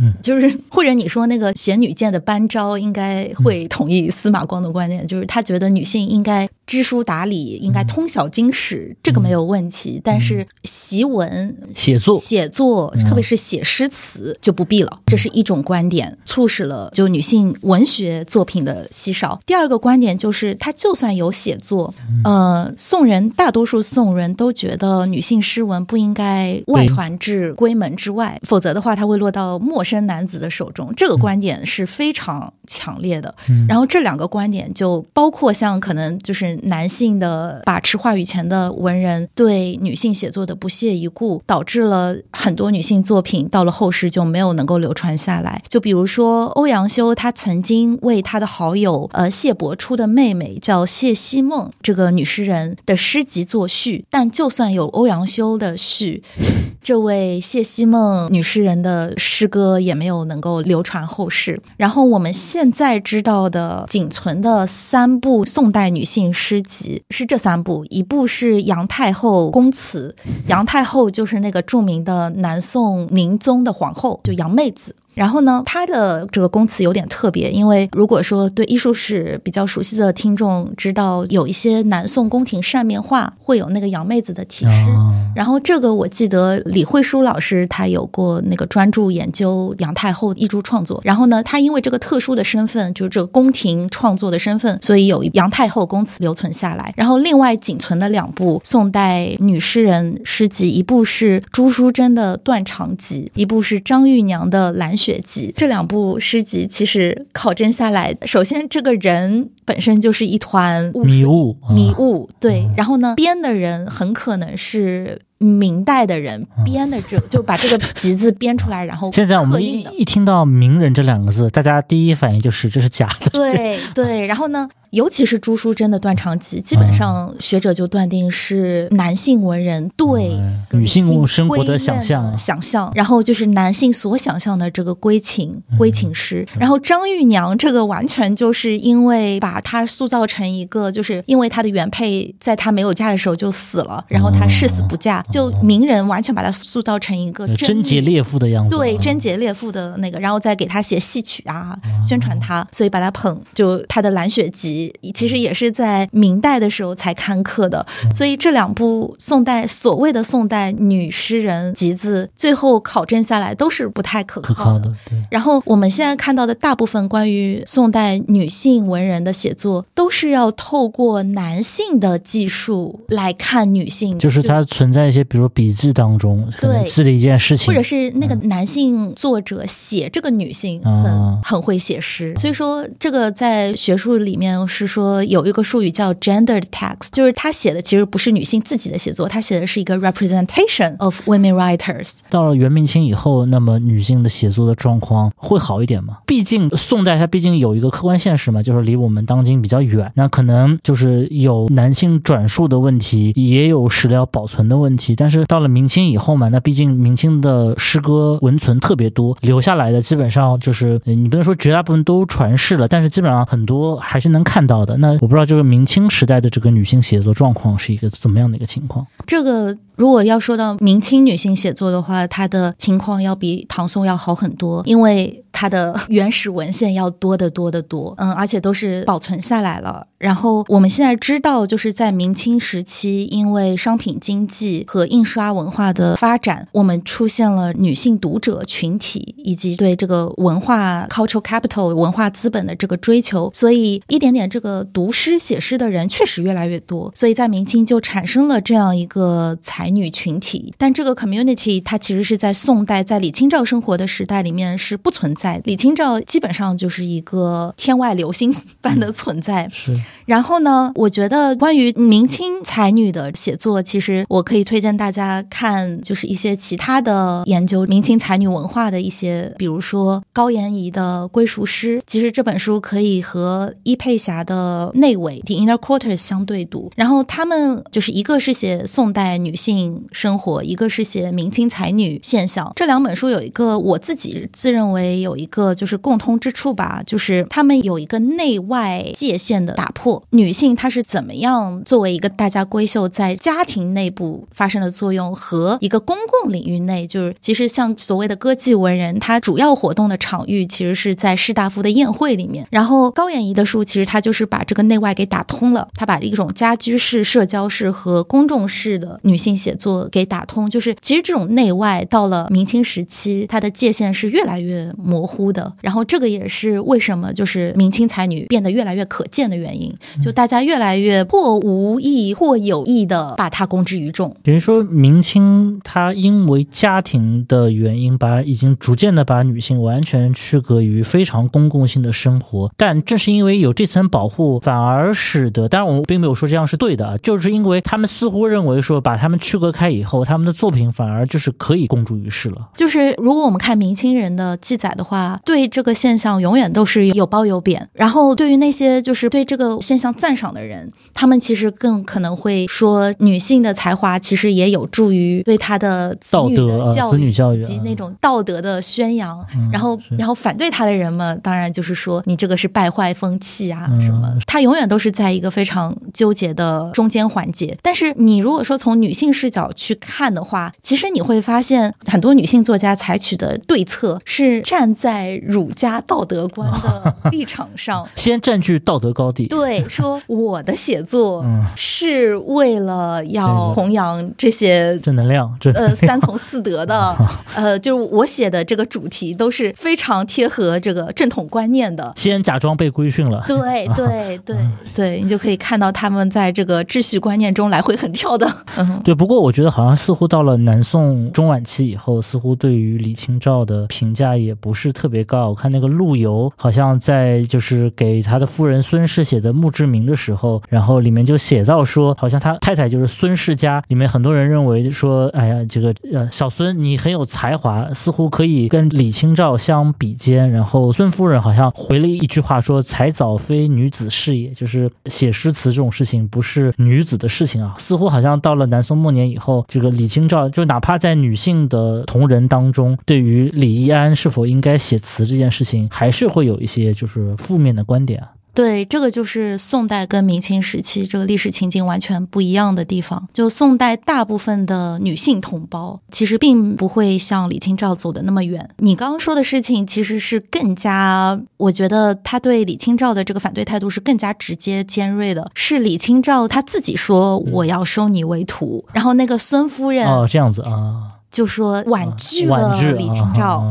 [0.00, 10.00] 嗯，就是或者你说那个贤女剑的班昭应该会同意司马光的观点，就是他觉得女性应该知书达理，应该通晓经史，这个没有问题。
[10.02, 19.38] 但是习文、写作写作，特别是写诗词就不必了，这是一种观点，促使了就女性文学作品的稀少。
[19.46, 21.94] 第二个观点就是，她就算有写作，
[22.24, 30.92] 呃，宋人大多数宋人都觉得女性诗文不应该外传至闺门之外，否则的话，它会落到陌生男子的手中。
[30.96, 33.32] 这个观点是非常强烈的。
[33.68, 45.62] 然后这两个观点就包括像可能就是男性的把持话语权的文人对女性写作的不屑一顾，导致了很多女性作品到了后世就没有能够流传下来。
[45.68, 56.22] 就比如说欧阳修，他曾经为他的好友呃谢伯初的妹妹叫谢希梦这个女诗人的诗集作序，但就算有欧阳修的序，
[56.82, 61.60] 这位谢希梦女诗人的诗歌也没有能够流传后世。
[61.76, 70.14] 然后我们现在知道的仅存的三部宋代女性诗诗集是这三部，一部是杨太后宫词，
[70.46, 74.94] 杨太后就是那个著名的南宋宁宗的皇后，就杨妹子。
[75.16, 84.90] 然后呢，他的这个宫词有点特别，因为如果说对艺术史比较熟悉的听众知道，有一些南宋宫廷扇面画会有那个杨妹子的题诗。
[84.90, 96.90] 哦然后这个我记得李慧书老师他有过那个专注研究杨太后遗珠创作，然后呢，他因为这个特殊的身份，就是这个宫廷创作的身份，所以有杨太后宫词留存下来。
[96.96, 105.48] 然后另外仅存的两部宋代女诗人诗集，一部是朱淑珍的《断肠集》，一部是张玉娘的《兰雪集》。
[105.56, 109.50] 这两部诗集其实考证下来，首先这个人。
[109.66, 112.26] 本身就是一团迷雾，迷雾。
[112.40, 115.18] 对，然后呢，编的人很可能是。
[115.38, 123.28] 明代的人编的这 就把这个集字编出来，然后现在我们一一听到“名人”这两个字，大家第一反应就是这是假的。
[123.28, 124.66] 对对， 然后呢？
[124.92, 130.40] 尤其是朱淑珍的断肠集，基本上学者就断定是男性文人对
[130.70, 136.46] 女性生活的想象，想象，然后就是男性所想象的这个归情归情诗。
[136.58, 154.92] 然后张玉娘这个完全就是因为把她塑造成一个，就是因为她的原配在她没有嫁的时候就死了，然后她誓死不嫁，就名人完全把她塑造成一个贞洁烈妇的样子，对贞洁烈妇的那个，然后再给他写戏曲啊，宣传他，所以把他捧就他的蓝雪集。
[155.14, 157.84] 其实也是在明代的时候才刊刻的，
[158.14, 164.92] 所以这两部宋代所谓的宋代女诗人集子，最后考证下来都是不太可靠的。
[165.30, 184.56] 然后我们现在看到的大部分关于宋代女性文人的写作，都是要透过男性的技术来看女性，就是它存在一些，比如笔记当中，对，记了一件事情，或者是那个男性作者写这个女性很很会写诗，所以说这个在学术里面。
[184.68, 192.10] 是说有一个术语叫 gendered text，就是他写的其实不是女性自己的写作，他写的是一个 representation of women writers。
[192.30, 196.18] 到了元明清以后，那么女性的写作的状况会好一点吗？
[196.26, 205.16] 毕竟宋代它毕竟有一个客观现实嘛，就是离我们当今比较远，那可能就是有男性转述的问题，也有史料保存的问题。
[205.16, 214.66] 但是到了明清以后嘛，那毕竟明清的诗歌文存特别多，留下来的基本上就是你不能说绝大部分都传世了，但是基本上很多还是能看。
[214.66, 219.06] 到的那我不知道就是明清时代的这个女性写作状况是一个怎么样的一个情况？
[219.24, 225.42] 这个如果要说到明清女性写作的话，她的情况要比唐宋要好很多，因为。
[225.58, 230.06] 她的原始文献要多得多得多，嗯，而且都是保存下来了。
[230.18, 247.10] 然后我们现在知道，就是在明清时期，因为商品经济和印刷文化的发展，我们出现了女性读者群体，以及对这个文化 cultural capital 文化资本的这个追求，所以一点点这个读诗写诗的人确实越来越多。
[247.14, 255.60] 所以在明清就产生了这样一个才才女群体，但这个 community 它其实是在宋代，在李清照生活的时代里面是不存在。
[255.64, 259.68] 李清照基本上就是一个天外流星般的存在。
[259.72, 259.96] 是。
[260.24, 271.98] 然后呢，我觉得关于明清才女的写作，其实我可以推荐大家看，就是一些其他的研究明清才女文化的一些，比如说高妍仪的《归属诗》。
[272.08, 276.90] 其实这本书可以和伊佩霞的《内伪》《The Inner Quarters》相对读。
[276.96, 279.75] 然后他们就是一个是写宋代女性
[280.10, 282.72] 生活，一个是写明清才女现象。
[282.74, 285.36] 这两本书有一个我自己自认为有。
[285.36, 290.22] 一个就是共通之处吧，就是他们有一个内外界限的打破。
[290.30, 302.66] 女性她是怎么样作为一个大家闺秀，在家庭内部发生的作用，和一个公共领域内，就是其实像所谓的歌妓文人，她主要活动的场域其实是在士大夫的宴会里面。
[302.70, 310.70] 然后高妍仪的书，其实她就是把这个内外给打通了，她把一种家居式、社交式和公众式的女性写作给打通。
[310.70, 315.46] 就是其实这种内外到了明清时期，它的界限是越来越模糊。
[315.52, 324.34] 的，然后这个也是为什么就是明清才女变得越来越可见的原因，就大家越来越或无意或有意的把它公之于众。
[324.42, 342.68] 比如说明清，它因为家庭的原因，把已经逐渐的把女性完全区隔于非常公共性的生活，但正是因为有这层保护，反而使得，当然我们并没有说这样是对的，就是因为他们似乎认为说把他们区隔开以后，他们的作品反而就是可以公诸于世了。
[342.76, 345.16] 就是如果我们看明清人的记载的话。
[345.16, 347.88] 啊，对这个现象永远都是有褒有贬。
[347.94, 359.42] 然后对于那些就是对这个现象赞赏的人，他们其实更可能会说，女性的才华其实也有助于对她的道德教育子女教育以及那种道德的宣扬。
[359.72, 364.36] 然后，然后反对他的人们，当然就是说你这个是败坏风气啊什么。
[364.46, 367.74] 他永远都是在一个非常纠结的中间环节。
[367.80, 375.26] 但是你如果说从女性视角去看的话，其实你会发现很多女性作家采取的对策是站在。
[375.46, 379.46] 儒家道德观的立场上， 先占据道德高地。
[379.48, 381.44] 对，说我的写作
[381.74, 387.14] 是为了要 弘扬这些正能量，呃，三从四德的，
[387.54, 392.12] 呃，就是我写的这个主题都是非常贴合这个正统观念的。
[392.16, 393.44] 先假装被规训了。
[393.46, 394.56] 对对对
[394.94, 398.50] 对，你就可以看到他们在这个秩序观念中来回横跳的。
[398.78, 405.48] 嗯对，不不过我觉得好像似乎到了南宋中晚期以后，似乎对于李清照的评价也不是特别高。
[405.48, 420.48] 我看那个陆游好像在就是给他的夫人孙氏写的墓志铭的时候，然后里面就写到说，好像他太太就是孙氏家里面很多人认为说，哎呀，这个呃小孙你很有才华，似乎可以跟李清照相比肩。
[420.52, 427.74] 然后孙夫人好像回了一句话说：“才藻非女子事也。”就是写诗词这种事情不是女子的事情啊。
[427.76, 438.35] 似乎好像到了南宋末年年以后，这个李清照就哪怕在女性的同人当中，对于李易安是否应该写词这件事情，还是会有一些就是负面的观点啊。
[438.56, 443.28] 对，这个就是宋代跟明清时期这个历史情景完全不一样的地方。
[443.34, 448.66] 就宋代大部分的女性同胞，其实并不会像李清照走的那么远。
[448.78, 455.50] 你刚刚说的事情，其实是更加，我觉得他对李清照的这个反对态度是更加直接尖锐的。
[455.54, 461.02] 是李清照她自己说我要收你为徒，然后那个孙夫人哦这样子啊。
[461.30, 463.64] 就说婉拒了李清照，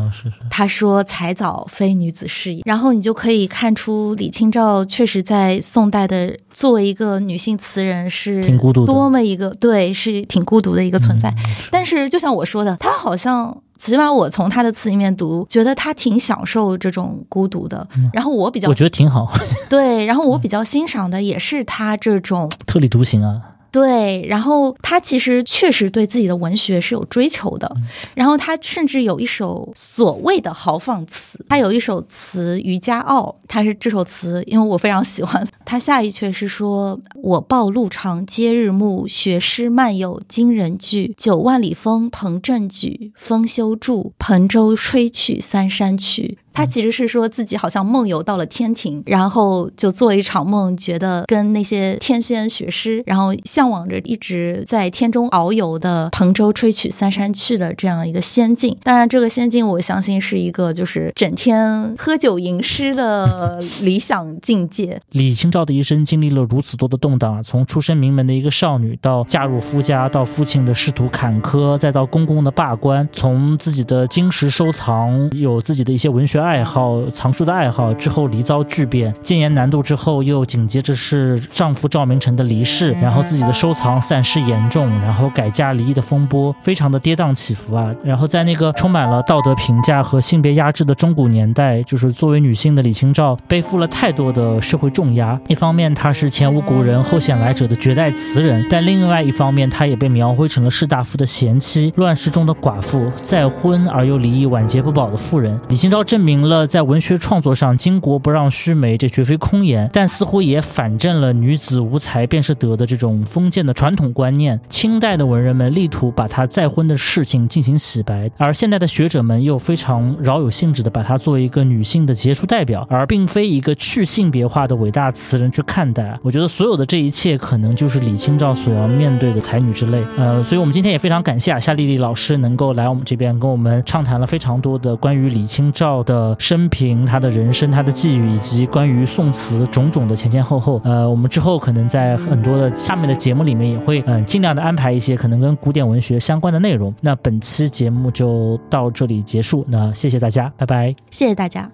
[0.50, 2.62] 他说才藻非女子事也。
[2.66, 11.34] 然后你就可以看出李清照确实在宋代的作为一个女性词人是挺孤独，多么一个对，是挺孤独的一个存在。
[11.72, 17.88] 但是就像我说的，她好像起码我从他的词里面读，觉得他挺享受这种孤独的。
[18.14, 19.34] 然后我比较我觉得挺好，
[19.70, 20.06] 对。
[20.06, 23.55] 然后我比较欣赏的也是他这种 特立独行啊。
[23.76, 27.70] 对，然后他其实确实对自己的文学是有追求的，
[28.14, 35.46] 然后他甚至有一首所谓的豪放词，他有一首词《渔家傲》，他是这首词，因为我非常喜欢。
[35.66, 41.14] 他下一阙是说：“我报路长皆日暮，学诗漫有惊人句。
[41.18, 58.76] 九万里风鹏正举，风休住，蓬舟吹去三山去。”他其实是说自己好像梦游到了天庭，然后就做了一场梦，觉得跟那些天仙学诗，然后向往着一直在天中遨游的蓬州吹取三山去的这样一个仙境。
[58.84, 65.02] 当然，这个仙境我相信是一个就是整天喝酒吟诗的理想境界。
[65.12, 76.45] 李清照的一生经历了如此多的动荡，从出身名门的一个少女，到嫁入夫家，到父亲的仕途坎坷，再到公公的罢官，从自己的金石收藏，有自己的一些文学。
[76.46, 87.92] 爱好藏书的爱好之后离遭巨变，建言难度之后又紧接着是丈夫赵明诚的离世，然后自己的收藏散失严重，然后改嫁离异的风波，非常的跌宕起伏啊。
[88.04, 95.40] 然后在那个充满了道德评价和性别压制的中古年代，就是作为女性的李清照背负了太多的社会重压。
[95.48, 105.60] 一方面她是前无古人后显来者的绝代词人，但另外一方面她也被描绘成了士大夫的贤妻，乱世中的寡妇，再婚而又离异晚节不保的妇人。
[105.70, 106.35] 李清照证明。
[106.36, 114.60] 明了，在文学创作上，巾帼不让须眉，这绝非空言，但似乎也反证了女子无才便是德的这种封建的传统观念。
[114.68, 126.20] 清代的文人们力图把她再婚的事情进行洗白，而现代的学者们又非常饶有兴致的把她作为一个女性的杰出代表，而并非一个去性别化的伟大词人去看待。
[126.22, 130.04] 我觉得所有的这一切，可能就是李清照所要面对的才女之泪。
[130.18, 136.25] 呃，所以我们今天也非常感谢啊夏丽丽老师能够来我们这边跟我们畅谈了非常多的关于李清照的。
[136.40, 146.94] 生平、他的人生、他的际遇，以及关于宋词种种的前前后后，呃，我们之后可能在很多的下面的节目里面也会，嗯，尽量的安排一些可能跟古典文学相关的内容。
[147.02, 151.70] 那本期节目就到这里结束，那谢谢大家，拜拜，谢谢大家。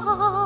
[0.00, 0.45] 好